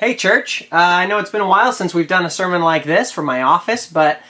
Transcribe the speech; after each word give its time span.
Hey, 0.00 0.14
church. 0.14 0.62
Uh, 0.72 0.76
I 0.76 1.04
know 1.04 1.18
it's 1.18 1.28
been 1.28 1.42
a 1.42 1.46
while 1.46 1.74
since 1.74 1.92
we've 1.92 2.08
done 2.08 2.24
a 2.24 2.30
sermon 2.30 2.62
like 2.62 2.84
this 2.84 3.12
from 3.12 3.26
my 3.26 3.42
office, 3.42 3.86
but 3.86 4.22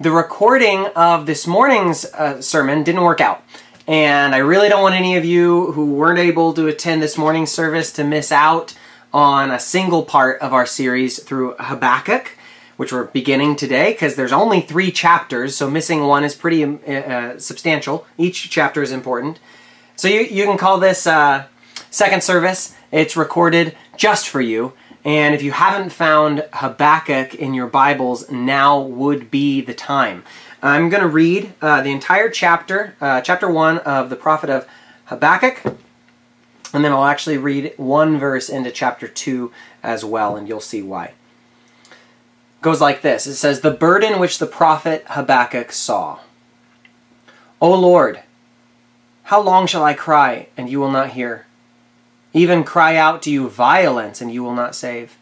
the 0.00 0.10
recording 0.10 0.86
of 0.96 1.26
this 1.26 1.46
morning's 1.46 2.06
uh, 2.06 2.40
sermon 2.40 2.82
didn't 2.82 3.02
work 3.02 3.20
out. 3.20 3.44
And 3.86 4.34
I 4.34 4.38
really 4.38 4.70
don't 4.70 4.80
want 4.80 4.94
any 4.94 5.18
of 5.18 5.26
you 5.26 5.72
who 5.72 5.92
weren't 5.92 6.18
able 6.18 6.54
to 6.54 6.66
attend 6.66 7.02
this 7.02 7.18
morning's 7.18 7.50
service 7.50 7.92
to 7.92 8.04
miss 8.04 8.32
out 8.32 8.72
on 9.12 9.50
a 9.50 9.60
single 9.60 10.02
part 10.02 10.40
of 10.40 10.54
our 10.54 10.64
series 10.64 11.22
through 11.22 11.56
Habakkuk, 11.58 12.30
which 12.78 12.90
we're 12.90 13.04
beginning 13.04 13.54
today, 13.54 13.92
because 13.92 14.16
there's 14.16 14.32
only 14.32 14.62
three 14.62 14.90
chapters, 14.90 15.54
so 15.54 15.70
missing 15.70 16.06
one 16.06 16.24
is 16.24 16.34
pretty 16.34 16.64
uh, 16.64 16.90
uh, 16.90 17.38
substantial. 17.38 18.06
Each 18.16 18.48
chapter 18.48 18.80
is 18.80 18.92
important. 18.92 19.40
So 19.94 20.08
you, 20.08 20.20
you 20.20 20.46
can 20.46 20.56
call 20.56 20.78
this 20.78 21.06
uh, 21.06 21.48
second 21.90 22.22
service. 22.22 22.74
It's 22.90 23.14
recorded 23.14 23.76
just 23.94 24.26
for 24.26 24.40
you. 24.40 24.72
And 25.08 25.34
if 25.34 25.42
you 25.42 25.52
haven't 25.52 25.88
found 25.88 26.46
Habakkuk 26.52 27.34
in 27.34 27.54
your 27.54 27.66
Bibles, 27.66 28.30
now 28.30 28.78
would 28.78 29.30
be 29.30 29.62
the 29.62 29.72
time. 29.72 30.22
I'm 30.62 30.90
going 30.90 31.00
to 31.00 31.08
read 31.08 31.54
uh, 31.62 31.80
the 31.80 31.92
entire 31.92 32.28
chapter, 32.28 32.94
uh, 33.00 33.22
chapter 33.22 33.50
1 33.50 33.78
of 33.78 34.10
the 34.10 34.16
prophet 34.16 34.50
of 34.50 34.68
Habakkuk, 35.06 35.64
and 36.74 36.84
then 36.84 36.92
I'll 36.92 37.06
actually 37.06 37.38
read 37.38 37.72
one 37.78 38.18
verse 38.18 38.50
into 38.50 38.70
chapter 38.70 39.08
2 39.08 39.50
as 39.82 40.04
well, 40.04 40.36
and 40.36 40.46
you'll 40.46 40.60
see 40.60 40.82
why. 40.82 41.14
It 41.86 42.60
goes 42.60 42.82
like 42.82 43.00
this 43.00 43.26
It 43.26 43.36
says, 43.36 43.62
The 43.62 43.70
burden 43.70 44.18
which 44.20 44.38
the 44.38 44.46
prophet 44.46 45.06
Habakkuk 45.06 45.72
saw. 45.72 46.18
O 47.62 47.72
Lord, 47.72 48.20
how 49.22 49.40
long 49.40 49.66
shall 49.66 49.84
I 49.84 49.94
cry, 49.94 50.48
and 50.54 50.68
you 50.68 50.78
will 50.80 50.90
not 50.90 51.12
hear? 51.12 51.46
Even 52.32 52.64
cry 52.64 52.96
out 52.96 53.22
to 53.22 53.30
you 53.30 53.48
violence, 53.48 54.20
and 54.20 54.32
you 54.32 54.42
will 54.42 54.54
not 54.54 54.74
save. 54.74 55.16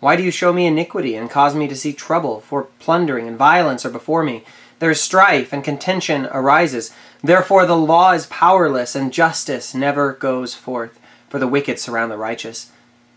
Why 0.00 0.16
do 0.16 0.22
you 0.22 0.30
show 0.30 0.52
me 0.52 0.66
iniquity 0.66 1.16
and 1.16 1.30
cause 1.30 1.54
me 1.54 1.66
to 1.68 1.76
see 1.76 1.92
trouble? 1.92 2.40
For 2.40 2.64
plundering 2.78 3.26
and 3.26 3.36
violence 3.36 3.84
are 3.84 3.90
before 3.90 4.22
me. 4.22 4.44
There 4.78 4.90
is 4.90 5.00
strife 5.00 5.52
and 5.52 5.64
contention 5.64 6.26
arises. 6.26 6.94
Therefore 7.22 7.66
the 7.66 7.76
law 7.76 8.12
is 8.12 8.26
powerless, 8.26 8.94
and 8.94 9.12
justice 9.12 9.74
never 9.74 10.12
goes 10.12 10.54
forth. 10.54 10.98
For 11.28 11.38
the 11.38 11.48
wicked 11.48 11.78
surround 11.78 12.12
the 12.12 12.16
righteous. 12.16 12.70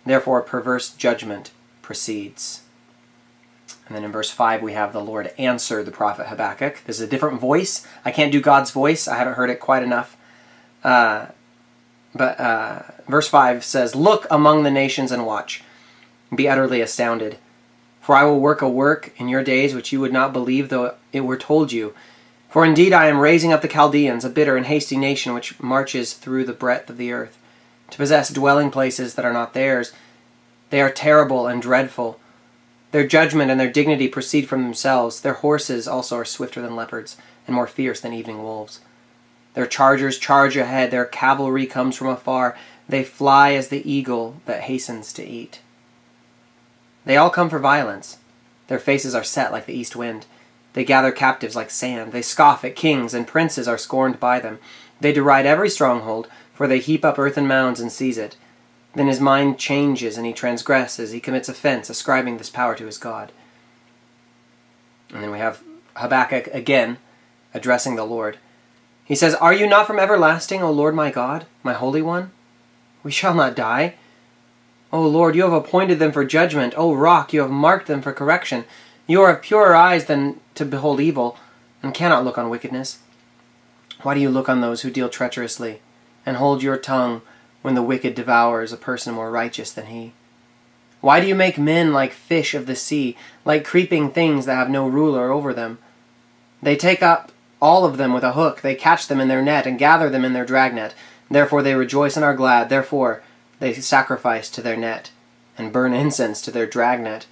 Therefore 0.06 0.42
perverse 0.42 0.90
judgment 0.90 1.52
proceeds. 1.82 2.62
And 3.86 3.96
then 3.96 4.04
in 4.04 4.12
verse 4.12 4.32
5, 4.32 4.62
we 4.62 4.74
have 4.74 4.94
the 4.94 5.04
Lord 5.04 5.34
answer 5.38 5.84
the 5.84 5.92
prophet 5.92 6.28
Habakkuk. 6.28 6.82
This 6.86 7.00
is 7.00 7.06
a 7.06 7.10
different 7.10 7.40
voice. 7.40 7.86
I 8.04 8.12
can't 8.12 8.32
do 8.32 8.42
God's 8.42 8.72
voice, 8.72 9.08
I 9.08 9.18
haven't 9.18 9.34
heard 9.34 9.50
it 9.50 9.60
quite 9.60 9.84
enough. 9.84 10.18
Uh, 10.84 11.28
but 12.14 12.40
uh, 12.40 12.82
verse 13.08 13.28
5 13.28 13.64
says, 13.64 13.96
Look 13.96 14.28
among 14.30 14.64
the 14.64 14.72
nations 14.72 15.12
and 15.12 15.26
watch, 15.26 15.64
be 16.34 16.50
utterly 16.50 16.82
astounded. 16.82 17.38
For 18.02 18.16
I 18.16 18.24
will 18.24 18.40
work 18.40 18.62
a 18.62 18.70
work 18.70 19.12
in 19.18 19.30
your 19.30 19.44
days 19.44 19.74
which 19.74 19.92
you 19.92 20.00
would 20.00 20.12
not 20.12 20.34
believe 20.34 20.70
though 20.70 20.96
it 21.14 21.22
were 21.22 21.38
told 21.38 21.72
you. 21.72 21.94
For 22.50 22.66
indeed 22.66 22.92
I 22.92 23.08
am 23.08 23.20
raising 23.20 23.54
up 23.54 23.62
the 23.62 23.68
Chaldeans, 23.68 24.26
a 24.26 24.30
bitter 24.30 24.58
and 24.58 24.66
hasty 24.66 24.98
nation 24.98 25.34
which 25.34 25.58
marches 25.62 26.14
through 26.14 26.46
the 26.46 26.54
breadth 26.54 26.90
of 26.90 26.98
the 26.98 27.12
earth, 27.14 27.38
to 27.92 27.98
possess 27.98 28.30
dwelling 28.30 28.72
places 28.72 29.16
that 29.16 29.26
are 29.26 29.32
not 29.32 29.54
theirs. 29.54 29.94
They 30.70 30.82
are 30.82 30.92
terrible 30.92 31.48
and 31.48 31.62
dreadful. 31.62 32.20
Their 32.92 33.08
judgment 33.08 33.52
and 33.52 33.60
their 33.60 33.72
dignity 33.72 34.10
proceed 34.10 34.50
from 34.50 34.64
themselves. 34.64 35.22
Their 35.22 35.36
horses 35.36 35.88
also 35.88 36.18
are 36.18 36.26
swifter 36.26 36.62
than 36.62 36.76
leopards, 36.76 37.16
and 37.48 37.56
more 37.56 37.68
fierce 37.68 38.02
than 38.02 38.12
evening 38.12 38.44
wolves. 38.44 38.82
Their 39.54 39.66
chargers 39.66 40.18
charge 40.18 40.56
ahead, 40.56 40.92
their 40.92 41.06
cavalry 41.06 41.66
comes 41.66 41.96
from 41.96 42.08
afar. 42.08 42.58
They 42.88 43.04
fly 43.04 43.54
as 43.54 43.68
the 43.68 43.90
eagle 43.90 44.42
that 44.46 44.62
hastens 44.64 45.14
to 45.14 45.26
eat. 45.26 45.62
They 47.06 47.18
all 47.18 47.30
come 47.30 47.50
for 47.50 47.60
violence. 47.60 48.18
Their 48.68 48.80
faces 48.80 49.16
are 49.16 49.24
set 49.24 49.52
like 49.52 49.66
the 49.66 49.74
east 49.74 49.96
wind. 49.96 50.26
They 50.74 50.86
gather 50.86 51.12
captives 51.12 51.56
like 51.56 51.70
sand. 51.70 52.12
They 52.12 52.22
scoff 52.22 52.64
at 52.64 52.76
kings, 52.76 53.14
and 53.14 53.28
princes 53.28 53.68
are 53.68 53.78
scorned 53.78 54.20
by 54.20 54.40
them. 54.40 54.60
They 55.02 55.12
deride 55.12 55.46
every 55.46 55.70
stronghold, 55.70 56.30
for 56.54 56.68
they 56.68 56.80
heap 56.80 57.04
up 57.04 57.20
earthen 57.20 57.48
mounds 57.48 57.80
and 57.80 57.92
seize 57.92 58.18
it. 58.18 58.38
Then 58.94 59.08
his 59.08 59.20
mind 59.20 59.58
changes, 59.58 60.18
and 60.18 60.26
he 60.26 60.34
transgresses. 60.34 61.12
He 61.12 61.20
commits 61.20 61.50
offense, 61.50 61.90
ascribing 61.90 62.38
this 62.38 62.50
power 62.50 62.76
to 62.76 62.86
his 62.86 62.98
God. 62.98 63.32
And 65.14 65.24
then 65.24 65.32
we 65.32 65.40
have 65.40 65.62
Habakkuk 65.96 66.48
again 66.48 66.98
addressing 67.54 67.96
the 67.96 68.06
Lord. 68.06 68.38
He 69.06 69.16
says, 69.16 69.36
Are 69.36 69.54
you 69.54 69.68
not 69.68 69.88
from 69.88 70.00
everlasting, 70.00 70.62
O 70.62 70.72
Lord 70.72 70.96
my 70.96 71.12
God, 71.12 71.46
my 71.64 71.74
Holy 71.74 72.02
One? 72.02 72.32
We 73.04 73.12
shall 73.12 73.34
not 73.34 73.56
die. 73.56 73.96
O 74.94 75.02
Lord, 75.08 75.36
you 75.36 75.44
have 75.44 75.54
appointed 75.54 76.00
them 76.00 76.12
for 76.12 76.26
judgment. 76.26 76.74
O 76.78 76.94
rock, 76.94 77.34
you 77.34 77.42
have 77.42 77.50
marked 77.50 77.88
them 77.88 78.02
for 78.02 78.14
correction. 78.14 78.66
You 79.08 79.22
are 79.22 79.36
of 79.36 79.42
purer 79.42 79.76
eyes 79.76 80.06
than 80.06 80.40
to 80.56 80.66
behold 80.66 81.00
evil, 81.00 81.38
and 81.82 81.94
cannot 81.94 82.24
look 82.24 82.38
on 82.38 82.50
wickedness. 82.50 83.00
Why 84.02 84.14
do 84.14 84.20
you 84.20 84.30
look 84.30 84.50
on 84.50 84.62
those 84.62 84.82
who 84.82 84.92
deal 84.92 85.10
treacherously, 85.10 85.82
and 86.26 86.38
hold 86.38 86.64
your 86.64 86.78
tongue 86.78 87.22
when 87.62 87.76
the 87.76 87.84
wicked 87.84 88.16
devours 88.16 88.72
a 88.72 88.78
person 88.78 89.14
more 89.14 89.32
righteous 89.32 89.72
than 89.72 89.88
he? 89.88 90.14
Why 91.00 91.20
do 91.20 91.28
you 91.28 91.36
make 91.36 91.58
men 91.58 91.94
like 91.94 92.14
fish 92.14 92.54
of 92.54 92.68
the 92.68 92.76
sea, 92.76 93.18
like 93.44 93.66
creeping 93.66 94.12
things 94.12 94.46
that 94.46 94.56
have 94.56 94.70
no 94.70 94.88
ruler 94.88 95.32
over 95.32 95.54
them? 95.54 95.80
They 96.62 96.76
take 96.76 97.02
up 97.02 97.32
all 97.62 97.86
of 97.86 97.98
them 97.98 98.14
with 98.14 98.24
a 98.24 98.34
hook. 98.34 98.62
They 98.62 98.76
catch 98.76 99.08
them 99.08 99.20
in 99.20 99.28
their 99.28 99.42
net 99.42 99.68
and 99.68 99.78
gather 99.78 100.10
them 100.10 100.26
in 100.26 100.34
their 100.34 100.46
dragnet. 100.46 100.96
Therefore 101.30 101.62
they 101.62 101.76
rejoice 101.76 102.16
and 102.16 102.26
are 102.26 102.36
glad. 102.36 102.70
Therefore 102.70 103.22
they 103.60 103.74
sacrifice 103.74 104.50
to 104.50 104.62
their 104.62 104.78
net 104.78 105.12
and 105.58 105.72
burn 105.72 105.94
incense 105.94 106.42
to 106.42 106.52
their 106.52 106.66
dragnet. 106.66 107.28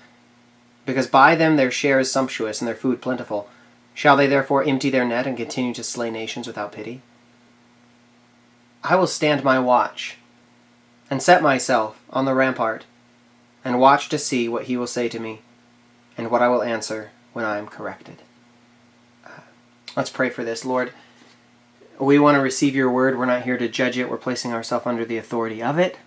Because 0.85 1.07
by 1.07 1.35
them 1.35 1.55
their 1.55 1.71
share 1.71 1.99
is 1.99 2.11
sumptuous 2.11 2.61
and 2.61 2.67
their 2.67 2.75
food 2.75 3.01
plentiful. 3.01 3.49
Shall 3.93 4.15
they 4.15 4.27
therefore 4.27 4.63
empty 4.63 4.89
their 4.89 5.05
net 5.05 5.27
and 5.27 5.35
continue 5.35 5.73
to 5.73 5.83
slay 5.83 6.09
nations 6.09 6.47
without 6.47 6.71
pity? 6.71 7.01
I 8.83 8.95
will 8.95 9.07
stand 9.07 9.43
my 9.43 9.59
watch 9.59 10.17
and 11.09 11.21
set 11.21 11.41
myself 11.41 12.01
on 12.09 12.25
the 12.25 12.33
rampart 12.33 12.85
and 13.65 13.79
watch 13.79 14.07
to 14.09 14.17
see 14.17 14.47
what 14.47 14.65
he 14.65 14.77
will 14.77 14.87
say 14.87 15.09
to 15.09 15.19
me 15.19 15.41
and 16.17 16.31
what 16.31 16.41
I 16.41 16.47
will 16.47 16.63
answer 16.63 17.11
when 17.33 17.43
I 17.43 17.57
am 17.57 17.67
corrected. 17.67 18.21
Let's 19.99 20.09
pray 20.09 20.29
for 20.29 20.45
this. 20.45 20.63
Lord, 20.63 20.93
we 21.99 22.19
want 22.19 22.35
to 22.35 22.39
receive 22.39 22.73
your 22.73 22.89
word. 22.89 23.19
We're 23.19 23.25
not 23.25 23.41
here 23.41 23.57
to 23.57 23.67
judge 23.67 23.97
it. 23.97 24.09
We're 24.09 24.15
placing 24.15 24.53
ourselves 24.53 24.85
under 24.85 25.03
the 25.03 25.17
authority 25.17 25.61
of 25.61 25.77
it. 25.77 25.97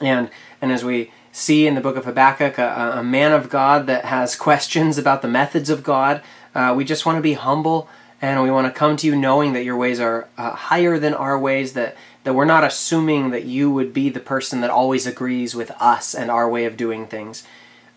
And 0.00 0.30
and 0.60 0.70
as 0.70 0.84
we 0.84 1.10
see 1.32 1.66
in 1.66 1.74
the 1.74 1.80
book 1.80 1.96
of 1.96 2.04
Habakkuk, 2.04 2.56
a, 2.56 2.98
a 2.98 3.02
man 3.02 3.32
of 3.32 3.50
God 3.50 3.88
that 3.88 4.04
has 4.04 4.36
questions 4.46 4.96
about 4.96 5.22
the 5.22 5.28
methods 5.28 5.70
of 5.70 5.82
God, 5.82 6.22
uh, 6.54 6.72
we 6.76 6.84
just 6.84 7.04
want 7.04 7.16
to 7.18 7.20
be 7.20 7.32
humble 7.32 7.88
and 8.22 8.44
we 8.44 8.50
want 8.52 8.72
to 8.72 8.78
come 8.78 8.96
to 8.98 9.08
you 9.08 9.16
knowing 9.16 9.54
that 9.54 9.64
your 9.64 9.76
ways 9.76 9.98
are 9.98 10.28
uh, 10.38 10.52
higher 10.52 11.00
than 11.00 11.14
our 11.14 11.36
ways, 11.36 11.72
that, 11.72 11.96
that 12.22 12.34
we're 12.34 12.44
not 12.44 12.62
assuming 12.62 13.30
that 13.30 13.42
you 13.42 13.72
would 13.72 13.92
be 13.92 14.08
the 14.08 14.20
person 14.20 14.60
that 14.60 14.70
always 14.70 15.04
agrees 15.04 15.52
with 15.52 15.72
us 15.80 16.14
and 16.14 16.30
our 16.30 16.48
way 16.48 16.64
of 16.64 16.76
doing 16.76 17.08
things. 17.08 17.42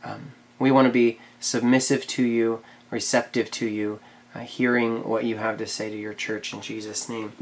Um, 0.04 0.32
we 0.58 0.72
want 0.72 0.88
to 0.88 0.92
be 0.92 1.20
submissive 1.40 2.08
to 2.08 2.24
you, 2.24 2.64
receptive 2.90 3.52
to 3.52 3.68
you, 3.68 4.00
uh, 4.34 4.40
hearing 4.40 5.04
what 5.08 5.24
you 5.24 5.38
have 5.38 5.58
to 5.58 5.68
say 5.68 5.90
to 5.90 5.98
your 5.98 6.14
church 6.14 6.54
in 6.54 6.62
Jesus' 6.62 7.10
name. 7.10 7.34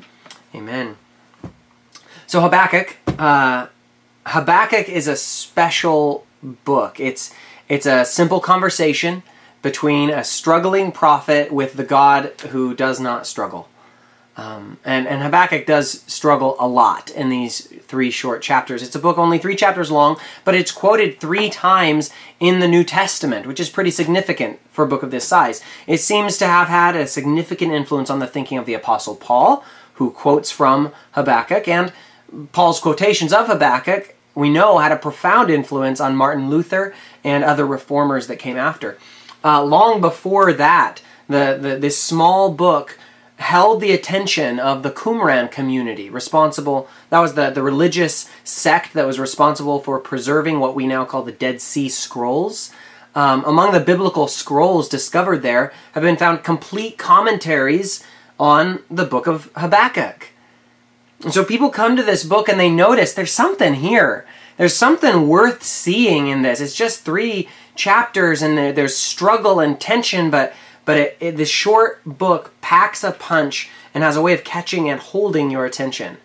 Amen. 0.53 0.97
So 2.27 2.41
Habakkuk, 2.41 2.97
uh, 3.17 3.67
Habakkuk 4.25 4.89
is 4.89 5.07
a 5.07 5.16
special 5.16 6.25
book. 6.41 7.00
It's 7.00 7.33
it's 7.67 7.85
a 7.85 8.05
simple 8.05 8.39
conversation 8.39 9.23
between 9.61 10.09
a 10.09 10.23
struggling 10.23 10.91
prophet 10.91 11.51
with 11.51 11.73
the 11.73 11.83
God 11.83 12.31
who 12.50 12.73
does 12.73 13.00
not 13.00 13.27
struggle. 13.27 13.67
Um, 14.39 14.77
and, 14.85 15.05
and 15.05 15.22
Habakkuk 15.22 15.66
does 15.66 16.01
struggle 16.07 16.55
a 16.59 16.67
lot 16.67 17.11
in 17.11 17.27
these 17.27 17.67
three 17.81 18.09
short 18.09 18.41
chapters. 18.41 18.81
It's 18.81 18.95
a 18.95 19.00
book 19.00 19.17
only 19.17 19.38
three 19.38 19.55
chapters 19.55 19.91
long, 19.91 20.17
but 20.45 20.55
it's 20.55 20.72
quoted 20.72 21.19
three 21.19 21.50
times 21.50 22.09
in 22.39 22.59
the 22.59 22.68
New 22.68 22.86
Testament, 22.86 23.47
which 23.47 23.59
is 23.59 23.69
pretty 23.69 23.91
significant 23.91 24.59
for 24.71 24.86
a 24.86 24.88
book 24.88 25.03
of 25.03 25.12
this 25.12 25.27
size. 25.27 25.62
It 25.88 25.97
seems 25.97 26.38
to 26.38 26.47
have 26.47 26.69
had 26.69 26.95
a 26.95 27.06
significant 27.06 27.74
influence 27.74 28.09
on 28.09 28.19
the 28.19 28.27
thinking 28.27 28.57
of 28.57 28.65
the 28.65 28.75
Apostle 28.75 29.18
Paul, 29.18 29.62
who 29.95 30.09
quotes 30.09 30.51
from 30.51 30.94
Habakkuk, 31.12 31.68
and 31.68 31.91
Paul's 32.53 32.80
quotations 32.80 33.33
of 33.33 33.47
Habakkuk, 33.47 34.15
we 34.36 34.50
know, 34.50 34.77
had 34.77 34.94
a 34.94 34.95
profound 34.97 35.50
influence 35.50 36.00
on 36.00 36.15
Martin 36.15 36.50
Luther 36.50 36.94
and 37.25 37.44
other 37.44 37.68
reformers 37.68 38.27
that 38.27 38.38
came 38.38 38.56
after. 38.56 38.97
Uh, 39.44 39.62
long 39.65 40.00
before 40.00 40.53
that, 40.53 41.01
the, 41.27 41.57
the, 41.62 41.75
this 41.75 42.01
small 42.01 42.53
book 42.53 42.97
held 43.39 43.80
the 43.80 43.94
attention 43.94 44.59
of 44.59 44.83
the 44.83 44.91
Qumran 44.91 45.50
community, 45.50 46.09
responsible, 46.09 46.89
that 47.09 47.19
was 47.19 47.36
the, 47.36 47.50
the 47.50 47.63
religious 47.63 48.30
sect 48.44 48.94
that 48.94 49.07
was 49.07 49.18
responsible 49.18 49.80
for 49.80 49.97
preserving 50.00 50.59
what 50.59 50.75
we 50.75 50.86
now 50.86 51.06
call 51.06 51.24
the 51.24 51.31
Dead 51.31 51.62
Sea 51.62 51.88
Scrolls. 51.88 52.71
Um, 53.15 53.44
among 53.45 53.71
the 53.71 53.80
biblical 53.80 54.27
scrolls 54.27 54.89
discovered 54.89 55.41
there 55.41 55.74
have 55.94 56.03
been 56.03 56.18
found 56.18 56.44
complete 56.44 56.97
commentaries 56.97 58.03
on 58.39 58.83
the 58.91 59.06
book 59.06 59.25
of 59.25 59.50
Habakkuk. 59.56 60.30
So 61.31 61.44
people 61.44 61.69
come 61.69 61.95
to 61.95 62.03
this 62.03 62.24
book 62.24 62.50
and 62.50 62.59
they 62.59 62.69
notice 62.69 63.13
there's 63.13 63.31
something 63.31 63.75
here. 63.75 64.25
there's 64.57 64.75
something 64.75 65.30
worth 65.30 65.63
seeing 65.63 66.27
in 66.27 66.41
this. 66.41 66.59
It's 66.59 66.75
just 66.75 67.06
three 67.06 67.47
chapters 67.75 68.41
and 68.41 68.57
there's 68.57 68.95
struggle 68.95 69.62
and 69.62 69.80
tension, 69.80 70.30
but 70.30 70.53
but 70.89 70.97
it, 70.97 71.18
it, 71.19 71.38
the 71.38 71.45
short 71.45 72.01
book 72.03 72.51
packs 72.62 73.03
a 73.03 73.12
punch 73.12 73.69
and 73.94 74.03
has 74.03 74.15
a 74.15 74.24
way 74.24 74.33
of 74.33 74.44
catching 74.44 74.89
and 74.89 75.00
holding 75.00 75.51
your 75.51 75.63
attention. 75.63 76.18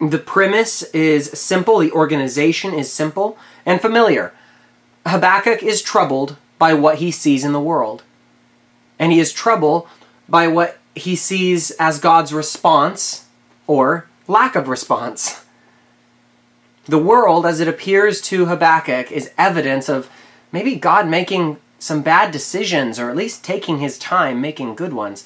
The 0.00 0.16
premise 0.16 0.82
is 0.94 1.30
simple, 1.38 1.78
the 1.78 1.92
organization 1.92 2.72
is 2.72 2.90
simple 2.90 3.36
and 3.66 3.78
familiar. 3.78 4.32
Habakkuk 5.04 5.62
is 5.62 5.82
troubled 5.82 6.38
by 6.58 6.72
what 6.72 7.00
he 7.00 7.10
sees 7.10 7.44
in 7.44 7.52
the 7.52 7.60
world. 7.60 8.02
And 8.98 9.12
he 9.12 9.20
is 9.20 9.30
troubled 9.30 9.86
by 10.26 10.48
what 10.48 10.78
he 10.94 11.14
sees 11.14 11.70
as 11.72 12.00
God's 12.00 12.32
response 12.32 13.26
or 13.66 14.06
lack 14.26 14.56
of 14.56 14.68
response. 14.68 15.44
The 16.86 16.96
world, 16.96 17.44
as 17.44 17.60
it 17.60 17.68
appears 17.68 18.22
to 18.22 18.46
Habakkuk, 18.46 19.12
is 19.12 19.32
evidence 19.36 19.90
of 19.90 20.08
maybe 20.50 20.76
God 20.76 21.06
making 21.06 21.58
some 21.80 22.02
bad 22.02 22.30
decisions 22.30 23.00
or 23.00 23.10
at 23.10 23.16
least 23.16 23.42
taking 23.42 23.78
his 23.78 23.98
time 23.98 24.40
making 24.40 24.76
good 24.76 24.92
ones. 24.92 25.24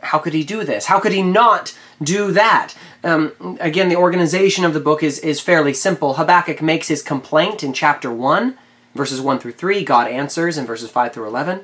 How 0.00 0.18
could 0.18 0.34
he 0.34 0.42
do 0.42 0.64
this? 0.64 0.86
How 0.86 0.98
could 0.98 1.12
he 1.12 1.22
not 1.22 1.76
do 2.02 2.32
that? 2.32 2.74
Um, 3.04 3.58
again, 3.60 3.88
the 3.88 3.96
organization 3.96 4.64
of 4.64 4.74
the 4.74 4.80
book 4.80 5.02
is, 5.02 5.18
is 5.20 5.40
fairly 5.40 5.74
simple. 5.74 6.14
Habakkuk 6.14 6.62
makes 6.62 6.88
his 6.88 7.02
complaint 7.02 7.62
in 7.62 7.72
chapter 7.72 8.10
1, 8.10 8.56
verses 8.94 9.20
1 9.20 9.38
through 9.38 9.52
3. 9.52 9.84
God 9.84 10.08
answers 10.08 10.58
in 10.58 10.66
verses 10.66 10.90
5 10.90 11.12
through 11.12 11.26
11. 11.26 11.60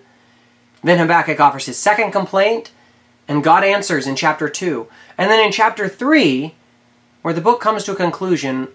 Then 0.84 0.98
Habakkuk 0.98 1.40
offers 1.40 1.66
his 1.66 1.78
second 1.78 2.12
complaint, 2.12 2.70
and 3.28 3.44
God 3.44 3.64
answers 3.64 4.06
in 4.06 4.16
chapter 4.16 4.48
2. 4.48 4.88
And 5.16 5.30
then 5.30 5.44
in 5.44 5.52
chapter 5.52 5.88
3, 5.88 6.54
where 7.22 7.34
the 7.34 7.40
book 7.40 7.60
comes 7.60 7.84
to 7.84 7.92
a 7.92 7.96
conclusion, 7.96 8.68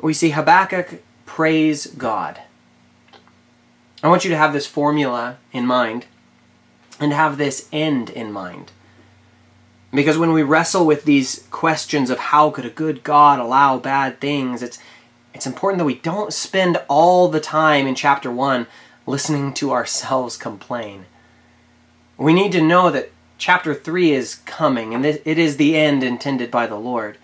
we 0.00 0.12
see 0.12 0.30
Habakkuk 0.30 1.02
praise 1.24 1.86
God. 1.86 2.40
I 4.02 4.08
want 4.08 4.24
you 4.24 4.30
to 4.30 4.36
have 4.36 4.52
this 4.52 4.66
formula 4.66 5.38
in 5.52 5.66
mind 5.66 6.06
and 7.00 7.12
have 7.12 7.36
this 7.36 7.68
end 7.72 8.10
in 8.10 8.32
mind. 8.32 8.72
Because 9.92 10.18
when 10.18 10.32
we 10.32 10.42
wrestle 10.42 10.86
with 10.86 11.04
these 11.04 11.46
questions 11.50 12.10
of 12.10 12.18
how 12.18 12.50
could 12.50 12.66
a 12.66 12.70
good 12.70 13.02
God 13.02 13.38
allow 13.38 13.78
bad 13.78 14.20
things, 14.20 14.62
it's 14.62 14.78
it's 15.34 15.46
important 15.46 15.78
that 15.78 15.84
we 15.84 15.94
don't 15.94 16.32
spend 16.32 16.80
all 16.88 17.28
the 17.28 17.40
time 17.40 17.86
in 17.86 17.94
chapter 17.94 18.30
1 18.30 18.66
listening 19.06 19.54
to 19.54 19.70
ourselves 19.70 20.36
complain. 20.36 21.06
We 22.16 22.32
need 22.32 22.50
to 22.52 22.60
know 22.60 22.90
that 22.90 23.12
chapter 23.36 23.72
3 23.72 24.12
is 24.12 24.36
coming 24.46 24.94
and 24.94 25.06
it 25.06 25.26
is 25.26 25.56
the 25.56 25.76
end 25.76 26.02
intended 26.02 26.50
by 26.50 26.66
the 26.66 26.76
Lord. 26.76 27.18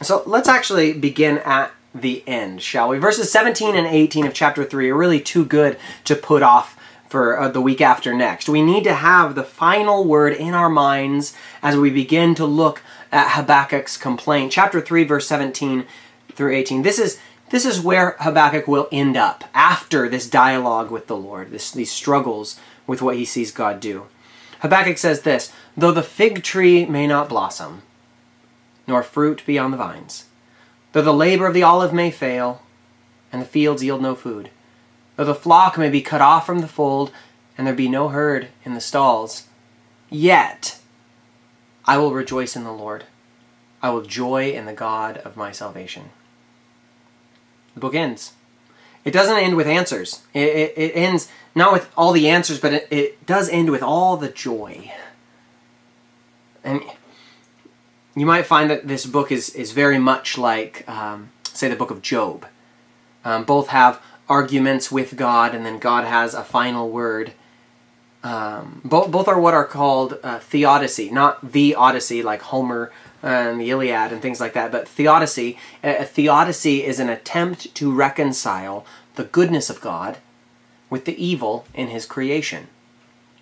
So 0.00 0.22
let's 0.24 0.48
actually 0.48 0.92
begin 0.94 1.38
at 1.38 1.72
the 1.94 2.22
end, 2.26 2.62
shall 2.62 2.88
we? 2.88 2.98
Verses 2.98 3.30
17 3.32 3.74
and 3.74 3.86
18 3.86 4.26
of 4.26 4.34
chapter 4.34 4.64
3 4.64 4.90
are 4.90 4.96
really 4.96 5.20
too 5.20 5.44
good 5.44 5.78
to 6.04 6.14
put 6.14 6.42
off 6.42 6.76
for 7.08 7.40
uh, 7.40 7.48
the 7.48 7.60
week 7.60 7.80
after 7.80 8.14
next. 8.14 8.48
We 8.48 8.62
need 8.62 8.84
to 8.84 8.94
have 8.94 9.34
the 9.34 9.42
final 9.42 10.04
word 10.04 10.34
in 10.34 10.54
our 10.54 10.68
minds 10.68 11.34
as 11.62 11.76
we 11.76 11.90
begin 11.90 12.34
to 12.36 12.44
look 12.44 12.82
at 13.10 13.32
Habakkuk's 13.32 13.96
complaint. 13.96 14.52
Chapter 14.52 14.80
3 14.80 15.04
verse 15.04 15.26
17 15.26 15.86
through 16.32 16.54
18. 16.54 16.82
This 16.82 16.98
is 16.98 17.18
this 17.50 17.64
is 17.64 17.80
where 17.80 18.16
Habakkuk 18.20 18.68
will 18.68 18.88
end 18.92 19.16
up 19.16 19.44
after 19.54 20.06
this 20.06 20.28
dialogue 20.28 20.90
with 20.90 21.06
the 21.06 21.16
Lord, 21.16 21.50
this, 21.50 21.70
these 21.70 21.90
struggles 21.90 22.60
with 22.86 23.00
what 23.00 23.16
he 23.16 23.24
sees 23.24 23.50
God 23.52 23.80
do. 23.80 24.06
Habakkuk 24.60 24.98
says 24.98 25.22
this, 25.22 25.50
though 25.74 25.92
the 25.92 26.02
fig 26.02 26.42
tree 26.42 26.84
may 26.84 27.06
not 27.06 27.28
blossom, 27.28 27.82
nor 28.86 29.02
fruit 29.02 29.42
be 29.46 29.58
on 29.58 29.70
the 29.70 29.78
vines, 29.78 30.26
though 30.92 31.02
the 31.02 31.12
labor 31.12 31.46
of 31.46 31.54
the 31.54 31.62
olive 31.62 31.92
may 31.92 32.10
fail, 32.10 32.62
and 33.32 33.42
the 33.42 33.46
fields 33.46 33.82
yield 33.82 34.02
no 34.02 34.14
food, 34.14 34.50
though 35.16 35.24
the 35.24 35.34
flock 35.34 35.76
may 35.76 35.90
be 35.90 36.00
cut 36.00 36.20
off 36.20 36.46
from 36.46 36.60
the 36.60 36.68
fold, 36.68 37.10
and 37.56 37.66
there 37.66 37.74
be 37.74 37.88
no 37.88 38.08
herd 38.08 38.48
in 38.64 38.74
the 38.74 38.80
stalls, 38.80 39.48
yet 40.10 40.78
I 41.84 41.98
will 41.98 42.12
rejoice 42.12 42.54
in 42.54 42.64
the 42.64 42.72
Lord. 42.72 43.04
I 43.82 43.90
will 43.90 44.02
joy 44.02 44.50
in 44.50 44.66
the 44.66 44.72
God 44.72 45.18
of 45.18 45.36
my 45.36 45.52
salvation. 45.52 46.10
The 47.74 47.80
book 47.80 47.94
ends. 47.94 48.32
It 49.04 49.12
doesn't 49.12 49.38
end 49.38 49.56
with 49.56 49.66
answers. 49.66 50.22
It, 50.34 50.48
it, 50.48 50.74
it 50.76 50.92
ends 50.94 51.30
not 51.54 51.72
with 51.72 51.88
all 51.96 52.12
the 52.12 52.28
answers, 52.28 52.60
but 52.60 52.72
it, 52.72 52.88
it 52.90 53.26
does 53.26 53.48
end 53.48 53.70
with 53.70 53.82
all 53.82 54.16
the 54.16 54.28
joy. 54.28 54.92
And 56.64 56.82
you 58.20 58.26
might 58.26 58.46
find 58.46 58.70
that 58.70 58.88
this 58.88 59.06
book 59.06 59.30
is, 59.30 59.50
is 59.50 59.72
very 59.72 59.98
much 59.98 60.38
like, 60.38 60.88
um, 60.88 61.30
say, 61.44 61.68
the 61.68 61.76
book 61.76 61.90
of 61.90 62.02
Job. 62.02 62.46
Um, 63.24 63.44
both 63.44 63.68
have 63.68 64.00
arguments 64.28 64.90
with 64.92 65.16
God, 65.16 65.54
and 65.54 65.64
then 65.64 65.78
God 65.78 66.04
has 66.04 66.34
a 66.34 66.44
final 66.44 66.88
word. 66.88 67.32
Um, 68.22 68.80
both, 68.84 69.10
both 69.10 69.28
are 69.28 69.40
what 69.40 69.54
are 69.54 69.64
called 69.64 70.18
uh, 70.22 70.38
theodicy, 70.38 71.10
not 71.10 71.52
the 71.52 71.74
Odyssey 71.74 72.22
like 72.22 72.42
Homer 72.42 72.92
and 73.22 73.60
the 73.60 73.70
Iliad 73.70 74.12
and 74.12 74.22
things 74.22 74.40
like 74.40 74.52
that, 74.54 74.70
but 74.70 74.88
theodicy. 74.88 75.58
A, 75.82 75.98
a 75.98 76.04
theodicy 76.04 76.84
is 76.84 76.98
an 76.98 77.08
attempt 77.08 77.74
to 77.76 77.92
reconcile 77.92 78.84
the 79.14 79.24
goodness 79.24 79.70
of 79.70 79.80
God 79.80 80.18
with 80.90 81.04
the 81.04 81.22
evil 81.22 81.66
in 81.74 81.88
his 81.88 82.06
creation. 82.06 82.68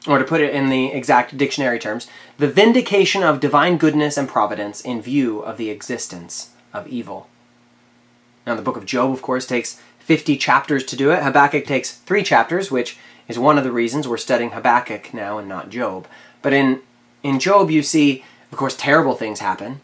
Or 0.07 0.19
to 0.19 0.25
put 0.25 0.41
it 0.41 0.55
in 0.55 0.69
the 0.69 0.93
exact 0.93 1.37
dictionary 1.37 1.79
terms, 1.79 2.07
the 2.39 2.49
vindication 2.49 3.23
of 3.23 3.41
divine 3.41 3.77
goodness 3.77 4.17
and 4.17 4.29
providence 4.29 4.81
in 4.81 5.03
view 5.03 5.41
of 5.41 5.57
the 5.57 5.71
existence 5.71 6.51
of 6.73 6.87
evil. 6.87 7.29
Now, 8.47 8.55
the 8.55 8.63
book 8.63 8.77
of 8.77 8.87
Job, 8.87 9.11
of 9.11 9.23
course, 9.23 9.47
takes 9.47 9.81
50 10.01 10.37
chapters 10.37 10.85
to 10.85 10.97
do 10.97 11.11
it. 11.11 11.23
Habakkuk 11.23 11.67
takes 11.67 11.97
three 11.97 12.23
chapters, 12.23 12.71
which 12.71 12.97
is 13.27 13.39
one 13.39 13.59
of 13.59 13.65
the 13.65 13.73
reasons 13.73 14.07
we're 14.07 14.17
studying 14.17 14.51
Habakkuk 14.51 15.13
now 15.13 15.39
and 15.39 15.49
not 15.49 15.71
Job. 15.71 16.07
But 16.43 16.53
in, 16.53 16.83
in 17.25 17.41
Job, 17.41 17.71
you 17.73 17.83
see, 17.83 18.25
of 18.53 18.59
course, 18.59 18.77
terrible 18.77 19.17
things 19.17 19.41
happen. 19.41 19.81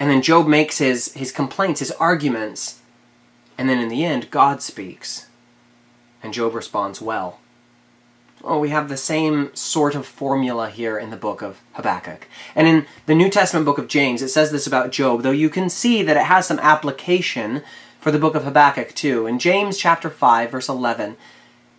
And 0.00 0.10
then 0.10 0.22
Job 0.22 0.46
makes 0.46 0.78
his, 0.78 1.12
his 1.12 1.30
complaints, 1.30 1.80
his 1.80 1.90
arguments. 1.92 2.80
And 3.58 3.68
then 3.68 3.78
in 3.78 3.88
the 3.88 4.04
end, 4.04 4.30
God 4.30 4.62
speaks. 4.62 5.26
And 6.22 6.32
Job 6.32 6.54
responds 6.54 7.02
well. 7.02 7.38
Well, 8.44 8.60
we 8.60 8.68
have 8.68 8.90
the 8.90 8.98
same 8.98 9.54
sort 9.56 9.94
of 9.94 10.04
formula 10.04 10.68
here 10.68 10.98
in 10.98 11.08
the 11.08 11.16
book 11.16 11.40
of 11.40 11.62
Habakkuk. 11.72 12.28
And 12.54 12.68
in 12.68 12.86
the 13.06 13.14
New 13.14 13.30
Testament 13.30 13.64
book 13.64 13.78
of 13.78 13.88
James, 13.88 14.20
it 14.20 14.28
says 14.28 14.52
this 14.52 14.66
about 14.66 14.92
Job, 14.92 15.22
though 15.22 15.30
you 15.30 15.48
can 15.48 15.70
see 15.70 16.02
that 16.02 16.18
it 16.18 16.24
has 16.24 16.46
some 16.46 16.58
application 16.58 17.62
for 17.98 18.10
the 18.10 18.18
book 18.18 18.34
of 18.34 18.44
Habakkuk 18.44 18.94
too. 18.94 19.26
In 19.26 19.38
James 19.38 19.78
chapter 19.78 20.10
5, 20.10 20.50
verse 20.50 20.68
11, 20.68 21.16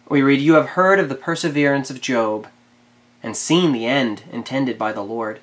we 0.10 0.24
read, 0.24 0.42
You 0.42 0.56
have 0.56 0.70
heard 0.70 1.00
of 1.00 1.08
the 1.08 1.14
perseverance 1.14 1.92
of 1.92 2.02
Job 2.02 2.48
and 3.22 3.38
seen 3.38 3.72
the 3.72 3.86
end 3.86 4.24
intended 4.32 4.80
by 4.80 4.92
the 4.92 5.04
Lord, 5.04 5.42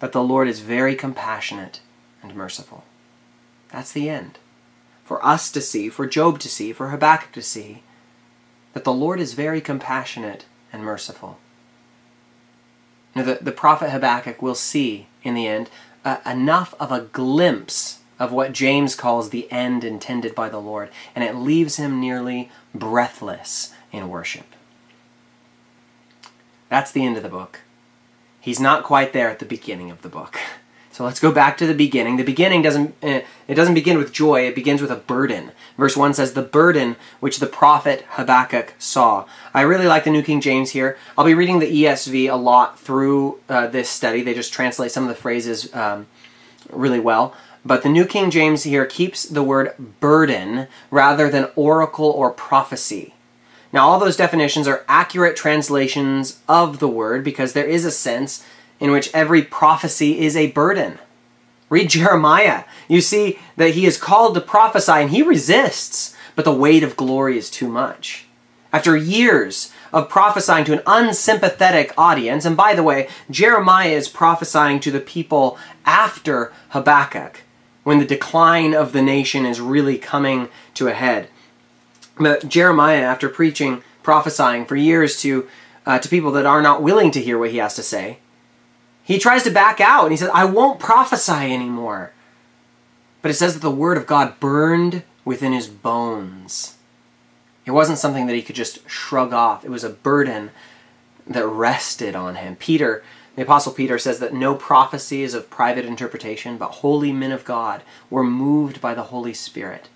that 0.00 0.12
the 0.12 0.24
Lord 0.24 0.48
is 0.48 0.60
very 0.60 0.96
compassionate 0.96 1.80
and 2.22 2.34
merciful. 2.34 2.84
That's 3.70 3.92
the 3.92 4.08
end. 4.08 4.38
For 5.04 5.22
us 5.22 5.52
to 5.52 5.60
see, 5.60 5.90
for 5.90 6.06
Job 6.06 6.38
to 6.38 6.48
see, 6.48 6.72
for 6.72 6.88
Habakkuk 6.88 7.32
to 7.32 7.42
see, 7.42 7.82
that 8.72 8.84
the 8.84 8.92
Lord 8.92 9.20
is 9.20 9.34
very 9.34 9.60
compassionate 9.60 10.44
and 10.72 10.82
merciful. 10.82 11.38
Now, 13.14 13.22
the, 13.22 13.38
the 13.40 13.52
prophet 13.52 13.90
Habakkuk 13.90 14.40
will 14.40 14.54
see, 14.54 15.06
in 15.22 15.34
the 15.34 15.46
end, 15.46 15.68
uh, 16.04 16.18
enough 16.24 16.74
of 16.80 16.90
a 16.90 17.02
glimpse 17.02 18.00
of 18.18 18.32
what 18.32 18.52
James 18.52 18.94
calls 18.94 19.30
the 19.30 19.50
end 19.50 19.84
intended 19.84 20.34
by 20.34 20.48
the 20.48 20.60
Lord, 20.60 20.90
and 21.14 21.22
it 21.24 21.34
leaves 21.34 21.76
him 21.76 22.00
nearly 22.00 22.50
breathless 22.74 23.74
in 23.90 24.08
worship. 24.08 24.46
That's 26.68 26.92
the 26.92 27.04
end 27.04 27.16
of 27.16 27.22
the 27.22 27.28
book. 27.28 27.60
He's 28.40 28.58
not 28.58 28.84
quite 28.84 29.12
there 29.12 29.28
at 29.28 29.40
the 29.40 29.44
beginning 29.44 29.90
of 29.90 30.02
the 30.02 30.08
book. 30.08 30.38
So 30.92 31.04
let's 31.04 31.20
go 31.20 31.32
back 31.32 31.56
to 31.56 31.66
the 31.66 31.72
beginning. 31.72 32.18
The 32.18 32.22
beginning 32.22 32.60
doesn't 32.60 32.94
eh, 33.02 33.22
it 33.48 33.54
doesn't 33.54 33.72
begin 33.72 33.96
with 33.96 34.12
joy, 34.12 34.46
it 34.46 34.54
begins 34.54 34.82
with 34.82 34.90
a 34.90 34.96
burden. 34.96 35.52
Verse 35.82 35.96
1 35.96 36.14
says 36.14 36.34
the 36.34 36.42
burden 36.42 36.94
which 37.18 37.40
the 37.40 37.46
prophet 37.48 38.04
Habakkuk 38.10 38.74
saw. 38.78 39.26
I 39.52 39.62
really 39.62 39.88
like 39.88 40.04
the 40.04 40.12
New 40.12 40.22
King 40.22 40.40
James 40.40 40.70
here. 40.70 40.96
I'll 41.18 41.24
be 41.24 41.34
reading 41.34 41.58
the 41.58 41.66
ESV 41.66 42.30
a 42.30 42.36
lot 42.36 42.78
through 42.78 43.40
uh, 43.48 43.66
this 43.66 43.90
study. 43.90 44.22
They 44.22 44.32
just 44.32 44.52
translate 44.52 44.92
some 44.92 45.02
of 45.02 45.08
the 45.08 45.20
phrases 45.20 45.74
um, 45.74 46.06
really 46.70 47.00
well. 47.00 47.34
But 47.64 47.82
the 47.82 47.88
New 47.88 48.06
King 48.06 48.30
James 48.30 48.62
here 48.62 48.86
keeps 48.86 49.24
the 49.24 49.42
word 49.42 49.74
burden 49.98 50.68
rather 50.92 51.28
than 51.28 51.50
oracle 51.56 52.10
or 52.10 52.30
prophecy. 52.30 53.14
Now, 53.72 53.88
all 53.88 53.98
those 53.98 54.16
definitions 54.16 54.68
are 54.68 54.84
accurate 54.86 55.34
translations 55.34 56.38
of 56.46 56.78
the 56.78 56.86
word 56.86 57.24
because 57.24 57.54
there 57.54 57.66
is 57.66 57.84
a 57.84 57.90
sense 57.90 58.46
in 58.78 58.92
which 58.92 59.10
every 59.12 59.42
prophecy 59.42 60.20
is 60.20 60.36
a 60.36 60.52
burden. 60.52 61.00
Read 61.72 61.88
Jeremiah. 61.88 62.64
You 62.86 63.00
see 63.00 63.38
that 63.56 63.70
he 63.70 63.86
is 63.86 63.96
called 63.96 64.34
to 64.34 64.42
prophesy 64.42 64.92
and 64.92 65.10
he 65.10 65.22
resists, 65.22 66.14
but 66.36 66.44
the 66.44 66.52
weight 66.52 66.82
of 66.82 66.98
glory 66.98 67.38
is 67.38 67.48
too 67.48 67.66
much. 67.66 68.26
After 68.74 68.94
years 68.94 69.72
of 69.90 70.10
prophesying 70.10 70.66
to 70.66 70.74
an 70.74 70.82
unsympathetic 70.86 71.94
audience, 71.96 72.44
and 72.44 72.58
by 72.58 72.74
the 72.74 72.82
way, 72.82 73.08
Jeremiah 73.30 73.88
is 73.88 74.10
prophesying 74.10 74.80
to 74.80 74.90
the 74.90 75.00
people 75.00 75.56
after 75.86 76.52
Habakkuk. 76.68 77.40
when 77.84 77.98
the 77.98 78.04
decline 78.04 78.74
of 78.74 78.92
the 78.92 79.02
nation 79.02 79.46
is 79.46 79.60
really 79.60 79.96
coming 79.98 80.48
to 80.74 80.88
a 80.88 80.92
head. 80.92 81.28
But 82.16 82.48
Jeremiah, 82.48 83.00
after 83.00 83.28
preaching, 83.28 83.82
prophesying 84.02 84.66
for 84.66 84.76
years 84.76 85.20
to, 85.22 85.48
uh, 85.86 85.98
to 85.98 86.08
people 86.08 86.32
that 86.32 86.46
are 86.46 86.62
not 86.62 86.82
willing 86.82 87.10
to 87.12 87.20
hear 87.20 87.38
what 87.38 87.50
he 87.50 87.56
has 87.56 87.74
to 87.74 87.82
say, 87.82 88.18
he 89.04 89.18
tries 89.18 89.42
to 89.44 89.50
back 89.50 89.80
out 89.80 90.04
and 90.04 90.12
he 90.12 90.16
says, 90.16 90.30
I 90.32 90.44
won't 90.44 90.80
prophesy 90.80 91.32
anymore. 91.32 92.12
But 93.20 93.30
it 93.30 93.34
says 93.34 93.54
that 93.54 93.60
the 93.60 93.70
word 93.70 93.96
of 93.96 94.06
God 94.06 94.38
burned 94.40 95.02
within 95.24 95.52
his 95.52 95.68
bones. 95.68 96.76
It 97.64 97.70
wasn't 97.70 97.98
something 97.98 98.26
that 98.26 98.34
he 98.34 98.42
could 98.42 98.56
just 98.56 98.88
shrug 98.88 99.32
off, 99.32 99.64
it 99.64 99.70
was 99.70 99.84
a 99.84 99.90
burden 99.90 100.50
that 101.26 101.46
rested 101.46 102.16
on 102.16 102.34
him. 102.34 102.56
Peter, 102.56 103.04
the 103.36 103.42
Apostle 103.42 103.72
Peter 103.72 103.98
says 103.98 104.18
that 104.18 104.34
no 104.34 104.54
prophecy 104.54 105.22
is 105.22 105.34
of 105.34 105.48
private 105.48 105.84
interpretation, 105.84 106.58
but 106.58 106.68
holy 106.68 107.12
men 107.12 107.30
of 107.30 107.44
God 107.44 107.82
were 108.10 108.24
moved 108.24 108.80
by 108.80 108.94
the 108.94 109.04
Holy 109.04 109.32
Spirit. 109.32 109.88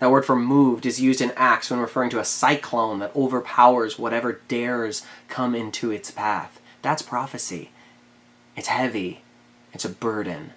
That 0.00 0.10
word 0.10 0.24
for 0.24 0.34
moved 0.34 0.86
is 0.86 1.00
used 1.00 1.20
in 1.20 1.32
Acts 1.36 1.70
when 1.70 1.78
referring 1.78 2.10
to 2.10 2.18
a 2.18 2.24
cyclone 2.24 2.98
that 2.98 3.14
overpowers 3.14 3.98
whatever 3.98 4.40
dares 4.48 5.06
come 5.28 5.54
into 5.54 5.90
its 5.90 6.10
path. 6.10 6.60
That's 6.82 7.02
prophecy. 7.02 7.70
It's 8.60 8.68
heavy, 8.68 9.22
it's 9.72 9.86
a 9.86 9.88
burden. 9.88 10.52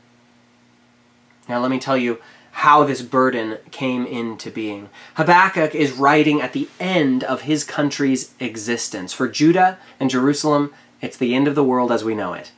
Now, 1.47 1.61
let 1.61 1.71
me 1.71 1.79
tell 1.79 1.95
you 1.95 2.19
how 2.51 2.83
this 2.83 3.01
burden 3.01 3.59
came 3.71 4.05
into 4.05 4.51
being. 4.51 4.89
Habakkuk 5.13 5.73
is 5.73 5.93
writing 5.93 6.41
at 6.41 6.51
the 6.51 6.67
end 6.81 7.23
of 7.23 7.43
his 7.43 7.63
country's 7.63 8.33
existence. 8.41 9.13
For 9.13 9.29
Judah 9.29 9.77
and 10.01 10.09
Jerusalem, 10.09 10.73
it's 10.99 11.15
the 11.15 11.33
end 11.33 11.47
of 11.47 11.55
the 11.55 11.63
world 11.63 11.93
as 11.93 12.03
we 12.03 12.13
know 12.13 12.33
it. 12.33 12.51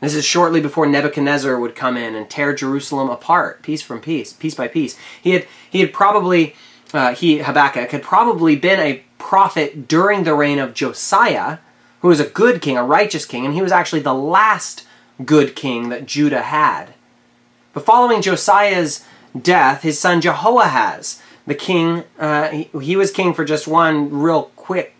This 0.00 0.14
is 0.14 0.24
shortly 0.24 0.62
before 0.62 0.86
Nebuchadnezzar 0.86 1.60
would 1.60 1.76
come 1.76 1.98
in 1.98 2.14
and 2.14 2.30
tear 2.30 2.54
Jerusalem 2.54 3.10
apart, 3.10 3.62
piece 3.62 3.82
from 3.82 4.00
piece, 4.00 4.32
piece 4.32 4.54
by 4.54 4.68
piece. 4.68 4.96
He 5.20 5.32
had, 5.32 5.46
he 5.68 5.80
had 5.80 5.92
probably, 5.92 6.56
uh, 6.94 7.14
he, 7.14 7.40
Habakkuk, 7.40 7.90
had 7.90 8.02
probably 8.02 8.56
been 8.56 8.80
a 8.80 9.04
prophet 9.18 9.86
during 9.86 10.24
the 10.24 10.32
reign 10.34 10.58
of 10.58 10.72
Josiah, 10.72 11.58
who 12.02 12.08
was 12.08 12.20
a 12.20 12.28
good 12.28 12.60
king, 12.60 12.76
a 12.76 12.84
righteous 12.84 13.24
king, 13.24 13.46
and 13.46 13.54
he 13.54 13.62
was 13.62 13.72
actually 13.72 14.00
the 14.00 14.12
last 14.12 14.86
good 15.24 15.56
king 15.56 15.88
that 15.88 16.06
Judah 16.06 16.42
had. 16.42 16.94
But 17.72 17.86
following 17.86 18.20
Josiah's 18.20 19.04
death, 19.40 19.82
his 19.82 19.98
son 19.98 20.20
Jehoahaz, 20.20 21.22
the 21.46 21.54
king, 21.54 22.04
uh, 22.18 22.48
he, 22.48 22.70
he, 22.80 22.96
was 22.96 23.10
king 23.10 23.32
for 23.32 23.44
just 23.44 23.66
one 23.66 24.10
real 24.10 24.44
quick 24.56 24.94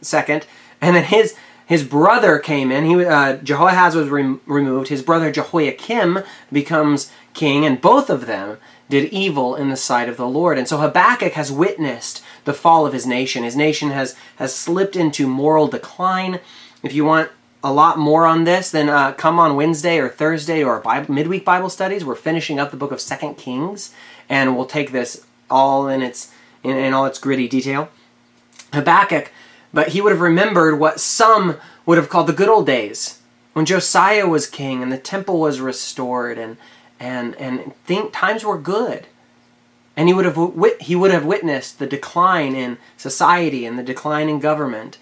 second, 0.00 0.46
and 0.80 0.96
then 0.96 1.04
his 1.04 1.34
his 1.66 1.84
brother 1.84 2.38
came 2.38 2.72
in. 2.72 2.86
He 2.86 3.04
uh, 3.04 3.36
Jehoahaz 3.36 3.94
was 3.94 4.08
re- 4.08 4.38
removed. 4.46 4.88
His 4.88 5.02
brother 5.02 5.30
Jehoiakim 5.30 6.20
becomes 6.50 7.12
king, 7.34 7.66
and 7.66 7.80
both 7.80 8.08
of 8.08 8.26
them 8.26 8.58
did 8.88 9.12
evil 9.12 9.54
in 9.54 9.68
the 9.68 9.76
sight 9.76 10.08
of 10.08 10.16
the 10.16 10.26
Lord. 10.26 10.56
And 10.56 10.66
so 10.66 10.78
Habakkuk 10.78 11.32
has 11.34 11.52
witnessed 11.52 12.22
the 12.48 12.54
fall 12.54 12.86
of 12.86 12.94
his 12.94 13.06
nation. 13.06 13.44
His 13.44 13.54
nation 13.54 13.90
has 13.90 14.16
has 14.36 14.54
slipped 14.54 14.96
into 14.96 15.26
moral 15.28 15.68
decline. 15.68 16.40
If 16.82 16.94
you 16.94 17.04
want 17.04 17.30
a 17.62 17.72
lot 17.72 17.98
more 17.98 18.24
on 18.24 18.44
this, 18.44 18.70
then 18.70 18.88
uh, 18.88 19.12
come 19.12 19.38
on 19.38 19.54
Wednesday 19.54 19.98
or 19.98 20.08
Thursday 20.08 20.64
or 20.64 20.80
Bible, 20.80 21.14
midweek 21.14 21.44
Bible 21.44 21.68
studies. 21.68 22.06
We're 22.06 22.14
finishing 22.14 22.58
up 22.58 22.70
the 22.70 22.78
book 22.78 22.90
of 22.90 23.02
Second 23.02 23.34
Kings, 23.36 23.94
and 24.30 24.56
we'll 24.56 24.64
take 24.64 24.92
this 24.92 25.26
all 25.50 25.88
in 25.88 26.00
its 26.00 26.32
in, 26.64 26.76
in 26.76 26.94
all 26.94 27.04
its 27.04 27.18
gritty 27.18 27.48
detail. 27.48 27.90
Habakkuk, 28.72 29.30
but 29.74 29.88
he 29.88 30.00
would 30.00 30.12
have 30.12 30.20
remembered 30.22 30.78
what 30.78 31.00
some 31.00 31.58
would 31.84 31.98
have 31.98 32.08
called 32.08 32.28
the 32.28 32.32
good 32.32 32.48
old 32.48 32.66
days 32.66 33.20
when 33.52 33.66
Josiah 33.66 34.26
was 34.26 34.46
king 34.46 34.82
and 34.82 34.90
the 34.90 34.96
temple 34.96 35.38
was 35.38 35.60
restored 35.60 36.38
and 36.38 36.56
and 36.98 37.34
and 37.36 37.74
think 37.84 38.14
times 38.14 38.42
were 38.42 38.58
good. 38.58 39.06
And 39.98 40.08
he 40.08 40.14
would 40.14 40.24
have 40.24 40.38
he 40.80 40.94
would 40.94 41.10
have 41.10 41.26
witnessed 41.26 41.78
the 41.78 41.86
decline 41.86 42.54
in 42.54 42.78
society 42.96 43.66
and 43.66 43.78
the 43.78 43.82
decline 43.82 44.30
in 44.30 44.38
government 44.38 44.96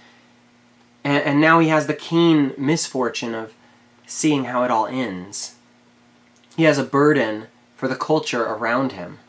and, 1.06 1.22
and 1.22 1.40
now 1.40 1.60
he 1.60 1.68
has 1.68 1.86
the 1.86 1.94
keen 1.94 2.52
misfortune 2.58 3.32
of 3.32 3.54
seeing 4.08 4.46
how 4.46 4.64
it 4.64 4.72
all 4.72 4.88
ends. 4.88 5.54
He 6.56 6.64
has 6.64 6.78
a 6.78 6.84
burden 6.84 7.46
for 7.76 7.86
the 7.86 7.94
culture 7.94 8.42
around 8.42 8.90
him. 8.90 9.20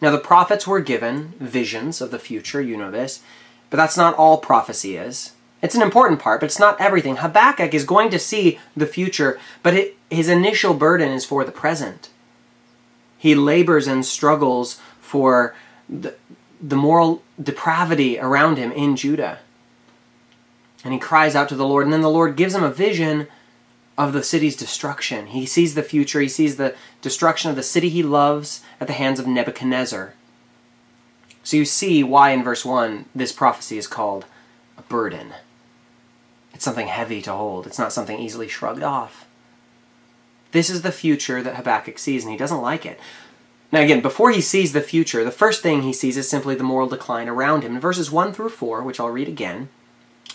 Now, 0.00 0.10
the 0.10 0.18
prophets 0.18 0.66
were 0.66 0.80
given 0.80 1.34
visions 1.38 2.00
of 2.00 2.10
the 2.10 2.18
future, 2.18 2.62
you 2.62 2.78
know 2.78 2.90
this, 2.90 3.20
but 3.68 3.76
that's 3.76 3.98
not 3.98 4.14
all 4.14 4.38
prophecy 4.38 4.96
is. 4.96 5.32
It's 5.60 5.74
an 5.74 5.82
important 5.82 6.18
part, 6.18 6.40
but 6.40 6.46
it's 6.46 6.58
not 6.58 6.80
everything. 6.80 7.16
Habakkuk 7.16 7.74
is 7.74 7.84
going 7.84 8.08
to 8.08 8.18
see 8.18 8.58
the 8.74 8.86
future, 8.86 9.38
but 9.62 9.74
it, 9.74 9.96
his 10.10 10.30
initial 10.30 10.72
burden 10.72 11.12
is 11.12 11.26
for 11.26 11.44
the 11.44 11.52
present. 11.52 12.08
He 13.20 13.34
labors 13.34 13.86
and 13.86 14.04
struggles 14.04 14.80
for 14.98 15.54
the, 15.90 16.14
the 16.58 16.74
moral 16.74 17.22
depravity 17.40 18.18
around 18.18 18.56
him 18.56 18.72
in 18.72 18.96
Judah. 18.96 19.40
And 20.82 20.94
he 20.94 20.98
cries 20.98 21.36
out 21.36 21.50
to 21.50 21.54
the 21.54 21.66
Lord, 21.66 21.84
and 21.84 21.92
then 21.92 22.00
the 22.00 22.08
Lord 22.08 22.34
gives 22.34 22.54
him 22.54 22.62
a 22.62 22.70
vision 22.70 23.28
of 23.98 24.14
the 24.14 24.22
city's 24.22 24.56
destruction. 24.56 25.26
He 25.26 25.44
sees 25.44 25.74
the 25.74 25.82
future, 25.82 26.22
he 26.22 26.30
sees 26.30 26.56
the 26.56 26.74
destruction 27.02 27.50
of 27.50 27.56
the 27.56 27.62
city 27.62 27.90
he 27.90 28.02
loves 28.02 28.62
at 28.80 28.86
the 28.86 28.94
hands 28.94 29.20
of 29.20 29.26
Nebuchadnezzar. 29.26 30.14
So 31.44 31.58
you 31.58 31.66
see 31.66 32.02
why 32.02 32.30
in 32.30 32.42
verse 32.42 32.64
1 32.64 33.04
this 33.14 33.32
prophecy 33.32 33.76
is 33.76 33.86
called 33.86 34.24
a 34.78 34.82
burden. 34.82 35.34
It's 36.54 36.64
something 36.64 36.86
heavy 36.86 37.20
to 37.20 37.32
hold, 37.34 37.66
it's 37.66 37.78
not 37.78 37.92
something 37.92 38.18
easily 38.18 38.48
shrugged 38.48 38.82
off. 38.82 39.26
This 40.52 40.70
is 40.70 40.82
the 40.82 40.92
future 40.92 41.42
that 41.42 41.56
Habakkuk 41.56 41.98
sees, 41.98 42.24
and 42.24 42.32
he 42.32 42.38
doesn't 42.38 42.62
like 42.62 42.84
it. 42.84 42.98
Now, 43.72 43.80
again, 43.80 44.00
before 44.00 44.32
he 44.32 44.40
sees 44.40 44.72
the 44.72 44.80
future, 44.80 45.22
the 45.22 45.30
first 45.30 45.62
thing 45.62 45.82
he 45.82 45.92
sees 45.92 46.16
is 46.16 46.28
simply 46.28 46.56
the 46.56 46.64
moral 46.64 46.88
decline 46.88 47.28
around 47.28 47.62
him. 47.62 47.78
Verses 47.78 48.10
1 48.10 48.32
through 48.32 48.48
4, 48.48 48.82
which 48.82 48.98
I'll 48.98 49.10
read 49.10 49.28
again, 49.28 49.68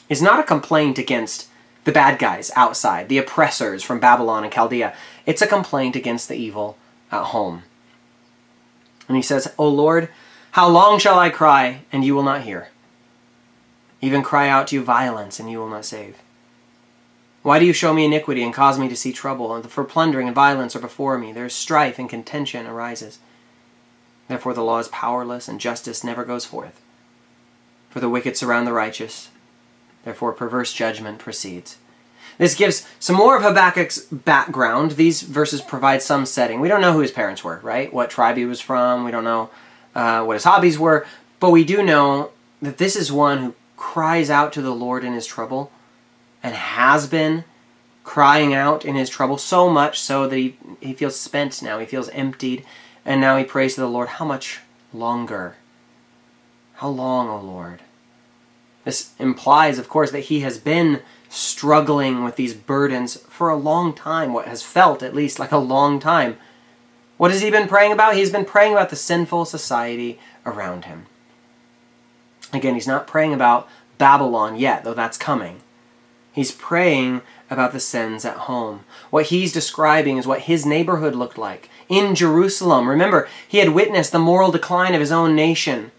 is 0.07 0.21
not 0.21 0.39
a 0.39 0.43
complaint 0.43 0.97
against 0.97 1.49
the 1.83 1.91
bad 1.91 2.17
guys 2.17 2.51
outside, 2.55 3.09
the 3.09 3.17
oppressors 3.17 3.83
from 3.83 3.99
Babylon 3.99 4.43
and 4.43 4.53
Chaldea. 4.53 4.95
It's 5.25 5.41
a 5.41 5.47
complaint 5.47 5.95
against 5.95 6.29
the 6.29 6.35
evil 6.35 6.77
at 7.11 7.25
home. 7.25 7.63
And 9.07 9.17
he 9.17 9.21
says, 9.21 9.53
O 9.57 9.67
Lord, 9.67 10.09
how 10.51 10.69
long 10.69 10.97
shall 10.99 11.19
I 11.19 11.29
cry, 11.29 11.81
and 11.91 12.05
you 12.05 12.15
will 12.15 12.23
not 12.23 12.41
hear? 12.41 12.69
Even 14.01 14.23
cry 14.23 14.47
out 14.47 14.67
to 14.67 14.75
you 14.75 14.83
violence, 14.83 15.39
and 15.39 15.51
you 15.51 15.59
will 15.59 15.69
not 15.69 15.85
save. 15.85 16.17
Why 17.45 17.59
do 17.59 17.65
you 17.65 17.73
show 17.73 17.93
me 17.93 18.05
iniquity 18.05 18.41
and 18.41 18.51
cause 18.51 18.79
me 18.79 18.89
to 18.89 18.95
see 18.95 19.13
trouble? 19.13 19.53
And 19.53 19.69
For 19.69 19.83
plundering 19.83 20.25
and 20.25 20.33
violence 20.33 20.75
are 20.75 20.79
before 20.79 21.19
me. 21.19 21.31
There 21.31 21.45
is 21.45 21.53
strife 21.53 21.99
and 21.99 22.09
contention 22.09 22.65
arises. 22.65 23.19
Therefore 24.27 24.55
the 24.55 24.63
law 24.63 24.79
is 24.79 24.87
powerless, 24.87 25.47
and 25.47 25.61
justice 25.61 26.03
never 26.03 26.25
goes 26.25 26.43
forth. 26.43 26.81
For 27.91 27.99
the 27.99 28.09
wicked 28.09 28.35
surround 28.35 28.65
the 28.65 28.73
righteous, 28.73 29.29
Therefore, 30.03 30.33
perverse 30.33 30.73
judgment 30.73 31.19
proceeds. 31.19 31.77
This 32.39 32.55
gives 32.55 32.87
some 32.99 33.15
more 33.15 33.37
of 33.37 33.43
Habakkuk's 33.43 33.99
background. 34.05 34.91
These 34.91 35.21
verses 35.21 35.61
provide 35.61 36.01
some 36.01 36.25
setting. 36.25 36.59
We 36.59 36.67
don't 36.67 36.81
know 36.81 36.93
who 36.93 37.01
his 37.01 37.11
parents 37.11 37.43
were, 37.43 37.59
right? 37.61 37.93
What 37.93 38.09
tribe 38.09 38.37
he 38.37 38.45
was 38.45 38.59
from. 38.59 39.05
We 39.05 39.11
don't 39.11 39.23
know 39.23 39.51
uh, 39.93 40.23
what 40.23 40.33
his 40.33 40.45
hobbies 40.45 40.79
were. 40.79 41.05
But 41.39 41.51
we 41.51 41.63
do 41.63 41.83
know 41.83 42.31
that 42.59 42.79
this 42.79 42.95
is 42.95 43.11
one 43.11 43.37
who 43.37 43.55
cries 43.77 44.31
out 44.31 44.51
to 44.53 44.63
the 44.63 44.73
Lord 44.73 45.03
in 45.03 45.13
his 45.13 45.27
trouble 45.27 45.71
and 46.45 46.53
has 46.53 47.07
been 47.07 47.43
crying 48.03 48.53
out 48.53 48.85
in 48.85 48.93
his 48.93 49.09
trouble 49.09 49.35
so 49.35 49.67
much 49.67 49.99
so 49.99 50.27
that 50.27 50.37
he, 50.37 50.55
he 50.79 50.93
feels 50.93 51.19
spent 51.19 51.59
now. 51.63 51.79
He 51.79 51.87
feels 51.87 52.07
emptied. 52.09 52.63
And 53.03 53.19
now 53.19 53.35
he 53.35 53.43
prays 53.43 53.73
to 53.73 53.81
the 53.81 53.89
Lord, 53.89 54.09
How 54.09 54.25
much 54.25 54.59
longer? 54.93 55.55
How 56.75 56.89
long, 56.89 57.29
O 57.29 57.39
Lord? 57.39 57.81
This 58.83 59.13
implies, 59.17 59.79
of 59.79 59.89
course, 59.89 60.11
that 60.11 60.25
he 60.25 60.41
has 60.41 60.59
been 60.59 61.01
struggling 61.29 62.23
with 62.23 62.35
these 62.35 62.53
burdens 62.53 63.17
for 63.27 63.49
a 63.49 63.57
long 63.57 63.95
time, 63.95 64.31
what 64.31 64.47
has 64.47 64.61
felt 64.61 65.01
at 65.01 65.15
least 65.15 65.39
like 65.39 65.51
a 65.51 65.57
long 65.57 65.99
time. 65.99 66.37
What 67.17 67.31
has 67.31 67.41
he 67.41 67.49
been 67.49 67.67
praying 67.67 67.91
about? 67.91 68.15
He's 68.15 68.31
been 68.31 68.45
praying 68.45 68.73
about 68.73 68.91
the 68.91 68.95
sinful 68.95 69.45
society 69.45 70.19
around 70.45 70.85
him. 70.85 71.07
Again, 72.53 72.75
he's 72.75 72.87
not 72.87 73.07
praying 73.07 73.33
about 73.33 73.67
Babylon 73.97 74.57
yet, 74.57 74.83
though 74.83 74.93
that's 74.93 75.17
coming. 75.17 75.61
He's 76.35 76.51
praying 76.51 77.21
about 77.49 77.71
the 77.71 77.79
sins 77.79 78.25
at 78.25 78.35
home. 78.35 78.83
What 79.09 79.27
he's 79.27 79.53
describing 79.53 80.17
is 80.17 80.27
what 80.27 80.41
his 80.41 80.65
neighborhood 80.65 81.15
looked 81.15 81.37
like 81.37 81.69
in 81.87 82.13
Jerusalem. 82.13 82.89
Remember, 82.89 83.29
he 83.47 83.59
had 83.59 83.69
witnessed 83.69 84.11
the 84.11 84.19
moral 84.19 84.51
decline 84.51 84.93
of 84.93 84.99
his 84.99 85.13
own 85.13 85.33
nation. 85.33 85.91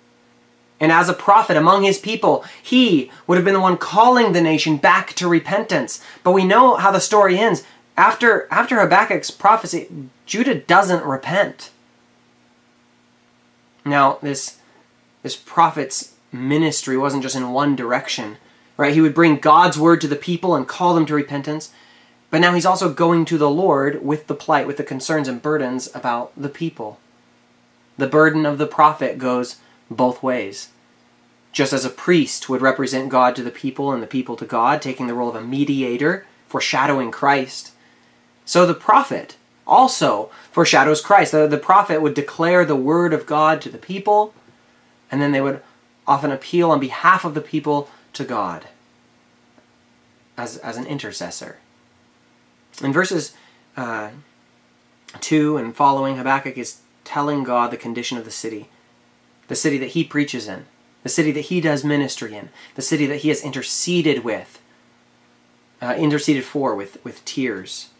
And 0.78 0.92
as 0.92 1.08
a 1.08 1.14
prophet 1.14 1.56
among 1.56 1.84
his 1.84 1.98
people, 1.98 2.44
he 2.62 3.10
would 3.26 3.36
have 3.36 3.46
been 3.46 3.54
the 3.54 3.60
one 3.60 3.78
calling 3.78 4.34
the 4.34 4.42
nation 4.42 4.76
back 4.76 5.14
to 5.14 5.26
repentance. 5.26 6.04
But 6.22 6.32
we 6.32 6.44
know 6.44 6.76
how 6.76 6.90
the 6.90 7.00
story 7.00 7.38
ends. 7.38 7.62
After, 7.96 8.46
after 8.50 8.78
Habakkuk's 8.78 9.30
prophecy, 9.30 9.88
Judah 10.26 10.56
doesn't 10.56 11.02
repent. 11.02 11.70
Now, 13.86 14.18
this, 14.20 14.58
this 15.22 15.34
prophet's 15.34 16.12
ministry 16.30 16.98
wasn't 16.98 17.22
just 17.22 17.36
in 17.36 17.52
one 17.52 17.74
direction, 17.74 18.36
right? 18.76 18.95
He 18.95 19.00
would 19.00 19.14
bring 19.14 19.37
God's 19.37 19.78
word 19.78 20.00
to 20.02 20.09
the 20.09 20.16
people 20.16 20.54
and 20.54 20.68
call 20.68 20.95
them 20.95 21.06
to 21.06 21.14
repentance. 21.14 21.73
But 22.30 22.40
now 22.40 22.54
he's 22.54 22.66
also 22.66 22.92
going 22.92 23.25
to 23.26 23.38
the 23.38 23.50
Lord 23.50 24.04
with 24.04 24.26
the 24.26 24.35
plight, 24.35 24.66
with 24.66 24.76
the 24.76 24.85
concerns 24.85 25.28
and 25.28 25.40
burdens 25.40 25.88
about 25.95 26.33
the 26.37 26.49
people. 26.49 26.99
The 27.97 28.06
burden 28.06 28.45
of 28.45 28.59
the 28.59 28.66
prophet 28.66 29.18
goes 29.18 29.56
both 29.90 30.23
ways. 30.23 30.71
Just 31.52 31.73
as 31.73 31.85
a 31.85 31.90
priest 31.90 32.49
would 32.49 32.61
represent 32.61 33.09
God 33.09 33.35
to 33.37 33.42
the 33.42 33.50
people 33.50 33.92
and 33.92 34.02
the 34.02 34.06
people 34.06 34.37
to 34.37 34.45
God, 34.45 34.83
taking 34.83 35.06
the 35.06 35.14
role 35.14 35.30
of 35.30 35.37
a 35.37 35.40
mediator, 35.40 36.26
foreshadowing 36.49 37.11
Christ, 37.11 37.73
so 38.47 38.64
the 38.64 38.75
prophet 38.75 39.37
also 39.66 40.30
foreshadows 40.52 41.00
Christ. 41.02 41.33
The, 41.33 41.47
the 41.47 41.59
prophet 41.59 42.00
would 42.00 42.14
declare 42.14 42.64
the 42.64 42.76
word 42.76 43.12
of 43.12 43.26
God 43.26 43.61
to 43.62 43.68
the 43.68 43.76
people, 43.76 44.33
and 45.11 45.21
then 45.21 45.33
they 45.33 45.40
would 45.40 45.61
often 46.06 46.30
appeal 46.30 46.71
on 46.71 46.78
behalf 46.78 47.25
of 47.25 47.35
the 47.35 47.40
people 47.40 47.90
to 48.16 48.25
God 48.25 48.66
as, 50.37 50.56
as 50.58 50.76
an 50.76 50.87
intercessor. 50.87 51.58
In 52.82 52.92
verses 52.92 53.35
uh, 53.76 54.11
2 55.20 55.56
and 55.56 55.75
following, 55.75 56.16
Habakkuk 56.16 56.58
is 56.58 56.80
telling 57.04 57.44
God 57.44 57.70
the 57.70 57.76
condition 57.76 58.18
of 58.18 58.25
the 58.25 58.30
city, 58.30 58.68
the 59.49 59.54
city 59.54 59.78
that 59.78 59.90
he 59.90 60.04
preaches 60.04 60.49
in, 60.49 60.66
the 61.02 61.08
city 61.08 61.30
that 61.32 61.42
he 61.42 61.61
does 61.61 61.85
ministry 61.85 62.35
in, 62.35 62.50
the 62.75 62.82
city 62.82 63.06
that 63.06 63.18
he 63.18 63.28
has 63.28 63.42
interceded 63.42 64.25
with, 64.25 64.61
uh, 65.80 65.94
interceded 65.96 66.44
for 66.44 66.75
with, 66.75 67.02
with 67.04 67.25
tears. 67.25 67.90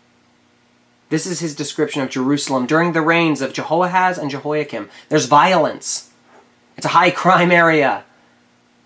This 1.08 1.26
is 1.26 1.40
his 1.40 1.54
description 1.54 2.02
of 2.02 2.11
Jerusalem 2.11 2.66
during 2.66 2.92
the 2.92 3.00
reigns 3.00 3.40
of 3.40 3.52
Jehoahaz 3.52 4.18
and 4.18 4.30
Jehoiakim. 4.30 4.90
There's 5.08 5.26
violence. 5.26 6.11
It's 6.76 6.87
a 6.87 6.90
high 6.90 7.11
crime 7.11 7.52
area. 7.52 8.04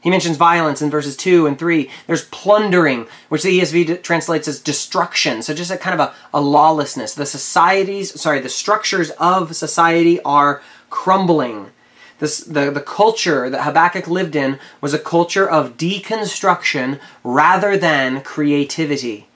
He 0.01 0.09
mentions 0.09 0.39
violence 0.39 0.81
in 0.81 0.91
verses 0.91 1.17
2 1.17 1.47
and 1.47 1.59
3. 1.59 1.91
There's 2.07 2.25
plundering, 2.27 3.07
which 3.29 3.43
the 3.43 3.61
ESV 3.61 4.03
translates 4.03 4.49
as 4.49 4.59
destruction. 4.59 5.43
So 5.43 5.53
just 5.53 5.71
a 5.71 5.77
kind 5.77 6.01
of 6.01 6.09
a, 6.09 6.15
a 6.33 6.41
lawlessness. 6.41 7.15
The 7.15 7.27
societies, 7.27 8.19
sorry, 8.19 8.41
the 8.41 8.49
structures 8.49 9.11
of 9.19 9.55
society 9.55 10.21
are 10.23 10.63
crumbling. 10.89 11.71
This, 12.19 12.39
the, 12.39 12.71
the 12.71 12.81
culture 12.81 13.51
that 13.51 13.63
Habakkuk 13.63 14.09
lived 14.09 14.37
in 14.37 14.59
was 14.81 14.95
a 14.95 14.99
culture 14.99 15.49
of 15.49 15.77
deconstruction 15.77 16.99
rather 17.23 17.77
than 17.77 18.23
creativity. 18.23 19.27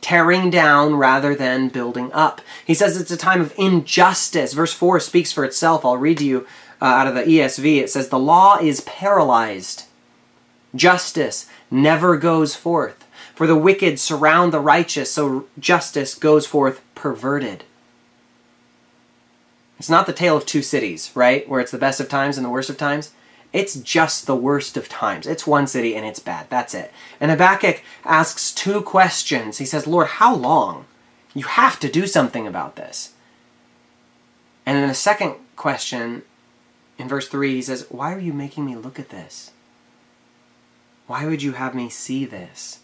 Tearing 0.00 0.48
down 0.48 0.94
rather 0.94 1.34
than 1.34 1.70
building 1.70 2.12
up. 2.12 2.40
He 2.64 2.74
says 2.74 3.00
it's 3.00 3.10
a 3.10 3.16
time 3.16 3.40
of 3.40 3.52
injustice. 3.58 4.52
Verse 4.52 4.72
4 4.72 5.00
speaks 5.00 5.32
for 5.32 5.44
itself. 5.44 5.84
I'll 5.84 5.96
read 5.96 6.18
to 6.18 6.24
you 6.24 6.46
uh, 6.80 6.84
out 6.84 7.08
of 7.08 7.14
the 7.16 7.22
ESV. 7.22 7.78
It 7.78 7.90
says, 7.90 8.08
The 8.08 8.18
law 8.18 8.58
is 8.58 8.80
paralyzed 8.82 9.87
Justice 10.78 11.46
never 11.70 12.16
goes 12.16 12.54
forth. 12.54 13.04
For 13.34 13.46
the 13.46 13.56
wicked 13.56 14.00
surround 14.00 14.52
the 14.52 14.60
righteous, 14.60 15.12
so 15.12 15.46
justice 15.58 16.14
goes 16.14 16.46
forth 16.46 16.80
perverted. 16.94 17.64
It's 19.78 19.90
not 19.90 20.06
the 20.06 20.12
tale 20.12 20.36
of 20.36 20.46
two 20.46 20.62
cities, 20.62 21.12
right? 21.14 21.48
Where 21.48 21.60
it's 21.60 21.70
the 21.70 21.78
best 21.78 22.00
of 22.00 22.08
times 22.08 22.36
and 22.36 22.44
the 22.44 22.50
worst 22.50 22.70
of 22.70 22.76
times. 22.76 23.12
It's 23.52 23.74
just 23.76 24.26
the 24.26 24.36
worst 24.36 24.76
of 24.76 24.88
times. 24.88 25.26
It's 25.26 25.46
one 25.46 25.66
city 25.66 25.94
and 25.94 26.04
it's 26.04 26.18
bad. 26.18 26.46
That's 26.50 26.74
it. 26.74 26.92
And 27.20 27.30
Habakkuk 27.30 27.82
asks 28.04 28.52
two 28.52 28.82
questions. 28.82 29.58
He 29.58 29.64
says, 29.64 29.86
Lord, 29.86 30.08
how 30.08 30.34
long? 30.34 30.86
You 31.34 31.44
have 31.44 31.78
to 31.80 31.90
do 31.90 32.06
something 32.06 32.46
about 32.46 32.76
this. 32.76 33.12
And 34.66 34.76
then 34.76 34.88
the 34.88 34.94
second 34.94 35.36
question 35.56 36.22
in 36.98 37.08
verse 37.08 37.28
3, 37.28 37.54
he 37.54 37.62
says, 37.62 37.86
Why 37.88 38.12
are 38.12 38.18
you 38.18 38.32
making 38.32 38.66
me 38.66 38.76
look 38.76 38.98
at 38.98 39.10
this? 39.10 39.52
Why 41.08 41.24
would 41.24 41.42
you 41.42 41.52
have 41.52 41.74
me 41.74 41.88
see 41.88 42.26
this? 42.26 42.80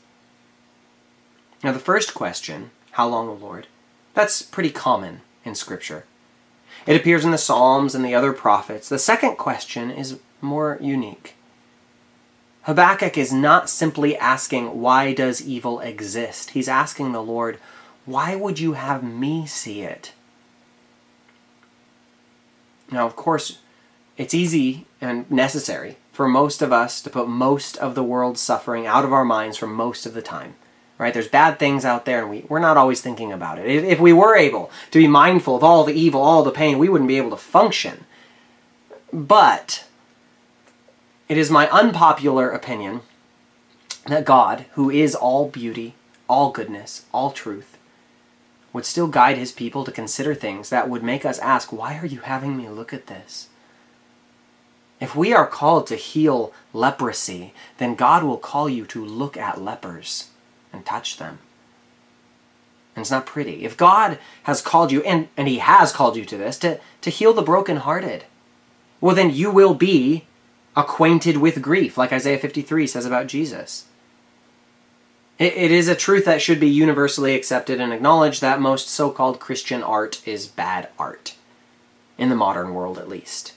Now, 1.63 1.73
the 1.73 1.79
first 1.79 2.15
question, 2.15 2.71
How 2.93 3.07
long, 3.07 3.29
O 3.29 3.35
Lord? 3.35 3.67
That's 4.15 4.41
pretty 4.41 4.71
common 4.71 5.21
in 5.45 5.55
Scripture. 5.55 6.07
It 6.87 6.97
appears 6.97 7.25
in 7.25 7.33
the 7.33 7.39
Psalms 7.39 7.95
and 7.95 8.05
the 8.05 8.15
other 8.15 8.33
prophets. 8.33 8.89
The 8.89 8.99
second 8.99 9.37
question 9.37 9.91
is 9.91 10.19
more 10.41 10.79
unique. 10.81 11.35
Habakkuk 12.63 13.19
is 13.19 13.31
not 13.31 13.69
simply 13.69 14.17
asking, 14.17 14.81
Why 14.81 15.13
does 15.13 15.47
evil 15.47 15.81
exist? 15.81 16.51
He's 16.51 16.69
asking 16.69 17.13
the 17.13 17.23
Lord, 17.23 17.59
Why 18.07 18.37
would 18.37 18.59
you 18.59 18.73
have 18.73 19.05
me 19.05 19.45
see 19.47 19.83
it? 19.83 20.13
Now, 22.91 23.05
of 23.05 23.17
course, 23.17 23.59
it's 24.17 24.33
easy 24.33 24.87
and 24.99 25.31
necessary 25.31 25.99
for 26.15 26.29
most 26.29 26.63
of 26.63 26.73
us 26.73 27.03
to 27.03 27.11
put 27.11 27.29
most 27.29 27.77
of 27.77 27.97
the 27.97 28.05
world's 28.05 28.41
suffering 28.41 28.87
out 28.87 29.05
of 29.05 29.13
our 29.13 29.25
minds 29.25 29.57
for 29.57 29.67
most 29.67 30.07
of 30.07 30.15
the 30.15 30.23
time. 30.23 30.55
Right? 30.97 31.13
There's 31.13 31.27
bad 31.27 31.59
things 31.59 31.85
out 31.85 32.05
there, 32.05 32.21
and 32.21 32.31
we, 32.31 32.45
we're 32.49 32.61
not 32.61 32.77
always 32.77 33.01
thinking 33.01 33.33
about 33.33 33.59
it. 33.59 33.67
If, 33.67 33.83
if 33.83 34.01
we 34.01 34.13
were 34.13 34.37
able 34.37 34.71
to 34.93 34.99
be 35.01 35.09
mindful 35.09 35.57
of 35.57 35.65
all 35.65 35.83
the 35.83 35.93
evil, 35.93 36.23
all 36.23 36.45
the 36.45 36.53
pain, 36.53 36.79
we 36.79 36.89
wouldn't 36.89 37.09
be 37.09 37.17
able 37.17 37.31
to 37.31 37.37
function. 37.37 38.05
But 39.13 39.87
it 41.29 41.37
is 41.37 41.51
my 41.51 41.69
unpopular 41.71 42.49
opinion 42.49 43.01
that 44.07 44.25
God, 44.25 44.67
who 44.75 44.89
is 44.89 45.17
all 45.17 45.49
beauty, 45.49 45.95
all 46.29 46.53
goodness, 46.53 47.07
all 47.13 47.33
truth, 47.33 47.77
would 48.73 48.87
still 48.87 49.09
guide 49.09 49.37
his 49.37 49.51
people 49.51 49.85
to 49.85 49.91
consider 49.91 50.33
things 50.33 50.71
that 50.71 50.89
would 50.89 51.03
make 51.03 51.25
us 51.25 51.41
ask, 51.41 51.73
why 51.73 51.99
are 51.99 52.07
you 52.07 52.21
having 52.21 52.57
me 52.57 52.69
look 52.69 52.93
at 52.93 53.09
this? 53.09 53.49
If 55.05 55.15
we 55.15 55.35
are 55.35 55.47
called 55.47 55.87
to 55.89 55.97
heal 55.97 56.55
leprosy, 56.73 57.53
then 57.77 57.95
God 57.95 58.25
will 58.25 58.39
call 58.39 58.71
you 58.71 58.87
to 58.87 59.05
look 59.05 59.37
at 59.37 59.61
lepers 59.61 60.31
and 60.73 60.83
touch 60.83 61.19
them. 61.19 61.41
And 62.97 63.03
it's 63.03 63.11
not 63.11 63.27
pretty. 63.27 63.67
If 63.67 63.77
God 63.77 64.19
has 64.45 64.63
called 64.63 64.91
you, 64.91 65.03
and, 65.03 65.29
and 65.37 65.47
He 65.47 65.59
has 65.59 65.93
called 65.93 66.17
you 66.17 66.25
to 66.25 66.39
this, 66.39 66.59
to, 66.61 66.81
to 67.03 67.11
heal 67.11 67.35
the 67.35 67.43
brokenhearted, 67.43 68.25
well, 68.99 69.15
then 69.15 69.31
you 69.31 69.51
will 69.51 69.75
be 69.75 70.25
acquainted 70.75 71.37
with 71.37 71.61
grief, 71.61 71.99
like 71.99 72.11
Isaiah 72.11 72.39
53 72.39 72.87
says 72.87 73.05
about 73.05 73.27
Jesus. 73.27 73.85
It, 75.39 75.53
it 75.53 75.71
is 75.71 75.87
a 75.87 75.95
truth 75.95 76.25
that 76.25 76.41
should 76.41 76.59
be 76.59 76.71
universally 76.71 77.35
accepted 77.35 77.79
and 77.79 77.93
acknowledged 77.93 78.41
that 78.41 78.59
most 78.59 78.89
so 78.89 79.11
called 79.11 79.39
Christian 79.39 79.83
art 79.83 80.27
is 80.27 80.47
bad 80.47 80.89
art, 80.99 81.35
in 82.17 82.31
the 82.31 82.35
modern 82.35 82.73
world 82.73 82.97
at 82.97 83.07
least. 83.07 83.53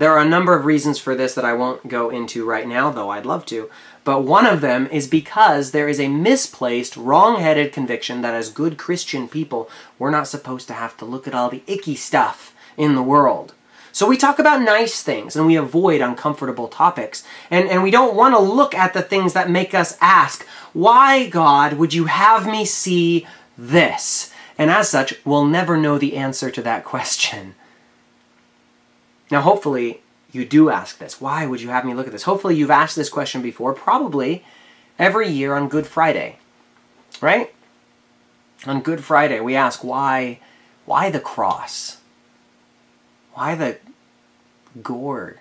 There 0.00 0.12
are 0.12 0.24
a 0.24 0.24
number 0.24 0.54
of 0.54 0.64
reasons 0.64 0.98
for 0.98 1.14
this 1.14 1.34
that 1.34 1.44
I 1.44 1.52
won't 1.52 1.86
go 1.86 2.08
into 2.08 2.46
right 2.46 2.66
now, 2.66 2.88
though 2.88 3.10
I'd 3.10 3.26
love 3.26 3.44
to. 3.46 3.68
But 4.02 4.22
one 4.22 4.46
of 4.46 4.62
them 4.62 4.86
is 4.86 5.06
because 5.06 5.72
there 5.72 5.90
is 5.90 6.00
a 6.00 6.08
misplaced, 6.08 6.96
wrong-headed 6.96 7.74
conviction 7.74 8.22
that 8.22 8.32
as 8.32 8.48
good 8.48 8.78
Christian 8.78 9.28
people, 9.28 9.68
we're 9.98 10.08
not 10.08 10.26
supposed 10.26 10.68
to 10.68 10.72
have 10.72 10.96
to 10.96 11.04
look 11.04 11.28
at 11.28 11.34
all 11.34 11.50
the 11.50 11.62
icky 11.66 11.96
stuff 11.96 12.54
in 12.78 12.94
the 12.94 13.02
world. 13.02 13.52
So 13.92 14.08
we 14.08 14.16
talk 14.16 14.38
about 14.38 14.62
nice 14.62 15.02
things 15.02 15.36
and 15.36 15.46
we 15.46 15.56
avoid 15.56 16.00
uncomfortable 16.00 16.68
topics. 16.68 17.22
And, 17.50 17.68
and 17.68 17.82
we 17.82 17.90
don't 17.90 18.16
want 18.16 18.34
to 18.34 18.40
look 18.40 18.74
at 18.74 18.94
the 18.94 19.02
things 19.02 19.34
that 19.34 19.50
make 19.50 19.74
us 19.74 19.98
ask, 20.00 20.46
why, 20.72 21.28
God, 21.28 21.74
would 21.74 21.92
you 21.92 22.06
have 22.06 22.46
me 22.46 22.64
see 22.64 23.26
this? 23.58 24.32
And 24.56 24.70
as 24.70 24.88
such, 24.88 25.22
we'll 25.26 25.44
never 25.44 25.76
know 25.76 25.98
the 25.98 26.16
answer 26.16 26.50
to 26.52 26.62
that 26.62 26.84
question. 26.86 27.54
Now, 29.30 29.42
hopefully, 29.42 30.00
you 30.32 30.44
do 30.44 30.70
ask 30.70 30.98
this. 30.98 31.20
Why 31.20 31.46
would 31.46 31.60
you 31.60 31.68
have 31.68 31.84
me 31.84 31.94
look 31.94 32.06
at 32.06 32.12
this? 32.12 32.24
Hopefully, 32.24 32.56
you've 32.56 32.70
asked 32.70 32.96
this 32.96 33.08
question 33.08 33.42
before, 33.42 33.72
probably 33.72 34.44
every 34.98 35.28
year 35.28 35.54
on 35.54 35.68
Good 35.68 35.86
Friday, 35.86 36.38
right? 37.20 37.54
On 38.66 38.80
Good 38.80 39.04
Friday, 39.04 39.40
we 39.40 39.54
ask 39.56 39.82
why, 39.84 40.40
why 40.84 41.10
the 41.10 41.20
cross? 41.20 41.98
Why 43.34 43.54
the 43.54 43.78
gore? 44.82 45.36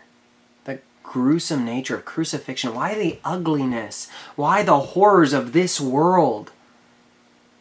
The 0.66 0.80
gruesome 1.04 1.66
nature 1.66 1.96
of 1.96 2.06
crucifixion? 2.06 2.74
Why 2.76 2.94
the 2.94 3.20
ugliness? 3.26 4.08
Why 4.36 4.64
the 4.64 4.80
horrors 4.80 5.34
of 5.34 5.52
this 5.52 5.82
world? 5.82 6.52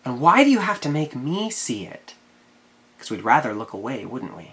And 0.05 0.21
why 0.21 0.45
do 0.45 0.51
you 0.51 0.61
have 0.61 0.81
to 0.83 0.89
make 0.89 1.17
me 1.17 1.51
see 1.51 1.87
it? 1.87 2.15
Because 2.97 3.11
we'd 3.11 3.23
rather 3.23 3.53
look 3.53 3.73
away, 3.73 4.05
wouldn't 4.05 4.37
we? 4.37 4.53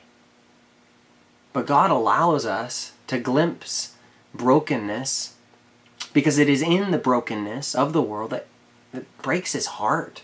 But 1.56 1.68
God 1.68 1.90
allows 1.90 2.46
us 2.46 2.92
to 3.08 3.18
glimpse 3.18 3.94
brokenness 4.34 5.36
because 6.12 6.38
it 6.38 6.50
is 6.50 6.62
in 6.62 6.92
the 6.92 6.98
brokenness 6.98 7.74
of 7.74 7.94
the 7.94 8.02
world 8.02 8.32
that, 8.32 8.48
that 8.92 9.06
breaks 9.22 9.54
his 9.54 9.68
heart. 9.68 10.24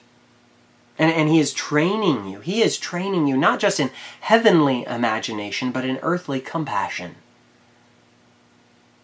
And, 0.99 1.09
and 1.09 1.29
he 1.29 1.39
is 1.39 1.53
training 1.53 2.27
you. 2.27 2.41
He 2.41 2.61
is 2.61 2.77
training 2.77 3.27
you 3.27 3.37
not 3.37 3.61
just 3.61 3.79
in 3.79 3.91
heavenly 4.19 4.83
imagination, 4.83 5.71
but 5.71 5.85
in 5.85 5.99
earthly 6.01 6.41
compassion. 6.41 7.15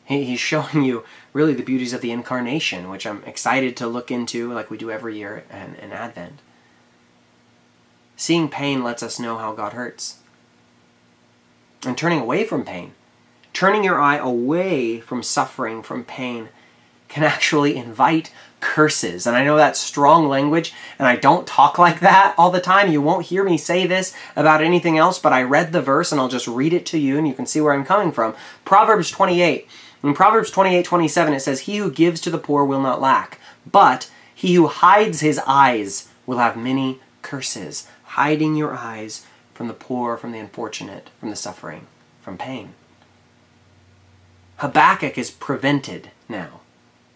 He, 0.03 0.25
he's 0.25 0.41
showing 0.41 0.83
you 0.83 1.05
really 1.31 1.53
the 1.53 1.63
beauties 1.63 1.93
of 1.93 2.01
the 2.01 2.11
incarnation, 2.11 2.89
which 2.89 3.07
I'm 3.07 3.23
excited 3.23 3.77
to 3.77 3.87
look 3.87 4.11
into 4.11 4.51
like 4.51 4.69
we 4.69 4.77
do 4.77 4.91
every 4.91 5.17
year 5.17 5.45
in, 5.49 5.75
in 5.75 5.93
Advent. 5.93 6.41
Seeing 8.17 8.49
pain 8.49 8.83
lets 8.83 9.01
us 9.01 9.17
know 9.17 9.37
how 9.37 9.53
God 9.53 9.71
hurts 9.71 10.17
and 11.85 11.97
turning 11.97 12.19
away 12.19 12.43
from 12.43 12.65
pain. 12.65 12.93
Turning 13.53 13.83
your 13.83 13.99
eye 13.99 14.17
away 14.17 14.99
from 14.99 15.23
suffering, 15.23 15.81
from 15.81 16.03
pain, 16.03 16.49
can 17.07 17.23
actually 17.23 17.75
invite 17.75 18.31
curses. 18.59 19.25
And 19.25 19.35
I 19.35 19.43
know 19.43 19.57
that's 19.57 19.79
strong 19.79 20.27
language, 20.27 20.73
and 20.99 21.07
I 21.07 21.15
don't 21.15 21.47
talk 21.47 21.77
like 21.79 21.99
that 22.01 22.35
all 22.37 22.51
the 22.51 22.61
time. 22.61 22.91
You 22.91 23.01
won't 23.01 23.27
hear 23.27 23.43
me 23.43 23.57
say 23.57 23.87
this 23.87 24.15
about 24.35 24.61
anything 24.61 24.97
else, 24.97 25.19
but 25.19 25.33
I 25.33 25.43
read 25.43 25.71
the 25.71 25.81
verse 25.81 26.11
and 26.11 26.19
I'll 26.19 26.27
just 26.27 26.47
read 26.47 26.73
it 26.73 26.85
to 26.87 26.97
you 26.97 27.17
and 27.17 27.27
you 27.27 27.33
can 27.33 27.45
see 27.45 27.61
where 27.61 27.73
I'm 27.73 27.85
coming 27.85 28.11
from. 28.11 28.35
Proverbs 28.65 29.09
28. 29.09 29.67
In 30.03 30.13
Proverbs 30.13 30.51
28 30.51 30.85
27, 30.85 31.33
it 31.33 31.39
says, 31.39 31.61
He 31.61 31.77
who 31.77 31.91
gives 31.91 32.21
to 32.21 32.29
the 32.29 32.37
poor 32.37 32.63
will 32.63 32.81
not 32.81 33.01
lack, 33.01 33.39
but 33.69 34.11
he 34.33 34.53
who 34.53 34.67
hides 34.67 35.21
his 35.21 35.39
eyes 35.47 36.09
will 36.25 36.37
have 36.37 36.55
many 36.55 36.99
curses. 37.21 37.87
Hiding 38.03 38.55
your 38.55 38.73
eyes 38.73 39.25
from 39.57 39.67
the 39.67 39.73
poor, 39.73 40.17
from 40.17 40.31
the 40.31 40.37
unfortunate, 40.37 41.09
from 41.19 41.31
the 41.31 41.35
suffering, 41.35 41.87
from 42.21 42.37
pain. 42.37 42.75
Habakkuk 44.57 45.17
is 45.17 45.31
prevented 45.31 46.11
now 46.29 46.61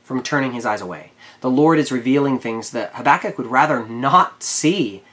from 0.04 0.23
turning 0.23 0.54
his 0.54 0.65
eyes 0.65 0.82
away. 0.82 1.12
The 1.41 1.51
Lord 1.51 1.77
is 1.77 1.91
revealing 1.91 2.39
things 2.39 2.71
that 2.71 2.95
Habakkuk 2.95 3.38
would 3.38 3.45
rather 3.45 3.86
not 3.86 4.41
see. 4.41 5.04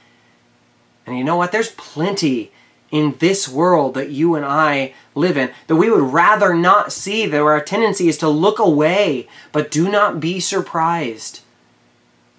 And 1.05 1.19
you 1.19 1.23
know 1.23 1.37
what? 1.37 1.53
There's 1.53 1.73
plenty 1.73 2.51
in 2.91 3.17
this 3.19 3.47
world 3.47 3.93
that 3.93 4.09
you 4.09 4.35
and 4.35 4.47
I 4.47 4.95
live 5.15 5.37
in 5.37 5.51
that 5.67 5.77
we 5.77 5.91
would 5.91 6.15
rather 6.15 6.55
not 6.55 6.93
see, 6.93 7.27
that 7.27 7.43
our 7.43 7.61
tendency 7.61 8.09
is 8.09 8.17
to 8.19 8.29
look 8.31 8.59
away. 8.59 9.29
But 9.53 9.71
do 9.71 9.91
not 9.91 10.19
be 10.19 10.41
surprised 10.41 11.43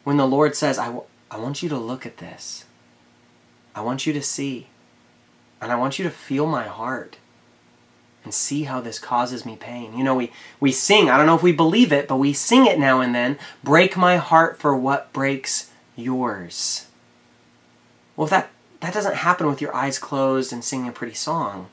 when 0.04 0.17
the 0.17 0.25
Lord 0.25 0.56
says, 0.56 0.80
I, 0.80 0.86
w- 0.86 1.06
I 1.30 1.38
want 1.38 1.62
you 1.62 1.69
to 1.69 1.78
look 1.78 2.08
at 2.08 2.17
this. 2.17 2.65
I 3.75 3.82
want 3.82 4.08
you 4.08 4.13
to 4.13 4.21
see. 4.23 4.67
And 5.62 5.72
I 5.72 5.76
want 5.76 6.00
you 6.00 6.04
to 6.04 6.10
feel 6.12 6.45
my 6.45 6.65
heart 6.65 7.17
and 8.24 8.34
see 8.34 8.63
how 8.63 8.82
this 8.82 9.00
causes 9.00 9.45
me 9.45 9.56
pain. 9.56 9.98
You 9.98 10.04
know, 10.04 10.15
we, 10.15 10.32
we 10.60 10.72
sing, 10.72 11.10
I 11.10 11.17
don't 11.17 11.26
know 11.26 11.36
if 11.36 11.43
we 11.43 11.52
believe 11.52 11.91
it, 11.91 12.08
but 12.08 12.17
we 12.17 12.34
sing 12.34 12.65
it 12.65 12.80
now 12.80 13.02
and 13.02 13.13
then 13.13 13.38
break 13.63 13.98
my 13.98 14.17
heart 14.17 14.58
for 14.58 14.76
what 14.76 15.12
breaks 15.13 15.72
yours. 15.95 16.88
Well, 18.15 18.26
if 18.26 18.32
that, 18.32 18.50
that 18.82 18.93
doesn't 18.93 19.15
happen 19.15 19.48
with 19.48 19.62
your 19.62 19.76
eyes 19.76 20.00
closed 20.00 20.52
and 20.54 20.63
singing 20.63 20.89
a 20.89 20.91
pretty 20.91 21.13
song. 21.13 21.69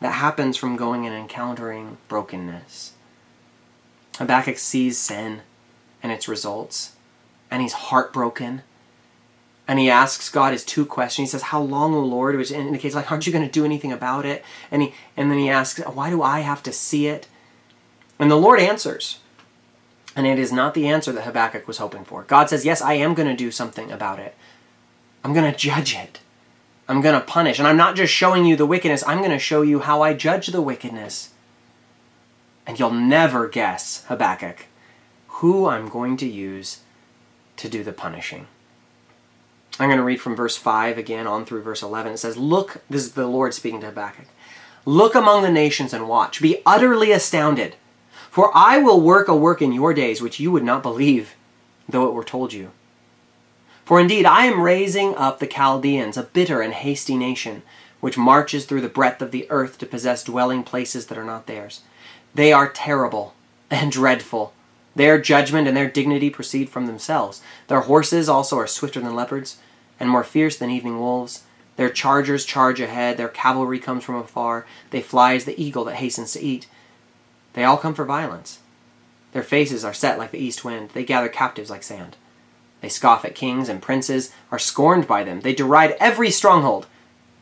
That 0.00 0.12
happens 0.12 0.56
from 0.56 0.76
going 0.76 1.06
and 1.06 1.14
encountering 1.14 1.98
brokenness. 2.08 2.92
Habakkuk 4.18 4.58
sees 4.58 4.98
sin 4.98 5.42
and 6.02 6.12
its 6.12 6.28
results, 6.28 6.92
and 7.50 7.62
he's 7.62 7.72
heartbroken 7.72 8.62
and 9.68 9.78
he 9.78 9.90
asks 9.90 10.28
God 10.28 10.52
his 10.52 10.64
two 10.64 10.86
questions. 10.86 11.28
He 11.28 11.32
says, 11.32 11.42
"How 11.42 11.60
long, 11.60 11.94
O 11.94 12.00
Lord?" 12.00 12.36
Which 12.36 12.52
indicates 12.52 12.94
like, 12.94 13.10
"Aren't 13.10 13.26
you 13.26 13.32
going 13.32 13.44
to 13.44 13.50
do 13.50 13.64
anything 13.64 13.92
about 13.92 14.24
it?" 14.24 14.44
And 14.70 14.82
he 14.82 14.94
and 15.16 15.30
then 15.30 15.38
he 15.38 15.50
asks, 15.50 15.80
"Why 15.80 16.10
do 16.10 16.22
I 16.22 16.40
have 16.40 16.62
to 16.64 16.72
see 16.72 17.06
it?" 17.06 17.26
And 18.18 18.30
the 18.30 18.36
Lord 18.36 18.60
answers, 18.60 19.18
and 20.14 20.26
it 20.26 20.38
is 20.38 20.52
not 20.52 20.74
the 20.74 20.88
answer 20.88 21.12
that 21.12 21.24
Habakkuk 21.24 21.68
was 21.68 21.78
hoping 21.78 22.04
for. 22.04 22.22
God 22.22 22.48
says, 22.48 22.64
"Yes, 22.64 22.80
I 22.80 22.94
am 22.94 23.14
going 23.14 23.28
to 23.28 23.36
do 23.36 23.50
something 23.50 23.90
about 23.90 24.18
it. 24.18 24.34
I'm 25.22 25.34
going 25.34 25.50
to 25.50 25.58
judge 25.58 25.94
it. 25.94 26.20
I'm 26.88 27.00
going 27.00 27.18
to 27.18 27.26
punish, 27.26 27.58
and 27.58 27.66
I'm 27.66 27.76
not 27.76 27.96
just 27.96 28.12
showing 28.12 28.44
you 28.44 28.56
the 28.56 28.64
wickedness. 28.64 29.04
I'm 29.06 29.18
going 29.18 29.30
to 29.30 29.38
show 29.38 29.62
you 29.62 29.80
how 29.80 30.02
I 30.02 30.14
judge 30.14 30.46
the 30.46 30.62
wickedness." 30.62 31.30
And 32.68 32.78
you'll 32.78 32.90
never 32.90 33.48
guess, 33.48 34.04
Habakkuk, 34.08 34.66
who 35.28 35.68
I'm 35.68 35.88
going 35.88 36.16
to 36.16 36.26
use 36.26 36.80
to 37.58 37.68
do 37.68 37.84
the 37.84 37.92
punishing. 37.92 38.46
I'm 39.78 39.88
going 39.88 39.98
to 39.98 40.04
read 40.04 40.20
from 40.20 40.36
verse 40.36 40.56
5 40.56 40.96
again 40.96 41.26
on 41.26 41.44
through 41.44 41.62
verse 41.62 41.82
11. 41.82 42.12
It 42.12 42.16
says, 42.18 42.36
Look, 42.36 42.82
this 42.88 43.02
is 43.02 43.12
the 43.12 43.26
Lord 43.26 43.52
speaking 43.52 43.80
to 43.80 43.86
Habakkuk. 43.86 44.26
Look 44.86 45.14
among 45.14 45.42
the 45.42 45.50
nations 45.50 45.92
and 45.92 46.08
watch. 46.08 46.40
Be 46.40 46.62
utterly 46.64 47.12
astounded. 47.12 47.74
For 48.30 48.50
I 48.54 48.78
will 48.78 49.00
work 49.00 49.28
a 49.28 49.36
work 49.36 49.60
in 49.60 49.72
your 49.72 49.92
days 49.92 50.22
which 50.22 50.40
you 50.40 50.50
would 50.52 50.64
not 50.64 50.82
believe, 50.82 51.34
though 51.88 52.08
it 52.08 52.14
were 52.14 52.24
told 52.24 52.52
you. 52.52 52.70
For 53.84 54.00
indeed 54.00 54.26
I 54.26 54.46
am 54.46 54.62
raising 54.62 55.14
up 55.14 55.38
the 55.38 55.46
Chaldeans, 55.46 56.16
a 56.16 56.24
bitter 56.24 56.60
and 56.60 56.74
hasty 56.74 57.16
nation, 57.16 57.62
which 58.00 58.18
marches 58.18 58.64
through 58.64 58.80
the 58.80 58.88
breadth 58.88 59.22
of 59.22 59.30
the 59.30 59.46
earth 59.50 59.78
to 59.78 59.86
possess 59.86 60.24
dwelling 60.24 60.62
places 60.62 61.06
that 61.06 61.18
are 61.18 61.24
not 61.24 61.46
theirs. 61.46 61.82
They 62.34 62.52
are 62.52 62.68
terrible 62.68 63.34
and 63.70 63.90
dreadful. 63.90 64.52
Their 64.96 65.20
judgment 65.20 65.68
and 65.68 65.76
their 65.76 65.90
dignity 65.90 66.30
proceed 66.30 66.70
from 66.70 66.86
themselves. 66.86 67.42
Their 67.68 67.82
horses 67.82 68.30
also 68.30 68.58
are 68.58 68.66
swifter 68.66 68.98
than 68.98 69.14
leopards 69.14 69.58
and 70.00 70.08
more 70.08 70.24
fierce 70.24 70.56
than 70.56 70.70
evening 70.70 70.98
wolves. 70.98 71.44
Their 71.76 71.90
chargers 71.90 72.46
charge 72.46 72.80
ahead, 72.80 73.18
their 73.18 73.28
cavalry 73.28 73.78
comes 73.78 74.04
from 74.04 74.14
afar, 74.16 74.66
they 74.90 75.02
fly 75.02 75.34
as 75.34 75.44
the 75.44 75.62
eagle 75.62 75.84
that 75.84 75.96
hastens 75.96 76.32
to 76.32 76.42
eat. 76.42 76.66
They 77.52 77.62
all 77.62 77.76
come 77.76 77.94
for 77.94 78.06
violence. 78.06 78.60
Their 79.32 79.42
faces 79.42 79.84
are 79.84 79.92
set 79.92 80.18
like 80.18 80.30
the 80.30 80.38
east 80.38 80.64
wind, 80.64 80.90
they 80.94 81.04
gather 81.04 81.28
captives 81.28 81.68
like 81.68 81.82
sand. 81.82 82.16
They 82.80 82.88
scoff 82.88 83.26
at 83.26 83.34
kings 83.34 83.68
and 83.68 83.82
princes, 83.82 84.32
are 84.50 84.58
scorned 84.58 85.06
by 85.06 85.24
them, 85.24 85.42
they 85.42 85.54
deride 85.54 85.96
every 86.00 86.30
stronghold, 86.30 86.86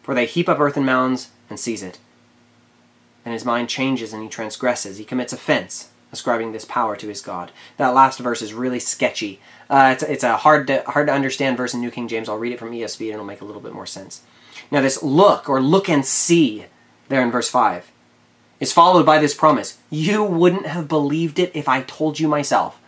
for 0.03 0.13
they 0.13 0.27
heap 0.27 0.49
up 0.49 0.59
earthen 0.59 0.85
mounds 0.85 1.31
and 1.49 1.61
seize 1.61 1.85
it. 1.85 2.01
And 3.25 3.33
his 3.33 3.45
mind 3.45 3.69
changes 3.69 4.13
and 4.13 4.25
he 4.25 4.29
transgresses, 4.29 4.99
he 4.99 5.05
commits 5.05 5.33
offense, 5.33 5.91
ascribing 6.15 6.53
this 6.53 6.65
power 6.65 6.97
to 6.97 7.09
his 7.09 7.21
God. 7.21 7.53
That 7.77 7.95
last 7.95 8.19
verse 8.19 8.41
is 8.41 8.55
really 8.55 8.81
sketchy. 8.81 9.41
Uh, 9.69 9.91
it's, 9.93 10.03
it's 10.03 10.25
a 10.25 10.39
hard 10.39 10.67
to, 10.69 10.83
hard 10.87 11.09
to 11.09 11.13
understand 11.13 11.59
verse 11.59 11.75
in 11.75 11.81
New 11.81 11.91
King 11.91 12.09
James. 12.09 12.29
I'll 12.29 12.39
read 12.39 12.53
it 12.53 12.59
from 12.59 12.73
ESV 12.73 13.01
and 13.01 13.15
it'll 13.15 13.27
make 13.27 13.43
a 13.43 13.45
little 13.45 13.61
bit 13.61 13.75
more 13.75 13.87
sense. 13.87 14.23
Now, 14.71 14.81
this 14.81 15.03
look 15.03 15.49
or 15.49 15.61
look 15.61 15.89
and 15.89 16.07
see 16.07 16.67
there 17.09 17.23
in 17.23 17.31
verse 17.31 17.51
5 17.51 17.91
is 18.61 18.73
followed 18.73 19.05
by 19.05 19.19
this 19.19 19.35
promise 19.35 19.79
You 19.91 20.25
wouldn't 20.25 20.67
have 20.67 20.89
believed 20.89 21.39
it 21.39 21.51
if 21.55 21.69
I 21.69 21.83
told 21.83 22.19
you 22.19 22.29
myself. 22.29 22.81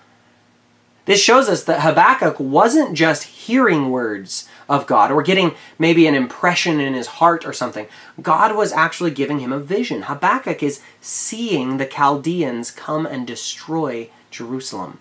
This 1.06 1.22
shows 1.22 1.48
us 1.48 1.64
that 1.64 1.80
Habakkuk 1.80 2.38
wasn't 2.38 2.94
just 2.94 3.24
hearing 3.24 3.90
words 3.90 4.48
of 4.68 4.86
God 4.86 5.10
or 5.10 5.22
getting 5.22 5.54
maybe 5.78 6.06
an 6.06 6.14
impression 6.14 6.80
in 6.80 6.94
his 6.94 7.06
heart 7.06 7.46
or 7.46 7.52
something. 7.52 7.86
God 8.20 8.54
was 8.54 8.72
actually 8.72 9.12
giving 9.12 9.38
him 9.38 9.52
a 9.52 9.58
vision. 9.58 10.02
Habakkuk 10.02 10.62
is 10.62 10.82
seeing 11.00 11.76
the 11.76 11.86
Chaldeans 11.86 12.70
come 12.70 13.06
and 13.06 13.26
destroy 13.26 14.10
Jerusalem 14.30 14.98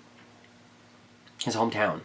his 1.43 1.55
hometown. 1.55 2.01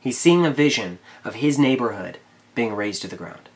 He's 0.00 0.18
seeing 0.18 0.44
a 0.44 0.50
vision 0.50 0.98
of 1.24 1.36
his 1.36 1.58
neighborhood 1.58 2.18
being 2.54 2.74
razed 2.74 3.02
to 3.02 3.08
the 3.08 3.16
ground. 3.16 3.48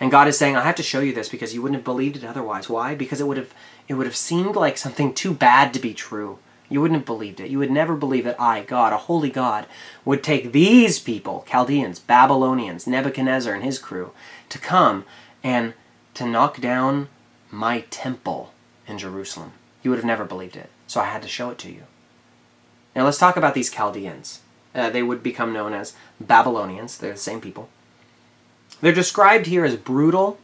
And 0.00 0.10
God 0.10 0.28
is 0.28 0.36
saying, 0.36 0.56
I 0.56 0.62
have 0.62 0.74
to 0.76 0.82
show 0.82 1.00
you 1.00 1.12
this 1.12 1.28
because 1.28 1.54
you 1.54 1.62
wouldn't 1.62 1.78
have 1.78 1.84
believed 1.84 2.16
it 2.16 2.24
otherwise. 2.24 2.68
Why? 2.68 2.94
Because 2.94 3.20
it 3.20 3.26
would 3.26 3.36
have 3.36 3.54
it 3.86 3.94
would 3.94 4.06
have 4.06 4.16
seemed 4.16 4.56
like 4.56 4.78
something 4.78 5.12
too 5.12 5.34
bad 5.34 5.72
to 5.74 5.80
be 5.80 5.94
true. 5.94 6.38
You 6.68 6.80
wouldn't 6.80 6.98
have 6.98 7.06
believed 7.06 7.40
it. 7.40 7.50
You 7.50 7.58
would 7.58 7.70
never 7.70 7.94
believe 7.94 8.24
that 8.24 8.40
I, 8.40 8.62
God, 8.62 8.92
a 8.92 8.96
holy 8.96 9.30
God, 9.30 9.66
would 10.04 10.22
take 10.22 10.52
these 10.52 10.98
people, 10.98 11.44
Chaldeans, 11.48 11.98
Babylonians, 11.98 12.86
Nebuchadnezzar 12.86 13.54
and 13.54 13.62
his 13.62 13.78
crew, 13.78 14.12
to 14.48 14.58
come 14.58 15.04
and 15.42 15.74
to 16.14 16.26
knock 16.26 16.60
down 16.60 17.08
my 17.50 17.80
temple 17.90 18.52
in 18.86 18.98
Jerusalem. 18.98 19.52
You 19.82 19.90
would 19.90 19.98
have 19.98 20.06
never 20.06 20.24
believed 20.24 20.56
it. 20.56 20.70
So 20.86 21.00
I 21.00 21.06
had 21.06 21.22
to 21.22 21.28
show 21.28 21.50
it 21.50 21.58
to 21.58 21.70
you. 21.70 21.82
Now 22.96 23.04
let's 23.04 23.18
talk 23.18 23.36
about 23.36 23.54
these 23.54 23.70
Chaldeans. 23.70 24.40
Uh, 24.74 24.90
they 24.90 25.02
would 25.02 25.22
become 25.22 25.52
known 25.52 25.72
as 25.72 25.94
Babylonians. 26.20 26.98
They're 26.98 27.12
the 27.12 27.18
same 27.18 27.40
people. 27.40 27.68
They're 28.80 28.92
described 28.92 29.46
here 29.46 29.64
as 29.64 29.76
brutal 29.76 30.38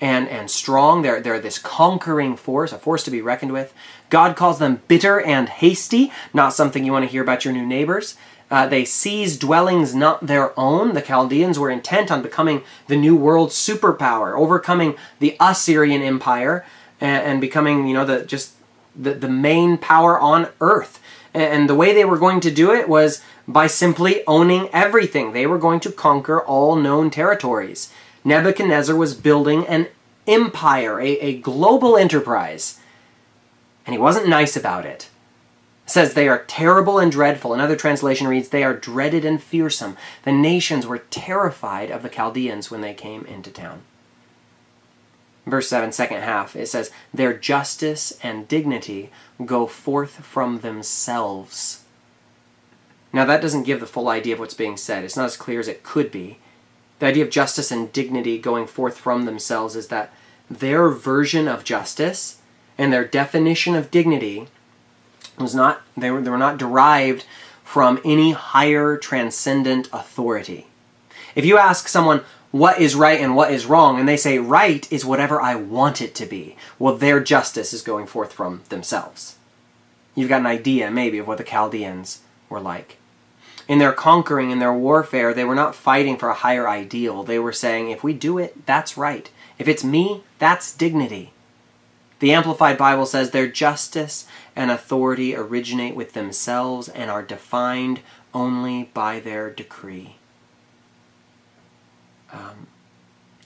and, 0.00 0.28
and 0.28 0.50
strong. 0.50 1.02
They're, 1.02 1.20
they're 1.20 1.40
this 1.40 1.58
conquering 1.58 2.36
force, 2.36 2.72
a 2.72 2.78
force 2.78 3.02
to 3.04 3.10
be 3.10 3.22
reckoned 3.22 3.52
with. 3.52 3.72
God 4.10 4.36
calls 4.36 4.58
them 4.58 4.82
bitter 4.88 5.20
and 5.20 5.48
hasty, 5.48 6.12
not 6.32 6.52
something 6.52 6.84
you 6.84 6.92
want 6.92 7.04
to 7.04 7.10
hear 7.10 7.22
about 7.22 7.44
your 7.44 7.54
new 7.54 7.66
neighbors. 7.66 8.16
Uh, 8.50 8.66
they 8.66 8.84
seize 8.84 9.36
dwellings 9.36 9.94
not 9.94 10.26
their 10.26 10.58
own. 10.58 10.94
The 10.94 11.02
Chaldeans 11.02 11.58
were 11.58 11.70
intent 11.70 12.12
on 12.12 12.22
becoming 12.22 12.62
the 12.86 12.96
new 12.96 13.16
world 13.16 13.50
superpower, 13.50 14.38
overcoming 14.38 14.94
the 15.18 15.36
Assyrian 15.40 16.02
Empire, 16.02 16.64
and, 17.00 17.26
and 17.26 17.40
becoming, 17.40 17.88
you 17.88 17.94
know, 17.94 18.04
the 18.04 18.24
just 18.24 18.52
the, 18.94 19.14
the 19.14 19.28
main 19.28 19.78
power 19.78 20.18
on 20.18 20.48
earth. 20.60 21.00
And 21.34 21.68
the 21.68 21.74
way 21.74 21.92
they 21.92 22.04
were 22.04 22.18
going 22.18 22.40
to 22.40 22.50
do 22.50 22.72
it 22.72 22.88
was 22.88 23.22
by 23.46 23.66
simply 23.66 24.24
owning 24.26 24.70
everything. 24.72 25.32
They 25.32 25.46
were 25.46 25.58
going 25.58 25.80
to 25.80 25.92
conquer 25.92 26.40
all 26.40 26.76
known 26.76 27.10
territories. 27.10 27.92
Nebuchadnezzar 28.26 28.94
was 28.94 29.14
building 29.14 29.66
an 29.66 29.88
empire, 30.26 31.00
a, 31.00 31.18
a 31.20 31.38
global 31.38 31.96
enterprise. 31.96 32.78
And 33.86 33.94
he 33.94 33.98
wasn't 33.98 34.28
nice 34.28 34.56
about 34.56 34.84
it. 34.84 34.88
it. 34.88 35.08
Says 35.86 36.14
they 36.14 36.28
are 36.28 36.44
terrible 36.46 36.98
and 36.98 37.10
dreadful. 37.10 37.54
Another 37.54 37.76
translation 37.76 38.26
reads, 38.26 38.48
they 38.48 38.64
are 38.64 38.74
dreaded 38.74 39.24
and 39.24 39.42
fearsome. 39.42 39.96
The 40.24 40.32
nations 40.32 40.86
were 40.86 40.98
terrified 40.98 41.90
of 41.90 42.02
the 42.02 42.08
Chaldeans 42.08 42.70
when 42.70 42.80
they 42.80 42.92
came 42.92 43.24
into 43.24 43.50
town 43.50 43.82
verse 45.46 45.68
7, 45.68 45.92
second 45.92 46.22
half, 46.22 46.56
it 46.56 46.68
says, 46.68 46.90
Their 47.14 47.32
justice 47.32 48.18
and 48.22 48.48
dignity 48.48 49.10
go 49.44 49.66
forth 49.66 50.24
from 50.24 50.60
themselves. 50.60 51.84
Now, 53.12 53.24
that 53.24 53.40
doesn't 53.40 53.62
give 53.62 53.80
the 53.80 53.86
full 53.86 54.08
idea 54.08 54.34
of 54.34 54.40
what's 54.40 54.54
being 54.54 54.76
said. 54.76 55.04
It's 55.04 55.16
not 55.16 55.26
as 55.26 55.36
clear 55.36 55.60
as 55.60 55.68
it 55.68 55.82
could 55.82 56.10
be. 56.10 56.38
The 56.98 57.06
idea 57.06 57.24
of 57.24 57.30
justice 57.30 57.70
and 57.70 57.92
dignity 57.92 58.38
going 58.38 58.66
forth 58.66 58.96
from 58.96 59.24
themselves 59.24 59.76
is 59.76 59.88
that 59.88 60.12
their 60.50 60.88
version 60.88 61.48
of 61.48 61.64
justice 61.64 62.38
and 62.78 62.92
their 62.92 63.04
definition 63.04 63.74
of 63.74 63.90
dignity 63.90 64.48
was 65.38 65.54
not 65.54 65.82
they 65.96 66.10
were 66.10 66.22
they 66.22 66.30
were 66.30 66.38
not 66.38 66.58
derived 66.58 67.26
from 67.64 68.00
any 68.04 68.32
higher 68.32 68.96
transcendent 68.96 69.88
authority. 69.92 70.66
If 71.34 71.44
you 71.44 71.58
ask 71.58 71.88
someone 71.88 72.22
what 72.52 72.80
is 72.80 72.94
right 72.94 73.20
and 73.20 73.36
what 73.36 73.50
is 73.50 73.66
wrong, 73.66 73.98
and 73.98 74.08
they 74.08 74.16
say 74.16 74.38
right 74.38 74.90
is 74.90 75.04
whatever 75.04 75.42
I 75.42 75.56
want 75.56 76.00
it 76.00 76.14
to 76.14 76.26
be, 76.26 76.56
well, 76.78 76.96
their 76.96 77.20
justice 77.20 77.74
is 77.74 77.82
going 77.82 78.06
forth 78.06 78.32
from 78.32 78.62
themselves. 78.70 79.36
You've 80.14 80.30
got 80.30 80.40
an 80.40 80.46
idea, 80.46 80.90
maybe, 80.90 81.18
of 81.18 81.26
what 81.26 81.38
the 81.38 81.44
Chaldeans 81.44 82.20
were 82.48 82.60
like. 82.60 82.96
In 83.68 83.78
their 83.78 83.92
conquering, 83.92 84.50
in 84.50 84.60
their 84.60 84.72
warfare, 84.72 85.34
they 85.34 85.44
were 85.44 85.54
not 85.54 85.74
fighting 85.74 86.16
for 86.16 86.28
a 86.28 86.34
higher 86.34 86.68
ideal. 86.68 87.24
They 87.24 87.38
were 87.38 87.52
saying, 87.52 87.90
if 87.90 88.04
we 88.04 88.12
do 88.12 88.38
it, 88.38 88.64
that's 88.64 88.96
right. 88.96 89.28
If 89.58 89.66
it's 89.66 89.82
me, 89.82 90.22
that's 90.38 90.74
dignity. 90.74 91.32
The 92.20 92.32
Amplified 92.32 92.78
Bible 92.78 93.06
says 93.06 93.30
their 93.30 93.48
justice 93.48 94.26
and 94.54 94.70
authority 94.70 95.34
originate 95.34 95.96
with 95.96 96.12
themselves 96.12 96.88
and 96.88 97.10
are 97.10 97.22
defined 97.22 98.00
only 98.32 98.84
by 98.94 99.20
their 99.20 99.50
decree. 99.50 100.16
Um, 102.32 102.68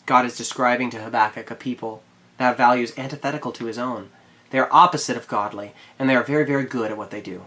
God 0.06 0.24
is 0.24 0.36
describing 0.36 0.90
to 0.90 1.02
Habakkuk 1.02 1.50
a 1.50 1.54
people 1.54 2.02
that 2.36 2.44
have 2.44 2.56
values 2.56 2.92
antithetical 2.96 3.52
to 3.52 3.66
his 3.66 3.78
own. 3.78 4.10
They 4.50 4.58
are 4.58 4.68
opposite 4.70 5.16
of 5.16 5.28
godly, 5.28 5.72
and 5.98 6.08
they 6.08 6.16
are 6.16 6.24
very, 6.24 6.44
very 6.44 6.64
good 6.64 6.90
at 6.90 6.96
what 6.96 7.10
they 7.10 7.20
do. 7.20 7.42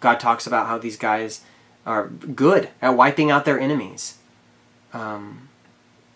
God 0.00 0.18
talks 0.18 0.46
about 0.46 0.66
how 0.66 0.78
these 0.78 0.96
guys 0.96 1.42
are 1.84 2.08
good 2.08 2.70
at 2.80 2.96
wiping 2.96 3.30
out 3.30 3.44
their 3.44 3.58
enemies. 3.58 4.18
Um, 4.92 5.48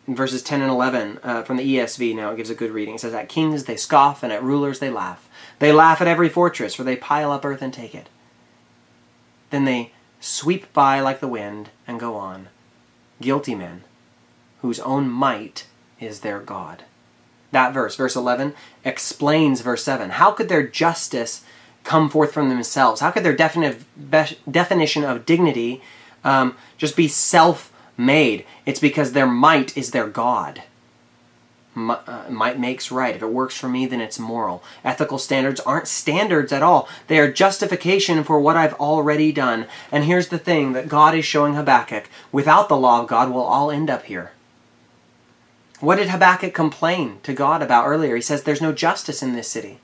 verses 0.06 0.42
10 0.42 0.62
and 0.62 0.70
11 0.70 1.18
uh, 1.22 1.42
from 1.42 1.56
the 1.56 1.76
ESV 1.76 2.14
now 2.14 2.30
it 2.30 2.36
gives 2.36 2.50
a 2.50 2.54
good 2.54 2.70
reading. 2.70 2.94
It 2.94 3.00
says, 3.00 3.14
At 3.14 3.28
kings 3.28 3.64
they 3.64 3.76
scoff, 3.76 4.22
and 4.22 4.32
at 4.32 4.42
rulers 4.42 4.78
they 4.78 4.90
laugh. 4.90 5.28
They 5.58 5.72
laugh 5.72 6.00
at 6.00 6.08
every 6.08 6.28
fortress, 6.28 6.74
for 6.74 6.84
they 6.84 6.96
pile 6.96 7.32
up 7.32 7.44
earth 7.44 7.62
and 7.62 7.72
take 7.72 7.94
it. 7.94 8.08
Then 9.50 9.64
they 9.64 9.92
sweep 10.20 10.72
by 10.72 11.00
like 11.00 11.20
the 11.20 11.28
wind 11.28 11.70
and 11.86 12.00
go 12.00 12.16
on. 12.16 12.48
Guilty 13.20 13.54
men, 13.54 13.84
whose 14.60 14.80
own 14.80 15.08
might 15.08 15.66
is 16.00 16.20
their 16.20 16.40
God. 16.40 16.84
That 17.52 17.72
verse, 17.72 17.96
verse 17.96 18.16
11, 18.16 18.54
explains 18.84 19.60
verse 19.62 19.82
7. 19.84 20.10
How 20.10 20.32
could 20.32 20.48
their 20.48 20.66
justice 20.66 21.42
come 21.86 22.10
forth 22.10 22.32
from 22.32 22.50
themselves? 22.50 23.00
How 23.00 23.10
could 23.10 23.24
their 23.24 23.34
definition 23.34 25.04
of 25.04 25.26
dignity 25.26 25.80
um, 26.26 26.56
just 26.76 26.96
be 26.96 27.08
self 27.08 27.72
made. 27.96 28.44
It's 28.66 28.80
because 28.80 29.12
their 29.12 29.26
might 29.26 29.76
is 29.76 29.92
their 29.92 30.08
God. 30.08 30.62
Uh, 31.76 32.24
might 32.30 32.58
makes 32.58 32.90
right. 32.90 33.14
If 33.14 33.22
it 33.22 33.26
works 33.26 33.54
for 33.56 33.68
me, 33.68 33.84
then 33.84 34.00
it's 34.00 34.18
moral. 34.18 34.64
Ethical 34.82 35.18
standards 35.18 35.60
aren't 35.60 35.88
standards 35.88 36.50
at 36.50 36.62
all. 36.62 36.88
They 37.06 37.18
are 37.18 37.30
justification 37.30 38.24
for 38.24 38.40
what 38.40 38.56
I've 38.56 38.72
already 38.74 39.30
done. 39.30 39.66
And 39.92 40.04
here's 40.04 40.28
the 40.28 40.38
thing 40.38 40.72
that 40.72 40.88
God 40.88 41.14
is 41.14 41.26
showing 41.26 41.54
Habakkuk. 41.54 42.08
Without 42.32 42.70
the 42.70 42.78
law 42.78 43.02
of 43.02 43.08
God, 43.08 43.30
we'll 43.30 43.42
all 43.42 43.70
end 43.70 43.90
up 43.90 44.04
here. 44.04 44.32
What 45.80 45.96
did 45.96 46.08
Habakkuk 46.08 46.54
complain 46.54 47.18
to 47.24 47.34
God 47.34 47.62
about 47.62 47.86
earlier? 47.86 48.16
He 48.16 48.22
says, 48.22 48.42
There's 48.42 48.62
no 48.62 48.72
justice 48.72 49.22
in 49.22 49.34
this 49.34 49.48
city. 49.48 49.78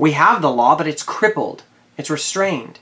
We 0.00 0.12
have 0.12 0.40
the 0.40 0.50
law, 0.50 0.76
but 0.76 0.88
it's 0.88 1.02
crippled, 1.02 1.62
it's 1.98 2.08
restrained. 2.08 2.78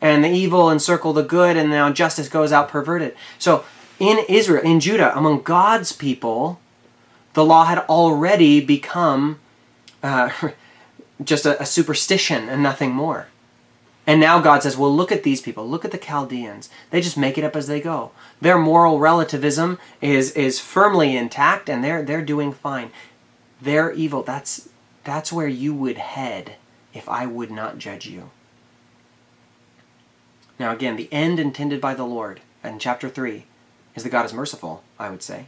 And 0.00 0.24
the 0.24 0.28
evil 0.28 0.68
encircle 0.68 1.12
the 1.12 1.22
good, 1.22 1.56
and 1.56 1.70
now 1.70 1.92
justice 1.92 2.28
goes 2.28 2.50
out 2.50 2.68
perverted. 2.68 3.14
So 3.38 3.64
in 4.00 4.18
Israel, 4.28 4.64
in 4.64 4.80
Judah, 4.80 5.16
among 5.16 5.42
God's 5.42 5.92
people, 5.92 6.58
the 7.34 7.44
law 7.44 7.66
had 7.66 7.78
already 7.78 8.60
become 8.60 9.38
uh, 10.02 10.30
just 11.24 11.46
a, 11.46 11.62
a 11.62 11.64
superstition 11.64 12.48
and 12.48 12.60
nothing 12.60 12.90
more. 12.90 13.28
And 14.04 14.20
now 14.20 14.40
God 14.40 14.64
says, 14.64 14.76
well, 14.76 14.92
look 14.92 15.12
at 15.12 15.22
these 15.22 15.40
people. 15.40 15.68
Look 15.68 15.84
at 15.84 15.92
the 15.92 15.98
Chaldeans. 15.98 16.68
They 16.90 17.00
just 17.00 17.16
make 17.16 17.38
it 17.38 17.44
up 17.44 17.54
as 17.54 17.68
they 17.68 17.80
go. 17.80 18.10
Their 18.40 18.58
moral 18.58 18.98
relativism 18.98 19.78
is, 20.00 20.32
is 20.32 20.58
firmly 20.58 21.16
intact 21.16 21.68
and 21.70 21.84
they're, 21.84 22.02
they're 22.02 22.24
doing 22.24 22.52
fine. 22.52 22.90
They're 23.60 23.92
evil. 23.92 24.24
That's, 24.24 24.68
that's 25.04 25.32
where 25.32 25.48
you 25.48 25.74
would 25.74 25.98
head 25.98 26.56
if 26.94 27.08
I 27.08 27.26
would 27.26 27.50
not 27.50 27.78
judge 27.78 28.06
you. 28.06 28.30
Now, 30.58 30.72
again, 30.72 30.96
the 30.96 31.12
end 31.12 31.40
intended 31.40 31.80
by 31.80 31.94
the 31.94 32.04
Lord 32.04 32.40
in 32.62 32.78
chapter 32.78 33.08
3 33.08 33.44
is 33.94 34.04
that 34.04 34.10
God 34.10 34.24
is 34.24 34.32
merciful, 34.32 34.82
I 34.98 35.10
would 35.10 35.22
say. 35.22 35.46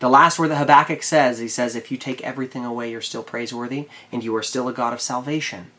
The 0.00 0.08
last 0.08 0.38
word 0.38 0.48
that 0.48 0.58
Habakkuk 0.58 1.02
says, 1.02 1.38
he 1.38 1.48
says, 1.48 1.74
if 1.74 1.90
you 1.90 1.96
take 1.96 2.22
everything 2.22 2.64
away, 2.64 2.90
you're 2.90 3.00
still 3.00 3.22
praiseworthy, 3.22 3.88
and 4.12 4.22
you 4.22 4.34
are 4.36 4.42
still 4.42 4.68
a 4.68 4.72
God 4.72 4.92
of 4.92 5.00
salvation. 5.00 5.72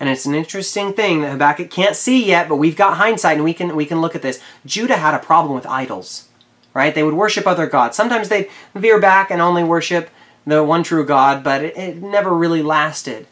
And 0.00 0.08
it's 0.08 0.26
an 0.26 0.34
interesting 0.34 0.92
thing 0.92 1.20
that 1.20 1.30
Habakkuk 1.30 1.70
can't 1.70 1.94
see 1.94 2.26
yet, 2.26 2.48
but 2.48 2.56
we've 2.56 2.76
got 2.76 2.96
hindsight 2.96 3.36
and 3.36 3.44
we 3.44 3.54
can 3.54 3.76
we 3.76 3.86
can 3.86 4.00
look 4.00 4.16
at 4.16 4.22
this. 4.22 4.40
Judah 4.66 4.96
had 4.96 5.14
a 5.14 5.20
problem 5.20 5.54
with 5.54 5.66
idols. 5.66 6.28
Right? 6.74 6.92
They 6.92 7.04
would 7.04 7.14
worship 7.14 7.46
other 7.46 7.68
gods. 7.68 7.96
Sometimes 7.96 8.28
they'd 8.28 8.50
veer 8.74 9.00
back 9.00 9.30
and 9.30 9.40
only 9.40 9.62
worship 9.62 10.10
the 10.46 10.62
one 10.62 10.82
true 10.82 11.04
God, 11.04 11.42
but 11.42 11.62
it, 11.62 11.76
it 11.76 12.02
never 12.02 12.34
really 12.34 12.62
lasted. 12.62 13.26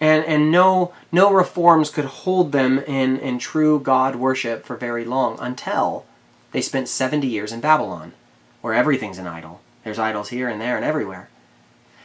And 0.00 0.24
and 0.24 0.50
no 0.50 0.92
no 1.12 1.32
reforms 1.32 1.90
could 1.90 2.04
hold 2.04 2.52
them 2.52 2.78
in, 2.80 3.18
in 3.18 3.38
true 3.38 3.78
God 3.78 4.16
worship 4.16 4.64
for 4.64 4.76
very 4.76 5.04
long 5.04 5.38
until 5.40 6.04
they 6.52 6.60
spent 6.60 6.88
70 6.88 7.26
years 7.26 7.52
in 7.52 7.60
Babylon, 7.60 8.12
where 8.60 8.74
everything's 8.74 9.18
an 9.18 9.26
idol. 9.26 9.60
There's 9.82 9.98
idols 9.98 10.30
here 10.30 10.48
and 10.48 10.60
there 10.60 10.76
and 10.76 10.84
everywhere. 10.84 11.28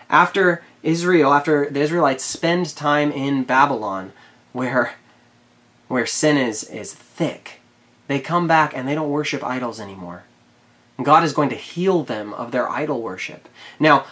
After 0.09 0.63
Israel, 0.81 1.33
after 1.33 1.69
the 1.69 1.81
Israelites 1.81 2.23
spend 2.23 2.75
time 2.75 3.11
in 3.11 3.43
Babylon, 3.43 4.11
where, 4.53 4.95
where 5.87 6.05
sin 6.05 6.35
is, 6.35 6.63
is 6.63 6.93
thick, 6.93 7.59
they 8.07 8.19
come 8.19 8.47
back 8.47 8.75
and 8.75 8.87
they 8.87 8.95
don't 8.95 9.11
worship 9.11 9.43
idols 9.43 9.79
anymore. 9.79 10.23
God 11.05 11.23
is 11.23 11.33
going 11.33 11.49
to 11.49 11.55
heal 11.55 12.03
them 12.03 12.33
of 12.33 12.51
their 12.51 12.69
idol 12.69 13.01
worship. 13.01 13.47
Now, 13.79 14.05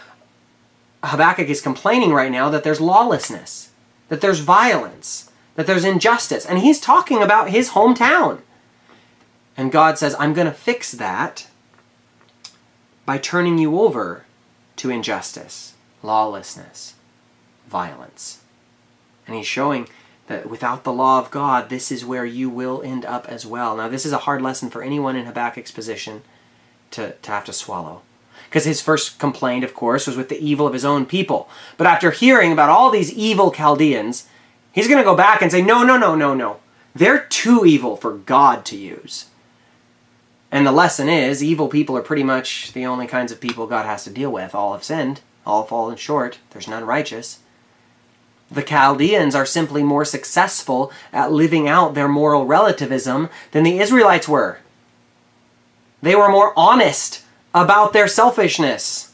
Habakkuk 1.02 1.48
is 1.48 1.60
complaining 1.60 2.12
right 2.12 2.32
now 2.32 2.48
that 2.50 2.64
there's 2.64 2.80
lawlessness, 2.80 3.70
that 4.08 4.20
there's 4.20 4.40
violence, 4.40 5.30
that 5.54 5.66
there's 5.66 5.84
injustice, 5.84 6.46
and 6.46 6.58
he's 6.58 6.80
talking 6.80 7.22
about 7.22 7.50
his 7.50 7.70
hometown. 7.70 8.40
And 9.56 9.72
God 9.72 9.98
says, 9.98 10.14
I'm 10.18 10.34
going 10.34 10.46
to 10.46 10.52
fix 10.52 10.92
that 10.92 11.48
by 13.04 13.18
turning 13.18 13.58
you 13.58 13.80
over 13.80 14.24
to 14.76 14.90
injustice, 14.90 15.74
lawlessness, 16.02 16.94
violence. 17.66 18.42
And 19.26 19.36
He's 19.36 19.46
showing 19.46 19.88
that 20.26 20.48
without 20.48 20.84
the 20.84 20.92
law 20.92 21.18
of 21.18 21.30
God, 21.30 21.68
this 21.68 21.90
is 21.90 22.04
where 22.04 22.24
you 22.24 22.48
will 22.48 22.82
end 22.82 23.04
up 23.04 23.26
as 23.26 23.46
well. 23.46 23.76
Now, 23.76 23.88
this 23.88 24.06
is 24.06 24.12
a 24.12 24.18
hard 24.18 24.42
lesson 24.42 24.70
for 24.70 24.82
anyone 24.82 25.16
in 25.16 25.26
Habakkuk's 25.26 25.70
position 25.70 26.22
to, 26.92 27.12
to 27.12 27.30
have 27.30 27.44
to 27.46 27.52
swallow. 27.52 28.02
Because 28.48 28.64
his 28.64 28.80
first 28.80 29.18
complaint, 29.18 29.64
of 29.64 29.74
course, 29.74 30.06
was 30.06 30.16
with 30.16 30.28
the 30.30 30.38
evil 30.38 30.66
of 30.66 30.72
his 30.72 30.84
own 30.84 31.04
people. 31.04 31.48
But 31.76 31.86
after 31.86 32.10
hearing 32.10 32.50
about 32.50 32.70
all 32.70 32.90
these 32.90 33.12
evil 33.12 33.50
Chaldeans, 33.50 34.26
he's 34.72 34.88
going 34.88 34.98
to 34.98 35.04
go 35.04 35.14
back 35.14 35.42
and 35.42 35.50
say, 35.50 35.60
no, 35.60 35.82
no, 35.82 35.98
no, 35.98 36.14
no, 36.14 36.34
no. 36.34 36.60
They're 36.94 37.26
too 37.26 37.66
evil 37.66 37.96
for 37.96 38.14
God 38.14 38.64
to 38.66 38.76
use. 38.76 39.26
And 40.50 40.66
the 40.66 40.72
lesson 40.72 41.08
is, 41.08 41.44
evil 41.44 41.68
people 41.68 41.96
are 41.96 42.02
pretty 42.02 42.22
much 42.22 42.72
the 42.72 42.86
only 42.86 43.06
kinds 43.06 43.30
of 43.30 43.40
people 43.40 43.66
God 43.66 43.84
has 43.84 44.04
to 44.04 44.10
deal 44.10 44.32
with. 44.32 44.54
All 44.54 44.72
have 44.72 44.82
sinned, 44.82 45.20
all 45.44 45.62
have 45.62 45.68
fallen 45.68 45.96
short, 45.96 46.38
there's 46.50 46.68
none 46.68 46.86
righteous. 46.86 47.40
The 48.50 48.62
Chaldeans 48.62 49.34
are 49.34 49.44
simply 49.44 49.82
more 49.82 50.06
successful 50.06 50.90
at 51.12 51.30
living 51.30 51.68
out 51.68 51.92
their 51.92 52.08
moral 52.08 52.46
relativism 52.46 53.28
than 53.50 53.62
the 53.62 53.78
Israelites 53.78 54.26
were. 54.26 54.60
They 56.02 56.14
were 56.14 56.28
more 56.28 56.52
honest 56.56 57.24
about 57.54 57.92
their 57.92 58.08
selfishness, 58.08 59.12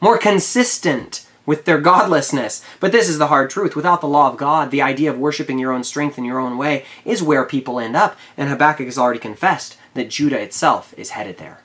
more 0.00 0.18
consistent 0.18 1.26
with 1.46 1.64
their 1.64 1.80
godlessness. 1.80 2.62
But 2.78 2.92
this 2.92 3.08
is 3.08 3.18
the 3.18 3.28
hard 3.28 3.48
truth. 3.48 3.74
Without 3.74 4.02
the 4.02 4.08
law 4.08 4.30
of 4.30 4.36
God, 4.36 4.70
the 4.70 4.82
idea 4.82 5.10
of 5.10 5.18
worshiping 5.18 5.58
your 5.58 5.72
own 5.72 5.82
strength 5.82 6.18
in 6.18 6.24
your 6.26 6.38
own 6.38 6.58
way 6.58 6.84
is 7.06 7.22
where 7.22 7.46
people 7.46 7.80
end 7.80 7.96
up. 7.96 8.18
And 8.36 8.50
Habakkuk 8.50 8.84
has 8.84 8.98
already 8.98 9.18
confessed 9.18 9.78
that 9.94 10.10
Judah 10.10 10.38
itself 10.38 10.92
is 10.98 11.10
headed 11.10 11.38
there. 11.38 11.60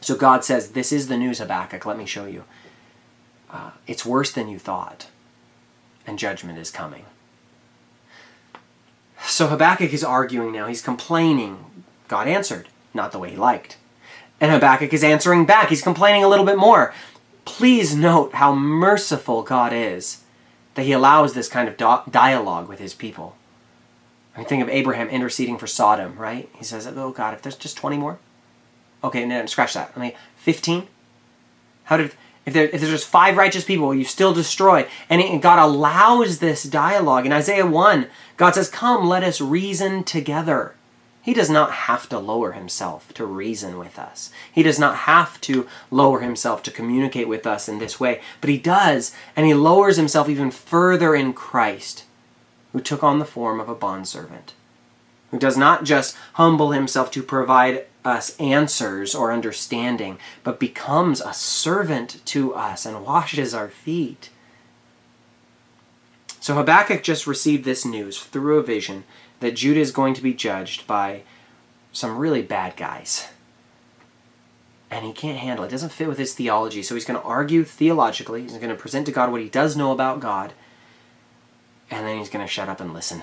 So 0.00 0.16
God 0.16 0.44
says, 0.44 0.70
This 0.70 0.92
is 0.92 1.08
the 1.08 1.18
news, 1.18 1.38
Habakkuk. 1.38 1.84
Let 1.84 1.98
me 1.98 2.06
show 2.06 2.24
you. 2.24 2.44
Uh, 3.50 3.72
it's 3.86 4.06
worse 4.06 4.32
than 4.32 4.48
you 4.48 4.58
thought, 4.58 5.08
and 6.06 6.18
judgment 6.18 6.58
is 6.58 6.70
coming. 6.70 7.04
So 9.26 9.46
Habakkuk 9.46 9.92
is 9.92 10.02
arguing 10.02 10.52
now. 10.52 10.66
He's 10.66 10.82
complaining. 10.82 11.84
God 12.08 12.28
answered, 12.28 12.68
not 12.94 13.12
the 13.12 13.18
way 13.18 13.30
he 13.30 13.36
liked. 13.36 13.76
And 14.40 14.50
Habakkuk 14.50 14.92
is 14.92 15.04
answering 15.04 15.46
back. 15.46 15.68
He's 15.68 15.82
complaining 15.82 16.24
a 16.24 16.28
little 16.28 16.44
bit 16.44 16.58
more. 16.58 16.92
Please 17.44 17.94
note 17.94 18.34
how 18.34 18.54
merciful 18.54 19.42
God 19.42 19.72
is 19.72 20.22
that 20.74 20.82
he 20.84 20.92
allows 20.92 21.34
this 21.34 21.48
kind 21.48 21.68
of 21.68 21.76
dialogue 22.10 22.68
with 22.68 22.78
his 22.78 22.94
people. 22.94 23.36
I 24.34 24.38
mean, 24.38 24.48
think 24.48 24.62
of 24.62 24.68
Abraham 24.68 25.08
interceding 25.08 25.58
for 25.58 25.66
Sodom, 25.66 26.16
right? 26.16 26.48
He 26.54 26.64
says, 26.64 26.86
"Oh 26.86 27.12
God, 27.12 27.34
if 27.34 27.42
there's 27.42 27.56
just 27.56 27.76
20 27.76 27.96
more, 27.96 28.18
okay, 29.04 29.24
no, 29.24 29.46
scratch 29.46 29.74
that. 29.74 29.92
I 29.94 30.00
mean, 30.00 30.12
15. 30.38 30.88
How 31.84 31.96
did 31.98 32.12
If, 32.46 32.52
there, 32.52 32.64
if 32.64 32.80
there's 32.80 32.92
just 32.92 33.08
five 33.08 33.36
righteous 33.36 33.64
people, 33.64 33.94
you 33.94 34.04
still 34.04 34.34
destroy? 34.34 34.86
And, 35.08 35.20
it, 35.20 35.30
and 35.30 35.40
God 35.40 35.58
allows 35.58 36.38
this 36.38 36.62
dialogue. 36.64 37.26
In 37.26 37.32
Isaiah 37.32 37.66
1, 37.66 38.06
God 38.36 38.54
says, 38.54 38.68
Come, 38.68 39.06
let 39.06 39.22
us 39.22 39.40
reason 39.40 40.04
together. 40.04 40.74
He 41.24 41.32
does 41.32 41.48
not 41.48 41.72
have 41.72 42.06
to 42.10 42.18
lower 42.18 42.52
himself 42.52 43.14
to 43.14 43.24
reason 43.24 43.78
with 43.78 43.98
us. 43.98 44.30
He 44.52 44.62
does 44.62 44.78
not 44.78 44.94
have 44.94 45.40
to 45.40 45.66
lower 45.90 46.20
himself 46.20 46.62
to 46.64 46.70
communicate 46.70 47.28
with 47.28 47.46
us 47.46 47.66
in 47.66 47.78
this 47.78 47.98
way. 47.98 48.20
But 48.42 48.50
he 48.50 48.58
does, 48.58 49.16
and 49.34 49.46
he 49.46 49.54
lowers 49.54 49.96
himself 49.96 50.28
even 50.28 50.50
further 50.50 51.14
in 51.14 51.32
Christ, 51.32 52.04
who 52.74 52.80
took 52.80 53.02
on 53.02 53.20
the 53.20 53.24
form 53.24 53.58
of 53.58 53.70
a 53.70 53.74
bondservant, 53.74 54.52
who 55.30 55.38
does 55.38 55.56
not 55.56 55.84
just 55.84 56.14
humble 56.34 56.72
himself 56.72 57.10
to 57.12 57.22
provide 57.22 57.86
us 58.04 58.38
answers 58.38 59.14
or 59.14 59.32
understanding, 59.32 60.18
but 60.42 60.60
becomes 60.60 61.22
a 61.22 61.32
servant 61.32 62.20
to 62.26 62.54
us 62.54 62.84
and 62.84 63.02
washes 63.02 63.54
our 63.54 63.70
feet. 63.70 64.28
So 66.38 66.52
Habakkuk 66.52 67.02
just 67.02 67.26
received 67.26 67.64
this 67.64 67.86
news 67.86 68.20
through 68.20 68.58
a 68.58 68.62
vision 68.62 69.04
that 69.44 69.56
Judah 69.56 69.80
is 69.80 69.92
going 69.92 70.14
to 70.14 70.22
be 70.22 70.32
judged 70.32 70.86
by 70.86 71.20
some 71.92 72.16
really 72.16 72.40
bad 72.40 72.78
guys. 72.78 73.28
And 74.90 75.04
he 75.04 75.12
can't 75.12 75.36
handle 75.36 75.66
it. 75.66 75.68
It 75.68 75.72
doesn't 75.72 75.92
fit 75.92 76.08
with 76.08 76.16
his 76.16 76.32
theology. 76.32 76.82
So 76.82 76.94
he's 76.94 77.04
going 77.04 77.20
to 77.20 77.26
argue 77.26 77.62
theologically. 77.62 78.40
He's 78.40 78.56
going 78.56 78.70
to 78.70 78.74
present 78.74 79.04
to 79.04 79.12
God 79.12 79.30
what 79.30 79.42
he 79.42 79.50
does 79.50 79.76
know 79.76 79.92
about 79.92 80.20
God. 80.20 80.54
And 81.90 82.06
then 82.06 82.16
he's 82.16 82.30
going 82.30 82.42
to 82.42 82.50
shut 82.50 82.70
up 82.70 82.80
and 82.80 82.94
listen. 82.94 83.22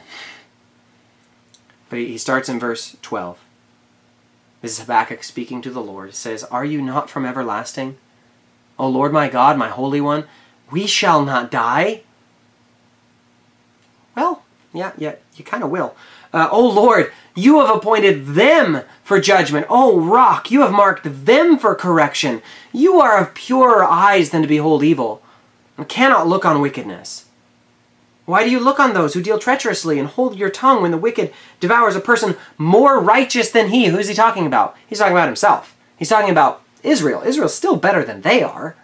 But 1.89 1.97
he 1.97 2.19
starts 2.19 2.49
in 2.49 2.59
verse 2.59 2.95
12. 3.01 3.39
This 4.61 4.73
is 4.73 4.81
Habakkuk 4.81 5.23
speaking 5.23 5.63
to 5.63 5.71
the 5.71 5.81
Lord. 5.81 6.09
It 6.09 6.15
says, 6.15 6.43
Are 6.43 6.63
you 6.63 6.83
not 6.83 7.09
from 7.09 7.25
everlasting? 7.25 7.97
O 8.77 8.87
Lord 8.87 9.11
my 9.11 9.27
God, 9.27 9.57
my 9.57 9.69
Holy 9.69 10.01
One, 10.01 10.25
we 10.69 10.85
shall 10.85 11.25
not 11.25 11.49
die. 11.49 12.03
Well, 14.15 14.40
yeah, 14.73 14.91
yeah, 14.97 15.15
you 15.35 15.43
kind 15.43 15.63
of 15.63 15.69
will. 15.69 15.95
Uh, 16.33 16.47
oh 16.51 16.67
Lord, 16.67 17.11
you 17.35 17.59
have 17.59 17.75
appointed 17.75 18.25
them 18.27 18.81
for 19.03 19.19
judgment. 19.19 19.65
Oh 19.69 19.99
rock, 19.99 20.49
you 20.49 20.61
have 20.61 20.71
marked 20.71 21.25
them 21.25 21.57
for 21.57 21.75
correction. 21.75 22.41
You 22.71 22.99
are 23.01 23.17
of 23.17 23.33
purer 23.33 23.83
eyes 23.83 24.29
than 24.29 24.41
to 24.41 24.47
behold 24.47 24.83
evil, 24.83 25.21
and 25.77 25.89
cannot 25.89 26.27
look 26.27 26.45
on 26.45 26.61
wickedness. 26.61 27.25
Why 28.25 28.43
do 28.45 28.49
you 28.49 28.59
look 28.59 28.79
on 28.79 28.93
those 28.93 29.13
who 29.13 29.21
deal 29.21 29.39
treacherously 29.39 29.99
and 29.99 30.07
hold 30.07 30.37
your 30.37 30.49
tongue 30.49 30.81
when 30.81 30.91
the 30.91 30.97
wicked 30.97 31.33
devours 31.59 31.95
a 31.95 31.99
person 31.99 32.37
more 32.57 32.99
righteous 32.99 33.51
than 33.51 33.69
he? 33.69 33.87
Who 33.87 33.97
is 33.97 34.07
he 34.07 34.13
talking 34.13 34.45
about? 34.45 34.77
He's 34.87 34.99
talking 34.99 35.13
about 35.13 35.27
himself. 35.27 35.75
He's 35.97 36.09
talking 36.09 36.29
about 36.29 36.61
Israel. 36.83 37.23
Israel's 37.23 37.55
still 37.55 37.75
better 37.75 38.05
than 38.05 38.21
they 38.21 38.41
are. 38.41 38.75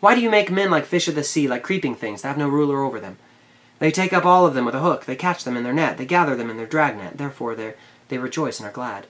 Why 0.00 0.14
do 0.14 0.20
you 0.20 0.28
make 0.28 0.50
men 0.50 0.70
like 0.70 0.84
fish 0.84 1.08
of 1.08 1.14
the 1.14 1.24
sea, 1.24 1.46
like 1.48 1.62
creeping 1.62 1.94
things 1.94 2.22
that 2.22 2.28
have 2.28 2.38
no 2.38 2.48
ruler 2.48 2.82
over 2.82 3.00
them? 3.00 3.16
They 3.80 3.90
take 3.90 4.12
up 4.12 4.24
all 4.24 4.46
of 4.46 4.54
them 4.54 4.64
with 4.64 4.74
a 4.76 4.80
hook. 4.80 5.06
They 5.06 5.16
catch 5.16 5.42
them 5.42 5.56
in 5.56 5.64
their 5.64 5.72
net. 5.72 5.98
They 5.98 6.06
gather 6.06 6.36
them 6.36 6.50
in 6.50 6.56
their 6.56 6.66
dragnet. 6.66 7.18
Therefore 7.18 7.56
they 7.56 8.18
rejoice 8.18 8.60
and 8.60 8.68
are 8.68 8.72
glad. 8.72 9.06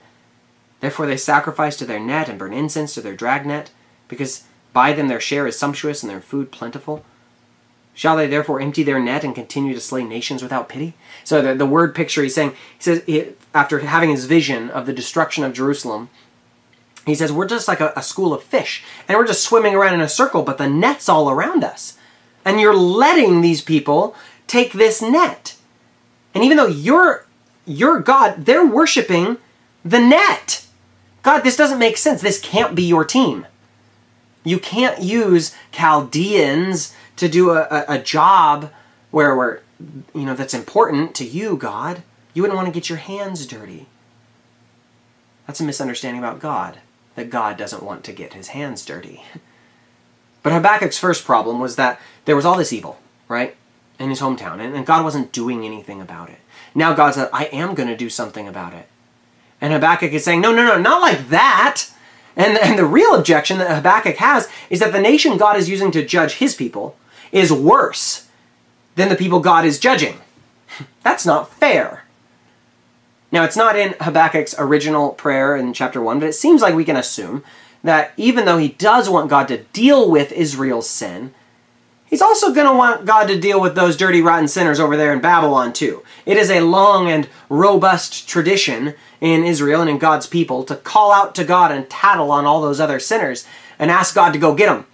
Therefore 0.79 1.05
they 1.05 1.17
sacrifice 1.17 1.75
to 1.77 1.85
their 1.85 1.99
net 1.99 2.27
and 2.27 2.39
burn 2.39 2.53
incense 2.53 2.95
to 2.95 3.01
their 3.01 3.15
dragnet, 3.15 3.69
because 4.07 4.45
by 4.73 4.93
them 4.93 5.09
their 5.09 5.19
share 5.19 5.45
is 5.45 5.59
sumptuous 5.59 6.01
and 6.01 6.09
their 6.09 6.21
food 6.21 6.51
plentiful. 6.51 7.05
Shall 7.93 8.15
they 8.15 8.25
therefore 8.25 8.61
empty 8.61 8.83
their 8.83 8.99
net 8.99 9.23
and 9.23 9.35
continue 9.35 9.73
to 9.73 9.81
slay 9.81 10.03
nations 10.03 10.41
without 10.41 10.69
pity? 10.69 10.93
So 11.25 11.41
the, 11.41 11.53
the 11.53 11.65
word 11.65 11.93
picture 11.93 12.23
he's 12.23 12.33
saying, 12.33 12.51
he 12.51 12.83
says, 12.83 13.03
he, 13.05 13.33
after 13.53 13.79
having 13.79 14.09
his 14.09 14.25
vision 14.25 14.69
of 14.69 14.85
the 14.85 14.93
destruction 14.93 15.43
of 15.43 15.53
Jerusalem, 15.53 16.09
he 17.05 17.15
says, 17.15 17.31
we're 17.33 17.47
just 17.47 17.67
like 17.67 17.81
a, 17.81 17.91
a 17.95 18.01
school 18.01 18.33
of 18.33 18.43
fish, 18.43 18.83
and 19.07 19.17
we're 19.17 19.27
just 19.27 19.43
swimming 19.43 19.75
around 19.75 19.95
in 19.95 20.01
a 20.01 20.07
circle, 20.07 20.43
but 20.43 20.57
the 20.57 20.69
net's 20.69 21.09
all 21.09 21.29
around 21.29 21.63
us. 21.63 21.97
And 22.45 22.59
you're 22.59 22.73
letting 22.73 23.41
these 23.41 23.61
people 23.61 24.15
take 24.51 24.73
this 24.73 25.01
net. 25.01 25.55
And 26.33 26.43
even 26.43 26.57
though 26.57 26.67
you're 26.67 27.25
you're 27.65 27.99
God, 27.99 28.45
they're 28.45 28.65
worshiping 28.65 29.37
the 29.85 29.99
net. 29.99 30.65
God, 31.23 31.41
this 31.41 31.55
doesn't 31.55 31.79
make 31.79 31.97
sense. 31.97 32.21
This 32.21 32.41
can't 32.41 32.75
be 32.75 32.83
your 32.83 33.05
team. 33.05 33.47
You 34.43 34.59
can't 34.59 35.01
use 35.01 35.55
Chaldeans 35.71 36.93
to 37.15 37.29
do 37.29 37.51
a, 37.51 37.61
a, 37.69 37.85
a 37.89 37.99
job 37.99 38.71
where, 39.11 39.35
where 39.35 39.61
you 40.13 40.25
know 40.25 40.33
that's 40.35 40.53
important 40.53 41.15
to 41.15 41.25
you, 41.25 41.55
God. 41.55 42.03
You 42.33 42.41
wouldn't 42.41 42.57
want 42.57 42.67
to 42.67 42.73
get 42.73 42.89
your 42.89 42.97
hands 42.97 43.45
dirty. 43.45 43.85
That's 45.47 45.59
a 45.59 45.63
misunderstanding 45.63 46.21
about 46.21 46.39
God, 46.39 46.79
that 47.15 47.29
God 47.29 47.57
doesn't 47.57 47.83
want 47.83 48.03
to 48.05 48.13
get 48.13 48.33
his 48.33 48.49
hands 48.49 48.85
dirty. 48.85 49.23
But 50.43 50.53
Habakkuk's 50.53 50.97
first 50.97 51.23
problem 51.23 51.59
was 51.59 51.75
that 51.75 52.01
there 52.25 52.35
was 52.35 52.45
all 52.45 52.57
this 52.57 52.73
evil, 52.73 52.97
right? 53.27 53.55
In 54.01 54.09
his 54.09 54.19
hometown, 54.19 54.59
and, 54.59 54.85
God 54.85 55.03
wasn't 55.03 55.31
doing 55.31 55.65
anything 55.65 56.01
about 56.01 56.29
it. 56.29 56.39
Now 56.73 56.93
God 56.93 57.13
said, 57.13 57.29
I 57.31 57.45
am 57.45 57.75
going 57.75 57.89
to 57.89 57.95
do 57.97 58.09
something 58.09 58.47
about 58.47 58.73
it. 58.73 58.87
And 59.59 59.71
Habakkuk 59.71 60.11
is 60.11 60.23
saying, 60.23 60.41
no, 60.41 60.53
no, 60.53 60.65
no, 60.65 60.79
not 60.79 61.01
like 61.01 61.29
that. 61.29 61.87
And, 62.35 62.57
and 62.57 62.79
the 62.79 62.85
real 62.85 63.13
objection 63.13 63.57
that 63.59 63.75
Habakkuk 63.75 64.17
has 64.17 64.49
is 64.69 64.79
that 64.79 64.91
the 64.91 65.01
nation 65.01 65.37
God 65.37 65.57
is 65.57 65.69
using 65.69 65.91
to 65.91 66.05
judge 66.05 66.35
his 66.35 66.55
people 66.55 66.97
is 67.31 67.51
worse 67.51 68.27
than 68.95 69.09
the 69.09 69.15
people 69.15 69.39
God 69.39 69.65
is 69.65 69.79
judging. 69.79 70.17
That's 71.03 71.25
not 71.25 71.53
fair. 71.53 72.05
Now, 73.31 73.43
it's 73.43 73.55
not 73.55 73.77
in 73.77 73.95
Habakkuk's 74.01 74.55
original 74.57 75.11
prayer 75.11 75.55
in 75.55 75.73
chapter 75.73 76.01
1, 76.01 76.19
but 76.19 76.27
it 76.27 76.33
seems 76.33 76.61
like 76.61 76.75
we 76.75 76.83
can 76.83 76.97
assume 76.97 77.43
that 77.83 78.11
even 78.17 78.45
though 78.45 78.57
he 78.57 78.69
does 78.69 79.09
want 79.09 79.29
God 79.29 79.47
to 79.47 79.63
deal 79.63 80.09
with 80.09 80.31
Israel's 80.33 80.89
sin, 80.89 81.33
He's 82.11 82.21
also 82.21 82.53
going 82.53 82.67
to 82.67 82.77
want 82.77 83.05
God 83.05 83.29
to 83.29 83.39
deal 83.39 83.61
with 83.61 83.73
those 83.73 83.95
dirty, 83.95 84.21
rotten 84.21 84.49
sinners 84.49 84.81
over 84.81 84.97
there 84.97 85.13
in 85.13 85.21
Babylon, 85.21 85.71
too. 85.71 86.03
It 86.25 86.35
is 86.35 86.51
a 86.51 86.59
long 86.59 87.09
and 87.09 87.29
robust 87.47 88.27
tradition 88.27 88.95
in 89.21 89.45
Israel 89.45 89.79
and 89.79 89.89
in 89.89 89.97
God's 89.97 90.27
people 90.27 90.65
to 90.65 90.75
call 90.75 91.13
out 91.13 91.33
to 91.35 91.45
God 91.45 91.71
and 91.71 91.89
tattle 91.89 92.29
on 92.29 92.45
all 92.45 92.61
those 92.61 92.81
other 92.81 92.99
sinners 92.99 93.47
and 93.79 93.89
ask 93.89 94.13
God 94.13 94.33
to 94.33 94.39
go 94.39 94.53
get 94.53 94.65
them. 94.65 94.85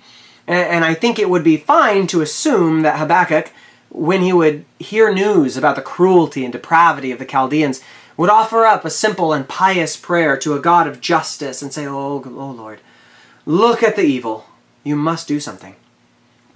And, 0.46 0.86
I 0.86 0.94
think 0.94 1.18
it 1.18 1.30
would 1.30 1.44
be 1.44 1.58
fine 1.58 2.06
to 2.08 2.22
assume 2.22 2.84
that 2.84 3.00
Habakkuk, 3.00 3.52
when 3.90 4.22
he 4.22 4.32
would 4.32 4.64
hear 4.78 5.12
news 5.12 5.58
about 5.58 5.76
the 5.76 5.82
cruelty 5.82 6.44
and 6.44 6.54
depravity 6.54 7.12
of 7.12 7.18
the 7.18 7.26
Chaldeans, 7.26 7.82
would 8.16 8.30
offer 8.30 8.64
up 8.64 8.86
a 8.86 8.92
simple 8.92 9.34
and 9.34 9.50
pious 9.50 9.98
prayer 9.98 10.38
to 10.38 10.54
a 10.54 10.62
God 10.62 10.88
of 10.88 11.02
justice 11.02 11.64
and 11.64 11.74
say, 11.74 11.88
Oh, 11.88 12.22
oh 12.24 12.52
Lord, 12.52 12.80
look 13.48 13.82
at 13.82 13.96
the 13.96 14.04
evil. 14.04 14.46
You 14.84 14.96
must 14.96 15.28
do 15.28 15.40
something. 15.40 15.76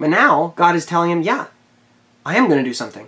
But 0.02 0.10
now 0.10 0.52
God 0.56 0.74
is 0.74 0.84
telling 0.84 1.12
him, 1.12 1.22
yeah, 1.22 1.46
I 2.26 2.36
am 2.36 2.48
going 2.48 2.58
to 2.58 2.68
do 2.68 2.74
something. 2.74 3.06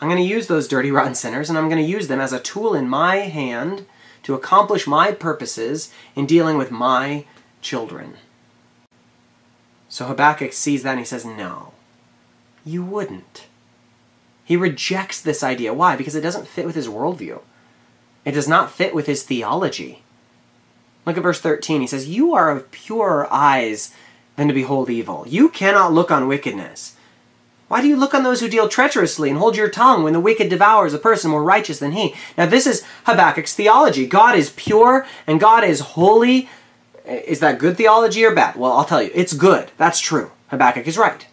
I'm 0.00 0.08
going 0.08 0.22
to 0.22 0.26
use 0.26 0.46
those 0.46 0.68
dirty, 0.68 0.90
rotten 0.90 1.14
sinners, 1.14 1.50
and 1.50 1.58
I'm 1.58 1.68
going 1.68 1.82
to 1.82 1.86
use 1.86 2.08
them 2.08 2.18
as 2.18 2.32
a 2.32 2.40
tool 2.40 2.74
in 2.74 2.88
my 2.88 3.16
hand 3.16 3.84
to 4.22 4.32
accomplish 4.32 4.86
my 4.86 5.12
purposes 5.12 5.92
in 6.16 6.24
dealing 6.24 6.56
with 6.56 6.70
my 6.70 7.26
children. 7.60 8.14
So 9.90 10.06
Habakkuk 10.06 10.54
sees 10.54 10.82
that 10.82 10.92
and 10.92 11.00
he 11.00 11.04
says, 11.04 11.26
No, 11.26 11.74
you 12.64 12.82
wouldn't. 12.82 13.46
He 14.42 14.56
rejects 14.56 15.20
this 15.20 15.42
idea. 15.42 15.74
Why? 15.74 15.94
Because 15.94 16.14
it 16.14 16.22
doesn't 16.22 16.48
fit 16.48 16.64
with 16.64 16.74
his 16.74 16.88
worldview, 16.88 17.42
it 18.24 18.32
does 18.32 18.48
not 18.48 18.70
fit 18.70 18.94
with 18.94 19.06
his 19.06 19.24
theology. 19.24 20.04
Look 21.04 21.18
at 21.18 21.22
verse 21.22 21.40
13. 21.40 21.82
He 21.82 21.86
says, 21.86 22.08
You 22.08 22.32
are 22.32 22.50
of 22.50 22.70
pure 22.70 23.28
eyes 23.30 23.92
than 24.40 24.48
to 24.48 24.54
behold 24.54 24.88
evil. 24.88 25.26
You 25.28 25.50
cannot 25.50 25.92
look 25.92 26.10
on 26.10 26.26
wickedness. 26.26 26.96
Why 27.68 27.82
do 27.82 27.88
you 27.88 27.94
look 27.94 28.14
on 28.14 28.22
those 28.22 28.40
who 28.40 28.48
deal 28.48 28.70
treacherously 28.70 29.28
and 29.28 29.38
hold 29.38 29.54
your 29.54 29.68
tongue 29.68 30.02
when 30.02 30.14
the 30.14 30.18
wicked 30.18 30.48
devours 30.48 30.94
a 30.94 30.98
person 30.98 31.30
more 31.30 31.44
righteous 31.44 31.78
than 31.78 31.92
he? 31.92 32.14
Now, 32.38 32.46
this 32.46 32.66
is 32.66 32.82
Habakkuk's 33.04 33.54
theology. 33.54 34.06
God 34.06 34.34
is 34.36 34.54
pure 34.56 35.06
and 35.26 35.38
God 35.38 35.62
is 35.62 35.80
holy. 35.80 36.48
Is 37.04 37.40
that 37.40 37.58
good 37.58 37.76
theology 37.76 38.24
or 38.24 38.34
bad? 38.34 38.56
Well, 38.56 38.72
I'll 38.72 38.86
tell 38.86 39.02
you, 39.02 39.10
it's 39.14 39.34
good. 39.34 39.72
That's 39.76 40.00
true. 40.00 40.30
Habakkuk 40.48 40.86
is 40.86 40.96
right. 40.96 41.26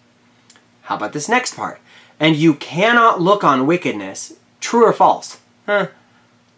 How 0.82 0.98
about 0.98 1.13
this 1.13 1.30
next 1.30 1.56
part? 1.56 1.80
And 2.20 2.36
you 2.36 2.56
cannot 2.56 3.22
look 3.22 3.41
on 3.41 3.65
wickedness. 3.65 4.34
True 4.60 4.86
or 4.86 4.91
false? 4.91 5.39
Huh. 5.65 5.88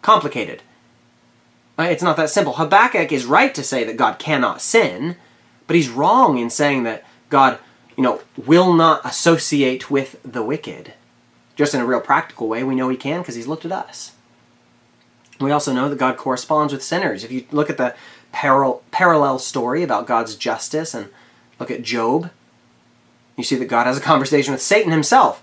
Complicated. 0.02 0.62
Uh, 1.78 1.84
it's 1.84 2.02
not 2.02 2.16
that 2.16 2.30
simple. 2.30 2.54
Habakkuk 2.54 3.12
is 3.12 3.24
right 3.24 3.54
to 3.54 3.62
say 3.62 3.84
that 3.84 3.96
God 3.96 4.18
cannot 4.18 4.60
sin. 4.60 5.14
But 5.70 5.76
he's 5.76 5.88
wrong 5.88 6.36
in 6.36 6.50
saying 6.50 6.82
that 6.82 7.04
God, 7.28 7.60
you 7.96 8.02
know, 8.02 8.22
will 8.36 8.72
not 8.72 9.06
associate 9.06 9.88
with 9.88 10.20
the 10.24 10.42
wicked. 10.42 10.94
Just 11.54 11.74
in 11.74 11.80
a 11.80 11.86
real 11.86 12.00
practical 12.00 12.48
way, 12.48 12.64
we 12.64 12.74
know 12.74 12.88
he 12.88 12.96
can 12.96 13.20
because 13.20 13.36
he's 13.36 13.46
looked 13.46 13.64
at 13.64 13.70
us. 13.70 14.10
We 15.38 15.52
also 15.52 15.72
know 15.72 15.88
that 15.88 15.96
God 15.96 16.16
corresponds 16.16 16.72
with 16.72 16.82
sinners. 16.82 17.22
If 17.22 17.30
you 17.30 17.44
look 17.52 17.70
at 17.70 17.76
the 17.76 17.94
paral- 18.34 18.80
parallel 18.90 19.38
story 19.38 19.84
about 19.84 20.08
God's 20.08 20.34
justice 20.34 20.92
and 20.92 21.08
look 21.60 21.70
at 21.70 21.82
Job, 21.82 22.32
you 23.36 23.44
see 23.44 23.54
that 23.54 23.66
God 23.66 23.86
has 23.86 23.96
a 23.96 24.00
conversation 24.00 24.50
with 24.50 24.60
Satan 24.60 24.90
himself. 24.90 25.40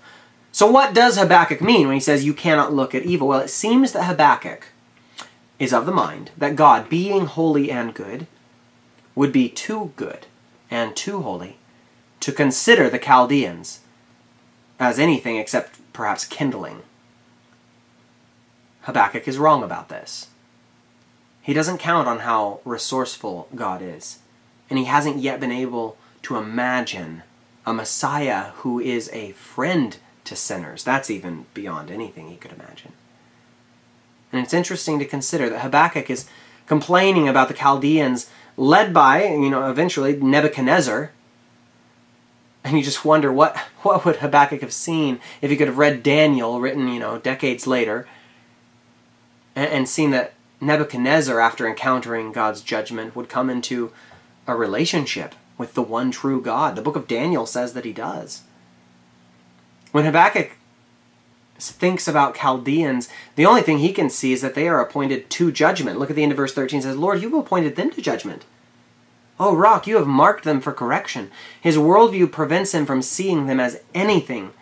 So, 0.52 0.70
what 0.70 0.92
does 0.92 1.16
Habakkuk 1.16 1.62
mean 1.62 1.86
when 1.86 1.96
he 1.96 2.00
says 2.00 2.26
you 2.26 2.34
cannot 2.34 2.74
look 2.74 2.94
at 2.94 3.04
evil? 3.04 3.28
Well, 3.28 3.40
it 3.40 3.48
seems 3.48 3.92
that 3.92 4.04
Habakkuk 4.04 4.66
is 5.58 5.72
of 5.72 5.86
the 5.86 5.90
mind 5.90 6.32
that 6.36 6.54
God, 6.54 6.90
being 6.90 7.24
holy 7.24 7.70
and 7.70 7.94
good, 7.94 8.26
would 9.18 9.32
be 9.32 9.48
too 9.48 9.90
good 9.96 10.26
and 10.70 10.94
too 10.94 11.22
holy 11.22 11.56
to 12.20 12.30
consider 12.30 12.88
the 12.88 13.00
Chaldeans 13.00 13.80
as 14.78 15.00
anything 15.00 15.36
except 15.36 15.80
perhaps 15.92 16.24
kindling. 16.24 16.82
Habakkuk 18.82 19.26
is 19.26 19.36
wrong 19.36 19.64
about 19.64 19.88
this. 19.88 20.28
He 21.42 21.52
doesn't 21.52 21.78
count 21.78 22.06
on 22.06 22.20
how 22.20 22.60
resourceful 22.64 23.48
God 23.56 23.82
is, 23.82 24.20
and 24.70 24.78
he 24.78 24.84
hasn't 24.84 25.18
yet 25.18 25.40
been 25.40 25.50
able 25.50 25.96
to 26.22 26.36
imagine 26.36 27.24
a 27.66 27.74
Messiah 27.74 28.50
who 28.58 28.78
is 28.78 29.10
a 29.12 29.32
friend 29.32 29.96
to 30.26 30.36
sinners. 30.36 30.84
That's 30.84 31.10
even 31.10 31.46
beyond 31.54 31.90
anything 31.90 32.28
he 32.28 32.36
could 32.36 32.52
imagine. 32.52 32.92
And 34.30 34.40
it's 34.40 34.54
interesting 34.54 35.00
to 35.00 35.04
consider 35.04 35.50
that 35.50 35.62
Habakkuk 35.62 36.08
is 36.08 36.28
complaining 36.66 37.26
about 37.26 37.48
the 37.48 37.54
Chaldeans 37.54 38.30
led 38.58 38.92
by, 38.92 39.24
you 39.24 39.48
know, 39.48 39.70
eventually 39.70 40.16
Nebuchadnezzar. 40.16 41.12
And 42.64 42.76
you 42.76 42.82
just 42.82 43.04
wonder 43.04 43.32
what, 43.32 43.56
what 43.82 44.04
would 44.04 44.16
Habakkuk 44.16 44.60
have 44.60 44.72
seen 44.72 45.20
if 45.40 45.50
he 45.50 45.56
could 45.56 45.68
have 45.68 45.78
read 45.78 46.02
Daniel, 46.02 46.60
written, 46.60 46.88
you 46.88 47.00
know, 47.00 47.18
decades 47.18 47.66
later, 47.66 48.06
and, 49.54 49.70
and 49.70 49.88
seen 49.88 50.10
that 50.10 50.34
Nebuchadnezzar, 50.60 51.38
after 51.38 51.66
encountering 51.68 52.32
God's 52.32 52.60
judgment, 52.60 53.14
would 53.14 53.28
come 53.28 53.48
into 53.48 53.92
a 54.46 54.56
relationship 54.56 55.36
with 55.56 55.74
the 55.74 55.82
one 55.82 56.10
true 56.10 56.42
God. 56.42 56.74
The 56.74 56.82
book 56.82 56.96
of 56.96 57.06
Daniel 57.06 57.46
says 57.46 57.74
that 57.74 57.84
he 57.84 57.92
does. 57.92 58.42
When 59.92 60.04
Habakkuk 60.04 60.57
thinks 61.58 62.06
about 62.06 62.36
Chaldeans, 62.36 63.08
the 63.36 63.46
only 63.46 63.62
thing 63.62 63.78
he 63.78 63.92
can 63.92 64.10
see 64.10 64.32
is 64.32 64.40
that 64.42 64.54
they 64.54 64.68
are 64.68 64.80
appointed 64.80 65.28
to 65.30 65.52
judgment. 65.52 65.98
Look 65.98 66.10
at 66.10 66.16
the 66.16 66.22
end 66.22 66.32
of 66.32 66.36
verse 66.36 66.54
13 66.54 66.80
it 66.80 66.82
says, 66.82 66.96
Lord, 66.96 67.20
you've 67.20 67.34
appointed 67.34 67.76
them 67.76 67.90
to 67.90 68.02
judgment. 68.02 68.44
Oh, 69.40 69.54
rock, 69.54 69.86
you 69.86 69.96
have 69.96 70.06
marked 70.06 70.44
them 70.44 70.60
for 70.60 70.72
correction. 70.72 71.30
His 71.60 71.76
worldview 71.76 72.30
prevents 72.32 72.74
him 72.74 72.86
from 72.86 73.02
seeing 73.02 73.46
them 73.46 73.60
as 73.60 73.80
anything 73.94 74.52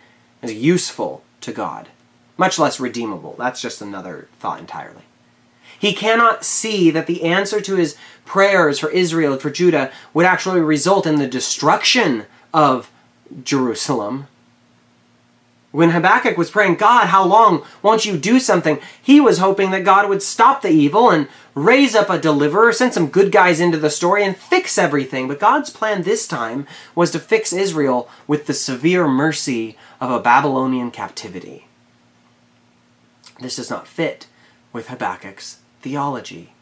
as 0.41 0.53
useful 0.53 1.23
to 1.41 1.51
God, 1.51 1.89
much 2.37 2.59
less 2.59 2.79
redeemable. 2.79 3.35
That's 3.37 3.61
just 3.61 3.81
another 3.81 4.27
thought 4.39 4.59
entirely. 4.59 5.03
He 5.79 5.93
cannot 5.93 6.43
see 6.43 6.89
that 6.91 7.07
the 7.07 7.23
answer 7.23 7.61
to 7.61 7.75
his 7.75 7.95
prayers 8.25 8.79
for 8.79 8.89
Israel 8.89 9.37
for 9.37 9.49
Judah 9.49 9.91
would 10.13 10.25
actually 10.25 10.61
result 10.61 11.05
in 11.05 11.15
the 11.17 11.27
destruction 11.27 12.25
of 12.53 12.91
Jerusalem 13.43 14.27
when 15.77 15.91
Habakkuk 15.91 16.39
was 16.39 16.49
praying, 16.49 16.77
God, 16.77 17.05
how 17.05 17.23
long 17.23 17.63
won't 17.83 18.03
you 18.03 18.17
do 18.17 18.39
something? 18.39 18.79
He 18.99 19.21
was 19.21 19.37
hoping 19.37 19.69
that 19.69 19.83
God 19.83 20.09
would 20.09 20.23
stop 20.23 20.63
the 20.63 20.69
evil 20.69 21.11
and 21.11 21.27
raise 21.53 21.93
up 21.93 22.09
a 22.09 22.17
deliverer, 22.17 22.73
send 22.73 22.95
some 22.95 23.09
good 23.09 23.31
guys 23.31 23.59
into 23.59 23.77
the 23.77 23.91
story, 23.91 24.23
and 24.23 24.35
fix 24.35 24.79
everything. 24.79 25.27
But 25.27 25.39
God's 25.39 25.69
plan 25.69 26.01
this 26.01 26.27
time 26.27 26.65
was 26.95 27.11
to 27.11 27.19
fix 27.19 27.53
Israel 27.53 28.09
with 28.25 28.47
the 28.47 28.55
severe 28.55 29.07
mercy 29.07 29.77
of 30.01 30.09
a 30.09 30.19
Babylonian 30.19 30.89
captivity. 30.89 31.67
This 33.39 33.57
does 33.57 33.69
not 33.69 33.87
fit 33.87 34.25
with 34.73 34.87
Habakkuk's 34.87 35.59
theology. 35.81 36.53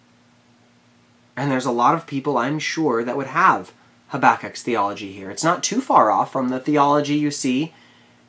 And 1.37 1.49
there's 1.49 1.63
a 1.63 1.71
lot 1.71 1.95
of 1.95 2.05
people, 2.05 2.37
I'm 2.37 2.59
sure, 2.59 3.01
that 3.01 3.15
would 3.15 3.27
have 3.27 3.71
Habakkuk's 4.09 4.61
theology 4.61 5.13
here. 5.13 5.31
It's 5.31 5.41
not 5.41 5.63
too 5.63 5.79
far 5.79 6.11
off 6.11 6.33
from 6.33 6.49
the 6.49 6.59
theology 6.59 7.15
you 7.15 7.31
see 7.31 7.73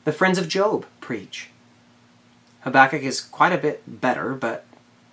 the 0.07 0.13
friends 0.13 0.39
of 0.39 0.49
Job 0.49 0.87
preach. 1.01 1.51
Habakkuk 2.61 3.03
is 3.03 3.21
quite 3.21 3.53
a 3.53 3.59
bit 3.59 3.83
better, 4.01 4.35
but 4.35 4.65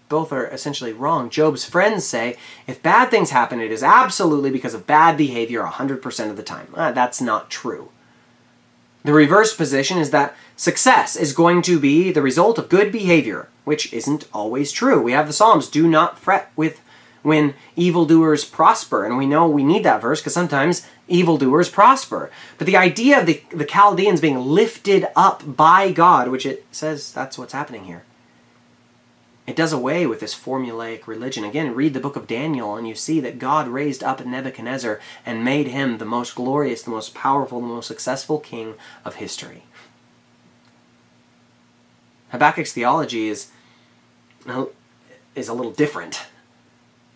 both 0.08 0.32
are 0.32 0.46
essentially 0.46 0.94
wrong. 0.94 1.32
Job's 1.32 1.66
friends 1.66 2.06
say 2.06 2.38
if 2.68 2.84
bad 2.84 3.10
things 3.10 3.32
happen, 3.32 3.60
it 3.60 3.72
is 3.72 3.82
absolutely 3.82 4.52
because 4.52 4.76
of 4.76 4.86
bad 4.86 5.18
behavior 5.18 5.64
100% 5.64 6.30
of 6.30 6.38
the 6.38 6.44
time. 6.44 6.68
Ah, 6.76 6.92
that's 6.92 7.20
not 7.20 7.50
true. 7.50 7.90
The 9.04 9.14
reverse 9.14 9.56
position 9.56 9.98
is 9.98 10.12
that 10.12 10.36
success 10.56 11.16
is 11.16 11.34
going 11.34 11.64
to 11.64 11.80
be 11.80 12.12
the 12.12 12.22
result 12.22 12.60
of 12.60 12.70
good 12.70 12.92
behavior, 12.92 13.50
which 13.66 13.92
isn't 13.92 14.28
always 14.32 14.72
true. 14.72 15.02
We 15.02 15.14
have 15.14 15.26
the 15.26 15.34
Psalms 15.34 15.70
do 15.70 15.88
not 15.88 16.20
fret 16.20 16.52
with 16.56 16.80
when 17.24 17.56
evildoers 17.76 18.46
prosper. 18.46 19.06
And 19.06 19.18
we 19.18 19.26
know 19.26 19.48
we 19.48 19.64
need 19.64 19.84
that 19.84 20.02
verse 20.02 20.22
because 20.22 20.36
sometimes 20.36 20.86
evildoers 21.08 21.70
prosper. 21.70 22.32
But 22.58 22.68
the 22.68 22.78
idea 22.78 23.20
of 23.20 23.26
the, 23.26 23.42
the 23.50 23.66
Chaldeans 23.66 24.22
being 24.22 24.38
lifted 24.38 25.06
up 25.16 25.56
by 25.56 25.92
God, 25.92 26.30
which 26.30 26.46
it 26.46 26.66
says 26.72 27.12
that's 27.12 27.38
what's 27.38 27.54
happening 27.54 27.86
here, 27.86 28.04
it 29.46 29.58
does 29.58 29.74
away 29.74 30.08
with 30.08 30.22
this 30.22 30.34
formulaic 30.34 31.06
religion. 31.06 31.44
Again, 31.44 31.76
read 31.76 31.94
the 31.94 32.00
book 32.00 32.16
of 32.16 32.28
Daniel 32.28 32.78
and 32.78 32.88
you 32.88 32.96
see 32.96 33.20
that 33.20 33.40
God 33.40 33.68
raised 33.68 34.02
up 34.02 34.26
Nebuchadnezzar 34.26 35.02
and 35.26 35.44
made 35.44 35.68
him 35.68 35.98
the 35.98 36.06
most 36.06 36.36
glorious, 36.36 36.84
the 36.84 36.92
most 36.92 37.14
powerful, 37.14 37.60
the 37.60 37.68
most 37.68 37.88
successful 37.88 38.40
king 38.40 38.76
of 39.04 39.16
history. 39.16 39.64
Habakkuk's 42.32 42.72
theology 42.72 43.28
is, 43.28 43.52
is 45.36 45.50
a 45.50 45.54
little 45.54 45.74
different 45.74 46.26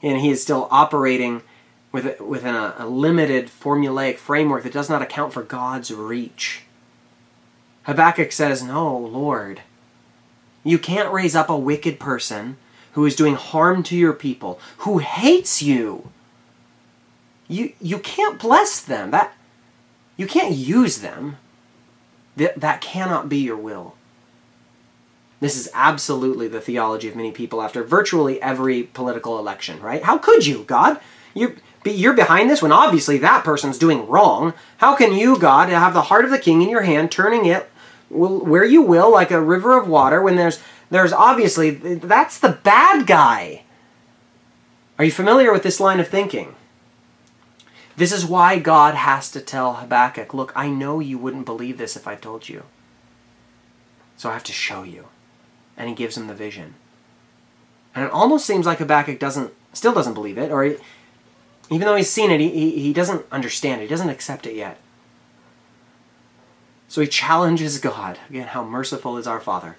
and 0.04 0.20
he 0.20 0.30
is 0.30 0.44
still 0.44 0.68
operating 0.70 1.42
within 1.92 2.56
a, 2.56 2.76
a 2.78 2.88
limited 2.88 3.48
formulaic 3.48 4.18
framework 4.18 4.64
that 4.64 4.74
does 4.74 4.90
not 4.90 5.02
account 5.02 5.34
for 5.34 5.44
God's 5.44 5.92
reach. 5.92 6.64
Habakkuk 7.84 8.32
says, 8.32 8.62
No, 8.62 8.96
Lord, 8.96 9.62
you 10.64 10.78
can't 10.78 11.14
raise 11.14 11.36
up 11.36 11.50
a 11.50 11.58
wicked 11.58 12.00
person 12.00 12.58
who 12.92 13.06
is 13.06 13.16
doing 13.16 13.36
harm 13.36 13.84
to 13.84 13.96
your 13.96 14.14
people, 14.14 14.60
who 14.80 14.98
hates 14.98 15.62
you. 15.62 16.10
You, 17.48 17.74
you 17.80 18.00
can't 18.00 18.40
bless 18.40 18.82
them. 18.82 19.12
That, 19.12 19.34
you 20.18 20.28
can't 20.28 20.54
use 20.54 21.00
them. 21.00 21.38
That, 22.36 22.60
that 22.60 22.82
cannot 22.82 23.30
be 23.30 23.38
your 23.38 23.56
will. 23.56 23.96
This 25.40 25.56
is 25.56 25.70
absolutely 25.74 26.48
the 26.48 26.60
theology 26.60 27.08
of 27.08 27.16
many 27.16 27.32
people 27.32 27.62
after 27.62 27.84
virtually 27.84 28.42
every 28.42 28.84
political 28.84 29.38
election, 29.38 29.80
right? 29.80 30.04
How 30.04 30.18
could 30.18 30.46
you, 30.46 30.64
God? 30.64 31.00
You're, 31.34 31.56
you're 31.92 32.14
behind 32.14 32.50
this 32.50 32.62
when 32.62 32.72
obviously 32.72 33.18
that 33.20 33.44
person's 33.44 33.78
doing 33.78 34.08
wrong. 34.08 34.54
How 34.78 34.96
can 34.96 35.14
you, 35.14 35.38
God, 35.38 35.70
have 35.70 35.94
the 35.94 36.04
heart 36.04 36.26
of 36.26 36.32
the 36.32 36.40
king 36.40 36.62
in 36.62 36.70
your 36.70 36.82
hand, 36.82 37.12
turning 37.12 37.46
it 37.46 37.70
where 38.10 38.64
you 38.64 38.82
will, 38.82 39.12
like 39.12 39.32
a 39.32 39.42
river 39.42 39.78
of 39.78 39.88
water, 39.88 40.22
when 40.22 40.38
there's 40.38 40.62
there's 40.90 41.12
obviously 41.12 41.72
that's 41.72 42.40
the 42.40 42.60
bad 42.64 43.06
guy. 43.06 43.64
Are 44.98 45.06
you 45.06 45.12
familiar 45.12 45.52
with 45.52 45.64
this 45.64 45.80
line 45.80 46.00
of 46.00 46.08
thinking? 46.08 46.56
This 47.98 48.12
is 48.12 48.26
why 48.26 48.60
God 48.60 48.94
has 48.94 49.30
to 49.32 49.42
tell 49.42 49.76
Habakkuk, 49.76 50.34
look, 50.34 50.54
I 50.56 50.70
know 50.70 51.00
you 51.00 51.18
wouldn't 51.18 51.46
believe 51.46 51.78
this 51.78 51.96
if 51.96 52.08
I 52.08 52.16
told 52.16 52.48
you. 52.48 52.64
So 54.18 54.30
I 54.30 54.34
have 54.34 54.44
to 54.46 54.54
show 54.54 54.84
you 54.84 55.06
and 55.76 55.90
he 55.90 55.96
gives 55.96 56.16
him 56.16 56.28
the 56.28 56.34
vision. 56.34 56.76
And 57.96 58.06
it 58.06 58.12
almost 58.12 58.46
seems 58.46 58.66
like 58.66 58.78
Habakkuk 58.78 59.20
doesn't, 59.20 59.52
still 59.74 59.94
doesn't 59.94 60.14
believe 60.14 60.38
it, 60.38 60.52
or 60.52 60.64
he, 60.64 60.76
even 61.70 61.88
though 61.88 61.96
he's 61.96 62.10
seen 62.10 62.32
it, 62.32 62.40
he, 62.40 62.80
he 62.80 62.94
doesn't 62.94 63.26
understand 63.32 63.82
it. 63.82 63.86
He 63.86 63.90
doesn't 63.90 64.10
accept 64.10 64.46
it 64.46 64.56
yet. 64.56 64.80
So 66.88 67.02
he 67.02 67.08
challenges 67.08 67.80
God. 67.80 68.18
Again, 68.30 68.48
how 68.48 68.64
merciful 68.64 69.18
is 69.18 69.28
our 69.28 69.42
Father. 69.42 69.76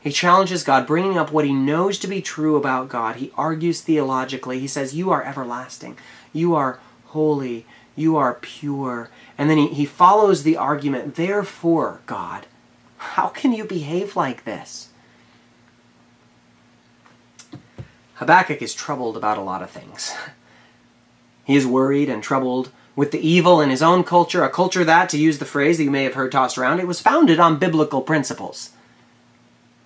He 0.00 0.10
challenges 0.10 0.64
God, 0.64 0.86
bringing 0.86 1.18
up 1.18 1.32
what 1.32 1.44
he 1.44 1.52
knows 1.52 1.98
to 1.98 2.08
be 2.08 2.20
true 2.20 2.56
about 2.56 2.88
God. 2.88 3.16
He 3.16 3.32
argues 3.36 3.80
theologically. 3.80 4.58
He 4.58 4.66
says, 4.66 4.94
You 4.94 5.10
are 5.10 5.22
everlasting. 5.22 5.96
You 6.32 6.54
are 6.54 6.80
holy. 7.06 7.66
You 7.94 8.16
are 8.16 8.34
pure. 8.34 9.10
And 9.36 9.50
then 9.50 9.58
he, 9.58 9.68
he 9.68 9.84
follows 9.84 10.42
the 10.42 10.56
argument, 10.56 11.16
Therefore, 11.16 12.00
God, 12.06 12.46
how 12.96 13.28
can 13.28 13.52
you 13.52 13.64
behave 13.64 14.16
like 14.16 14.44
this? 14.44 14.88
Habakkuk 18.14 18.62
is 18.62 18.74
troubled 18.74 19.16
about 19.16 19.38
a 19.38 19.42
lot 19.42 19.62
of 19.62 19.70
things. 19.70 20.12
He 21.48 21.56
is 21.56 21.66
worried 21.66 22.10
and 22.10 22.22
troubled 22.22 22.70
with 22.94 23.10
the 23.10 23.26
evil 23.26 23.58
in 23.62 23.70
his 23.70 23.80
own 23.82 24.04
culture, 24.04 24.44
a 24.44 24.50
culture 24.50 24.84
that, 24.84 25.08
to 25.08 25.18
use 25.18 25.38
the 25.38 25.46
phrase 25.46 25.78
that 25.78 25.84
you 25.84 25.90
may 25.90 26.04
have 26.04 26.12
heard 26.12 26.30
tossed 26.30 26.58
around, 26.58 26.78
it 26.78 26.86
was 26.86 27.00
founded 27.00 27.40
on 27.40 27.58
biblical 27.58 28.02
principles. 28.02 28.72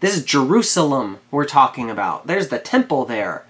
This 0.00 0.16
is 0.16 0.24
Jerusalem 0.24 1.18
we're 1.30 1.44
talking 1.44 1.88
about. 1.88 2.26
There's 2.26 2.48
the 2.48 2.58
temple 2.58 3.04
there. 3.04 3.46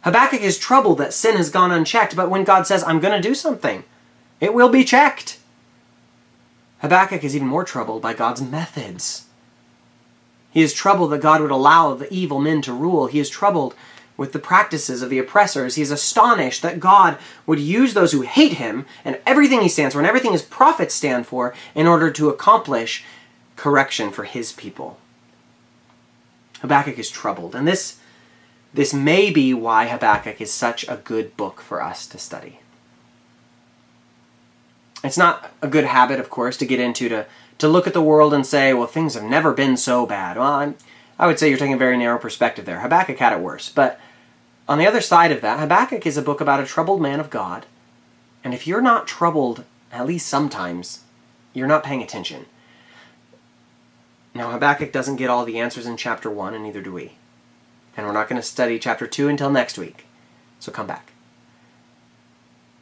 Habakkuk 0.00 0.40
is 0.40 0.58
troubled 0.58 0.98
that 0.98 1.12
sin 1.12 1.36
has 1.36 1.50
gone 1.50 1.70
unchecked, 1.70 2.16
but 2.16 2.30
when 2.30 2.42
God 2.42 2.66
says, 2.66 2.82
I'm 2.82 2.98
going 2.98 3.14
to 3.14 3.28
do 3.28 3.36
something, 3.36 3.84
it 4.40 4.52
will 4.52 4.68
be 4.68 4.82
checked. 4.82 5.38
Habakkuk 6.80 7.22
is 7.22 7.36
even 7.36 7.46
more 7.46 7.62
troubled 7.62 8.02
by 8.02 8.12
God's 8.12 8.42
methods. 8.42 9.26
He 10.50 10.62
is 10.62 10.74
troubled 10.74 11.12
that 11.12 11.20
God 11.20 11.40
would 11.40 11.52
allow 11.52 11.94
the 11.94 12.12
evil 12.12 12.40
men 12.40 12.60
to 12.62 12.72
rule. 12.72 13.06
He 13.06 13.20
is 13.20 13.30
troubled 13.30 13.76
with 14.20 14.32
the 14.34 14.38
practices 14.38 15.00
of 15.00 15.08
the 15.08 15.18
oppressors. 15.18 15.76
He 15.76 15.82
is 15.82 15.90
astonished 15.90 16.60
that 16.60 16.78
God 16.78 17.16
would 17.46 17.58
use 17.58 17.94
those 17.94 18.12
who 18.12 18.20
hate 18.20 18.52
him 18.52 18.84
and 19.02 19.18
everything 19.24 19.62
he 19.62 19.68
stands 19.70 19.94
for 19.94 19.98
and 19.98 20.06
everything 20.06 20.32
his 20.32 20.42
prophets 20.42 20.94
stand 20.94 21.26
for 21.26 21.54
in 21.74 21.86
order 21.86 22.10
to 22.10 22.28
accomplish 22.28 23.02
correction 23.56 24.10
for 24.10 24.24
his 24.24 24.52
people. 24.52 24.98
Habakkuk 26.60 26.98
is 26.98 27.08
troubled, 27.08 27.54
and 27.54 27.66
this, 27.66 27.98
this 28.74 28.92
may 28.92 29.30
be 29.30 29.54
why 29.54 29.86
Habakkuk 29.86 30.38
is 30.38 30.52
such 30.52 30.86
a 30.86 31.00
good 31.02 31.34
book 31.38 31.62
for 31.62 31.82
us 31.82 32.06
to 32.08 32.18
study. 32.18 32.60
it's 35.02 35.16
not 35.16 35.50
a 35.62 35.66
good 35.66 35.84
habit, 35.84 36.20
of 36.20 36.28
course, 36.28 36.58
to 36.58 36.66
get 36.66 36.78
into 36.78 37.08
to, 37.08 37.24
to 37.56 37.68
look 37.68 37.86
at 37.86 37.94
the 37.94 38.02
world 38.02 38.34
and 38.34 38.46
say, 38.46 38.74
well, 38.74 38.86
things 38.86 39.14
have 39.14 39.24
never 39.24 39.54
been 39.54 39.78
so 39.78 40.04
bad. 40.04 40.36
Well, 40.36 40.52
I'm, 40.52 40.74
I 41.18 41.26
would 41.26 41.38
say 41.38 41.48
you're 41.48 41.56
taking 41.56 41.72
a 41.72 41.78
very 41.78 41.96
narrow 41.96 42.18
perspective 42.18 42.66
there. 42.66 42.80
Habakkuk 42.80 43.16
had 43.16 43.32
it 43.32 43.40
worse. 43.40 43.70
But 43.70 43.98
on 44.70 44.78
the 44.78 44.86
other 44.86 45.00
side 45.00 45.32
of 45.32 45.40
that, 45.40 45.58
Habakkuk 45.58 46.06
is 46.06 46.16
a 46.16 46.22
book 46.22 46.40
about 46.40 46.62
a 46.62 46.64
troubled 46.64 47.02
man 47.02 47.18
of 47.18 47.28
God. 47.28 47.66
And 48.44 48.54
if 48.54 48.68
you're 48.68 48.80
not 48.80 49.08
troubled, 49.08 49.64
at 49.90 50.06
least 50.06 50.28
sometimes, 50.28 51.00
you're 51.52 51.66
not 51.66 51.82
paying 51.82 52.04
attention. 52.04 52.46
Now, 54.32 54.52
Habakkuk 54.52 54.92
doesn't 54.92 55.16
get 55.16 55.28
all 55.28 55.44
the 55.44 55.58
answers 55.58 55.86
in 55.86 55.96
chapter 55.96 56.30
1, 56.30 56.54
and 56.54 56.62
neither 56.62 56.80
do 56.80 56.92
we. 56.92 57.16
And 57.96 58.06
we're 58.06 58.12
not 58.12 58.28
going 58.28 58.40
to 58.40 58.46
study 58.46 58.78
chapter 58.78 59.08
2 59.08 59.26
until 59.26 59.50
next 59.50 59.76
week. 59.76 60.06
So 60.60 60.70
come 60.70 60.86
back. 60.86 61.10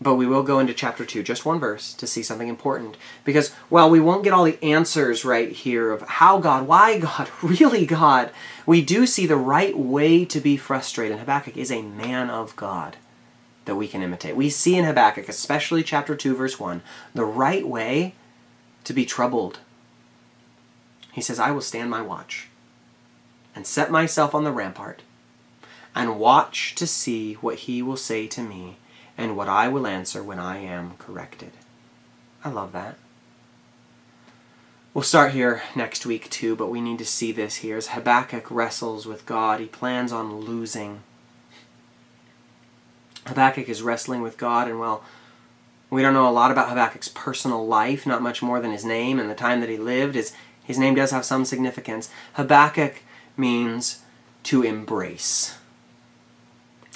But 0.00 0.14
we 0.14 0.26
will 0.26 0.44
go 0.44 0.60
into 0.60 0.74
chapter 0.74 1.04
2, 1.04 1.24
just 1.24 1.44
one 1.44 1.58
verse, 1.58 1.92
to 1.94 2.06
see 2.06 2.22
something 2.22 2.48
important. 2.48 2.96
Because 3.24 3.50
while 3.68 3.90
we 3.90 3.98
won't 3.98 4.22
get 4.22 4.32
all 4.32 4.44
the 4.44 4.62
answers 4.62 5.24
right 5.24 5.50
here 5.50 5.90
of 5.90 6.02
how 6.02 6.38
God, 6.38 6.68
why 6.68 7.00
God, 7.00 7.28
really 7.42 7.84
God, 7.84 8.30
we 8.64 8.80
do 8.80 9.06
see 9.06 9.26
the 9.26 9.36
right 9.36 9.76
way 9.76 10.24
to 10.24 10.40
be 10.40 10.56
frustrated. 10.56 11.18
Habakkuk 11.18 11.56
is 11.56 11.72
a 11.72 11.82
man 11.82 12.30
of 12.30 12.54
God 12.54 12.96
that 13.64 13.74
we 13.74 13.88
can 13.88 14.02
imitate. 14.02 14.36
We 14.36 14.50
see 14.50 14.76
in 14.76 14.84
Habakkuk, 14.84 15.28
especially 15.28 15.82
chapter 15.82 16.14
2, 16.14 16.34
verse 16.34 16.60
1, 16.60 16.80
the 17.14 17.24
right 17.24 17.66
way 17.66 18.14
to 18.84 18.92
be 18.92 19.04
troubled. 19.04 19.58
He 21.12 21.20
says, 21.20 21.40
I 21.40 21.50
will 21.50 21.60
stand 21.60 21.90
my 21.90 22.00
watch 22.00 22.48
and 23.54 23.66
set 23.66 23.90
myself 23.90 24.34
on 24.34 24.44
the 24.44 24.52
rampart 24.52 25.02
and 25.94 26.20
watch 26.20 26.76
to 26.76 26.86
see 26.86 27.34
what 27.34 27.56
he 27.56 27.82
will 27.82 27.96
say 27.96 28.28
to 28.28 28.40
me 28.40 28.76
and 29.18 29.36
what 29.36 29.48
I 29.48 29.68
will 29.68 29.86
answer 29.86 30.22
when 30.22 30.38
I 30.38 30.58
am 30.58 30.92
corrected. 30.98 31.50
I 32.44 32.50
love 32.50 32.72
that. 32.72 32.96
We'll 34.94 35.02
start 35.02 35.32
here 35.32 35.62
next 35.74 36.06
week 36.06 36.30
too, 36.30 36.56
but 36.56 36.70
we 36.70 36.80
need 36.80 36.98
to 36.98 37.04
see 37.04 37.32
this 37.32 37.56
here. 37.56 37.76
As 37.76 37.88
Habakkuk 37.88 38.50
wrestles 38.50 39.06
with 39.06 39.26
God, 39.26 39.60
he 39.60 39.66
plans 39.66 40.12
on 40.12 40.40
losing. 40.40 41.02
Habakkuk 43.26 43.68
is 43.68 43.82
wrestling 43.82 44.22
with 44.22 44.38
God, 44.38 44.68
and 44.68 44.80
well, 44.80 45.04
we 45.90 46.00
don't 46.00 46.14
know 46.14 46.28
a 46.28 46.30
lot 46.30 46.50
about 46.50 46.68
Habakkuk's 46.68 47.08
personal 47.08 47.66
life, 47.66 48.06
not 48.06 48.22
much 48.22 48.40
more 48.40 48.60
than 48.60 48.72
his 48.72 48.84
name 48.84 49.18
and 49.18 49.28
the 49.28 49.34
time 49.34 49.60
that 49.60 49.68
he 49.68 49.76
lived. 49.76 50.14
His, 50.14 50.32
his 50.64 50.78
name 50.78 50.94
does 50.94 51.10
have 51.10 51.24
some 51.24 51.44
significance. 51.44 52.08
Habakkuk 52.34 53.02
means 53.36 54.02
to 54.44 54.62
embrace. 54.62 55.58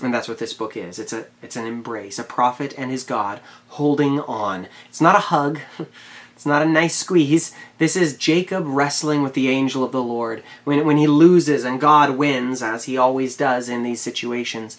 And 0.01 0.13
that's 0.13 0.29
what 0.29 0.39
this 0.39 0.55
book 0.55 0.77
is. 0.77 0.99
It's 0.99 1.13
a 1.13 1.27
it's 1.43 1.57
an 1.57 1.67
embrace, 1.67 2.19
a 2.19 2.25
prophet 2.25 2.75
and 2.79 2.91
his 2.91 3.05
God 3.05 3.41
holding 3.69 4.21
on. 4.21 4.69
It's 4.89 5.01
not 5.01 5.17
a 5.17 5.21
hug. 5.21 5.61
It's 6.35 6.47
not 6.47 6.63
a 6.63 6.69
nice 6.69 6.97
squeeze. 6.97 7.55
This 7.79 7.95
is 7.95 8.17
Jacob 8.17 8.65
wrestling 8.67 9.23
with 9.23 9.35
the 9.35 9.49
angel 9.49 9.85
of 9.85 9.93
the 9.93 10.03
Lord. 10.03 10.43
When 10.65 10.85
when 10.85 10.97
he 10.97 11.07
loses 11.07 11.65
and 11.65 11.81
God 11.81 12.17
wins 12.17 12.65
as 12.65 12.85
he 12.85 12.97
always 12.97 13.37
does 13.37 13.69
in 13.69 13.85
these 13.85 14.01
situations. 14.01 14.77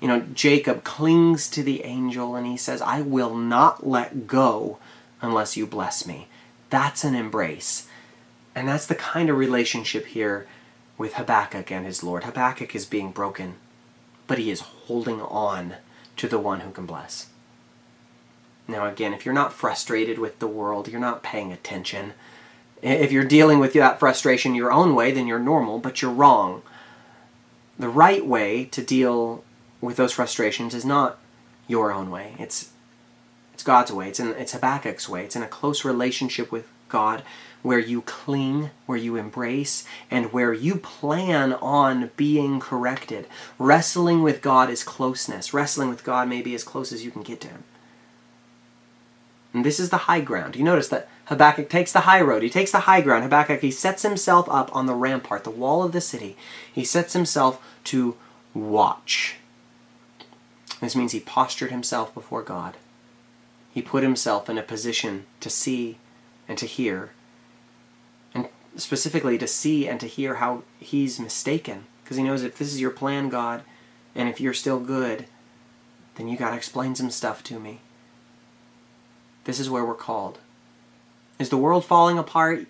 You 0.00 0.08
know, 0.08 0.20
Jacob 0.34 0.84
clings 0.84 1.48
to 1.50 1.62
the 1.62 1.82
angel 1.84 2.34
and 2.34 2.46
he 2.46 2.58
says, 2.58 2.82
"I 2.82 3.00
will 3.00 3.34
not 3.34 3.86
let 3.86 4.26
go 4.26 4.78
unless 5.22 5.56
you 5.56 5.66
bless 5.66 6.06
me." 6.06 6.28
That's 6.68 7.04
an 7.04 7.14
embrace. 7.14 7.86
And 8.54 8.68
that's 8.68 8.86
the 8.86 8.94
kind 8.94 9.30
of 9.30 9.38
relationship 9.38 10.08
here 10.08 10.46
with 10.98 11.14
Habakkuk 11.14 11.72
and 11.72 11.86
his 11.86 12.02
Lord. 12.02 12.24
Habakkuk 12.24 12.74
is 12.74 12.84
being 12.84 13.12
broken 13.12 13.54
but 14.28 14.38
he 14.38 14.52
is 14.52 14.60
holding 14.60 15.20
on 15.20 15.74
to 16.16 16.28
the 16.28 16.38
one 16.38 16.60
who 16.60 16.70
can 16.70 16.86
bless. 16.86 17.26
Now, 18.68 18.86
again, 18.86 19.14
if 19.14 19.24
you're 19.24 19.34
not 19.34 19.54
frustrated 19.54 20.18
with 20.18 20.38
the 20.38 20.46
world, 20.46 20.86
you're 20.86 21.00
not 21.00 21.22
paying 21.22 21.52
attention. 21.52 22.12
If 22.82 23.10
you're 23.10 23.24
dealing 23.24 23.58
with 23.58 23.72
that 23.72 23.98
frustration 23.98 24.54
your 24.54 24.70
own 24.70 24.94
way, 24.94 25.10
then 25.10 25.26
you're 25.26 25.38
normal, 25.38 25.78
but 25.78 26.00
you're 26.00 26.12
wrong. 26.12 26.62
The 27.78 27.88
right 27.88 28.24
way 28.24 28.66
to 28.66 28.82
deal 28.82 29.42
with 29.80 29.96
those 29.96 30.12
frustrations 30.12 30.74
is 30.74 30.84
not 30.84 31.18
your 31.66 31.90
own 31.90 32.10
way. 32.10 32.34
It's 32.38 32.70
it's 33.54 33.62
God's 33.62 33.90
way. 33.90 34.08
It's 34.08 34.20
in 34.20 34.28
it's 34.34 34.52
Habakkuk's 34.52 35.08
way. 35.08 35.24
It's 35.24 35.36
in 35.36 35.42
a 35.42 35.48
close 35.48 35.84
relationship 35.84 36.52
with 36.52 36.68
God 36.88 37.22
where 37.62 37.78
you 37.78 38.02
cling, 38.02 38.70
where 38.86 38.98
you 38.98 39.16
embrace, 39.16 39.84
and 40.10 40.32
where 40.32 40.52
you 40.52 40.76
plan 40.76 41.54
on 41.54 42.10
being 42.16 42.60
corrected. 42.60 43.26
Wrestling 43.58 44.22
with 44.22 44.42
God 44.42 44.70
is 44.70 44.84
closeness. 44.84 45.52
Wrestling 45.52 45.88
with 45.88 46.04
God 46.04 46.28
may 46.28 46.42
be 46.42 46.54
as 46.54 46.64
close 46.64 46.92
as 46.92 47.04
you 47.04 47.10
can 47.10 47.22
get 47.22 47.40
to 47.42 47.48
Him. 47.48 47.64
And 49.52 49.64
this 49.64 49.80
is 49.80 49.90
the 49.90 49.96
high 49.96 50.20
ground. 50.20 50.56
You 50.56 50.64
notice 50.64 50.88
that 50.88 51.08
Habakkuk 51.26 51.68
takes 51.68 51.92
the 51.92 52.00
high 52.00 52.20
road. 52.20 52.42
He 52.42 52.50
takes 52.50 52.70
the 52.70 52.80
high 52.80 53.00
ground. 53.00 53.24
Habakkuk, 53.24 53.60
he 53.60 53.70
sets 53.70 54.02
himself 54.02 54.48
up 54.48 54.74
on 54.74 54.86
the 54.86 54.94
rampart, 54.94 55.44
the 55.44 55.50
wall 55.50 55.82
of 55.82 55.92
the 55.92 56.00
city. 56.00 56.36
He 56.72 56.84
sets 56.84 57.12
himself 57.12 57.60
to 57.84 58.16
watch. 58.54 59.36
This 60.80 60.94
means 60.94 61.12
he 61.12 61.20
postured 61.20 61.70
himself 61.70 62.14
before 62.14 62.42
God. 62.42 62.76
He 63.72 63.82
put 63.82 64.02
himself 64.02 64.48
in 64.48 64.58
a 64.58 64.62
position 64.62 65.26
to 65.40 65.50
see 65.50 65.98
and 66.46 66.56
to 66.58 66.66
hear 66.66 67.10
specifically 68.78 69.36
to 69.36 69.46
see 69.46 69.86
and 69.86 70.00
to 70.00 70.06
hear 70.06 70.36
how 70.36 70.62
he's 70.78 71.20
mistaken. 71.20 71.84
Because 72.02 72.16
he 72.16 72.22
knows 72.22 72.42
if 72.42 72.56
this 72.56 72.72
is 72.72 72.80
your 72.80 72.90
plan, 72.90 73.28
God, 73.28 73.62
and 74.14 74.28
if 74.28 74.40
you're 74.40 74.54
still 74.54 74.80
good, 74.80 75.26
then 76.14 76.28
you 76.28 76.36
got 76.36 76.50
to 76.50 76.56
explain 76.56 76.94
some 76.94 77.10
stuff 77.10 77.42
to 77.44 77.60
me. 77.60 77.80
This 79.44 79.60
is 79.60 79.68
where 79.68 79.84
we're 79.84 79.94
called. 79.94 80.38
Is 81.38 81.50
the 81.50 81.56
world 81.56 81.84
falling 81.84 82.18
apart? 82.18 82.66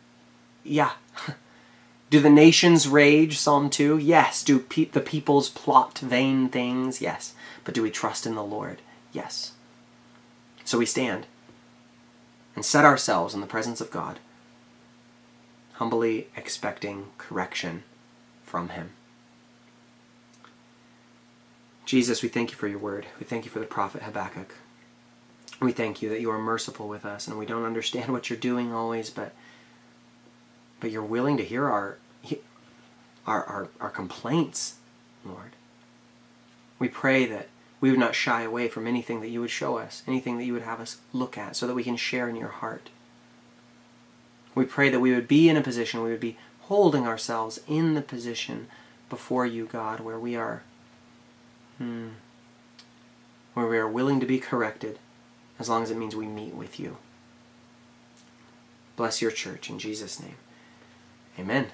Yeah. 0.64 0.92
Do 2.10 2.20
the 2.20 2.30
nations 2.30 2.88
rage? 2.88 3.38
Psalm 3.38 3.70
2? 3.70 3.98
Yes. 3.98 4.42
Do 4.42 4.58
pe- 4.58 4.86
the 4.86 5.00
peoples 5.00 5.50
plot 5.50 5.98
vain 5.98 6.48
things? 6.48 7.00
Yes. 7.00 7.34
But 7.64 7.74
do 7.74 7.82
we 7.82 7.90
trust 7.90 8.26
in 8.26 8.34
the 8.34 8.42
Lord? 8.42 8.78
Yes. 9.12 9.52
So 10.64 10.78
we 10.78 10.86
stand 10.86 11.26
and 12.54 12.64
set 12.64 12.84
ourselves 12.84 13.34
in 13.34 13.40
the 13.40 13.46
presence 13.46 13.80
of 13.80 13.90
God 13.90 14.18
humbly 15.78 16.26
expecting 16.36 17.06
correction 17.18 17.84
from 18.44 18.70
Him. 18.70 18.90
Jesus, 21.86 22.22
we 22.22 22.28
thank 22.28 22.50
you 22.50 22.56
for 22.56 22.68
your 22.68 22.80
word. 22.80 23.06
We 23.18 23.24
thank 23.24 23.44
you 23.44 23.50
for 23.50 23.60
the 23.60 23.64
prophet 23.64 24.02
Habakkuk. 24.02 24.54
We 25.60 25.72
thank 25.72 26.02
you 26.02 26.08
that 26.10 26.20
you 26.20 26.30
are 26.30 26.38
merciful 26.38 26.88
with 26.88 27.06
us 27.06 27.26
and 27.26 27.38
we 27.38 27.46
don't 27.46 27.64
understand 27.64 28.12
what 28.12 28.28
you're 28.28 28.38
doing 28.38 28.72
always, 28.72 29.08
but 29.08 29.32
but 30.80 30.90
you're 30.90 31.02
willing 31.02 31.36
to 31.36 31.44
hear 31.44 31.66
our 31.66 31.98
our, 33.26 33.44
our, 33.44 33.68
our 33.80 33.90
complaints, 33.90 34.76
Lord. 35.24 35.52
We 36.78 36.88
pray 36.88 37.26
that 37.26 37.48
we 37.80 37.90
would 37.90 37.98
not 37.98 38.14
shy 38.14 38.42
away 38.42 38.68
from 38.68 38.86
anything 38.86 39.20
that 39.20 39.28
you 39.28 39.40
would 39.40 39.50
show 39.50 39.78
us, 39.78 40.02
anything 40.06 40.38
that 40.38 40.44
you 40.44 40.54
would 40.54 40.62
have 40.62 40.80
us 40.80 40.98
look 41.12 41.38
at, 41.38 41.54
so 41.54 41.66
that 41.66 41.74
we 41.74 41.84
can 41.84 41.96
share 41.96 42.28
in 42.28 42.36
your 42.36 42.48
heart. 42.48 42.90
We 44.58 44.64
pray 44.64 44.90
that 44.90 44.98
we 44.98 45.14
would 45.14 45.28
be 45.28 45.48
in 45.48 45.56
a 45.56 45.60
position, 45.60 46.02
we 46.02 46.10
would 46.10 46.18
be 46.18 46.36
holding 46.62 47.06
ourselves 47.06 47.60
in 47.68 47.94
the 47.94 48.02
position 48.02 48.66
before 49.08 49.46
you, 49.46 49.66
God, 49.66 50.00
where 50.00 50.18
we 50.18 50.34
are, 50.34 50.64
hmm, 51.78 52.08
where 53.54 53.68
we 53.68 53.78
are 53.78 53.88
willing 53.88 54.18
to 54.18 54.26
be 54.26 54.40
corrected, 54.40 54.98
as 55.60 55.68
long 55.68 55.84
as 55.84 55.92
it 55.92 55.96
means 55.96 56.16
we 56.16 56.26
meet 56.26 56.56
with 56.56 56.80
you. 56.80 56.96
Bless 58.96 59.22
your 59.22 59.30
church 59.30 59.70
in 59.70 59.78
Jesus' 59.78 60.18
name. 60.20 60.34
Amen. 61.38 61.68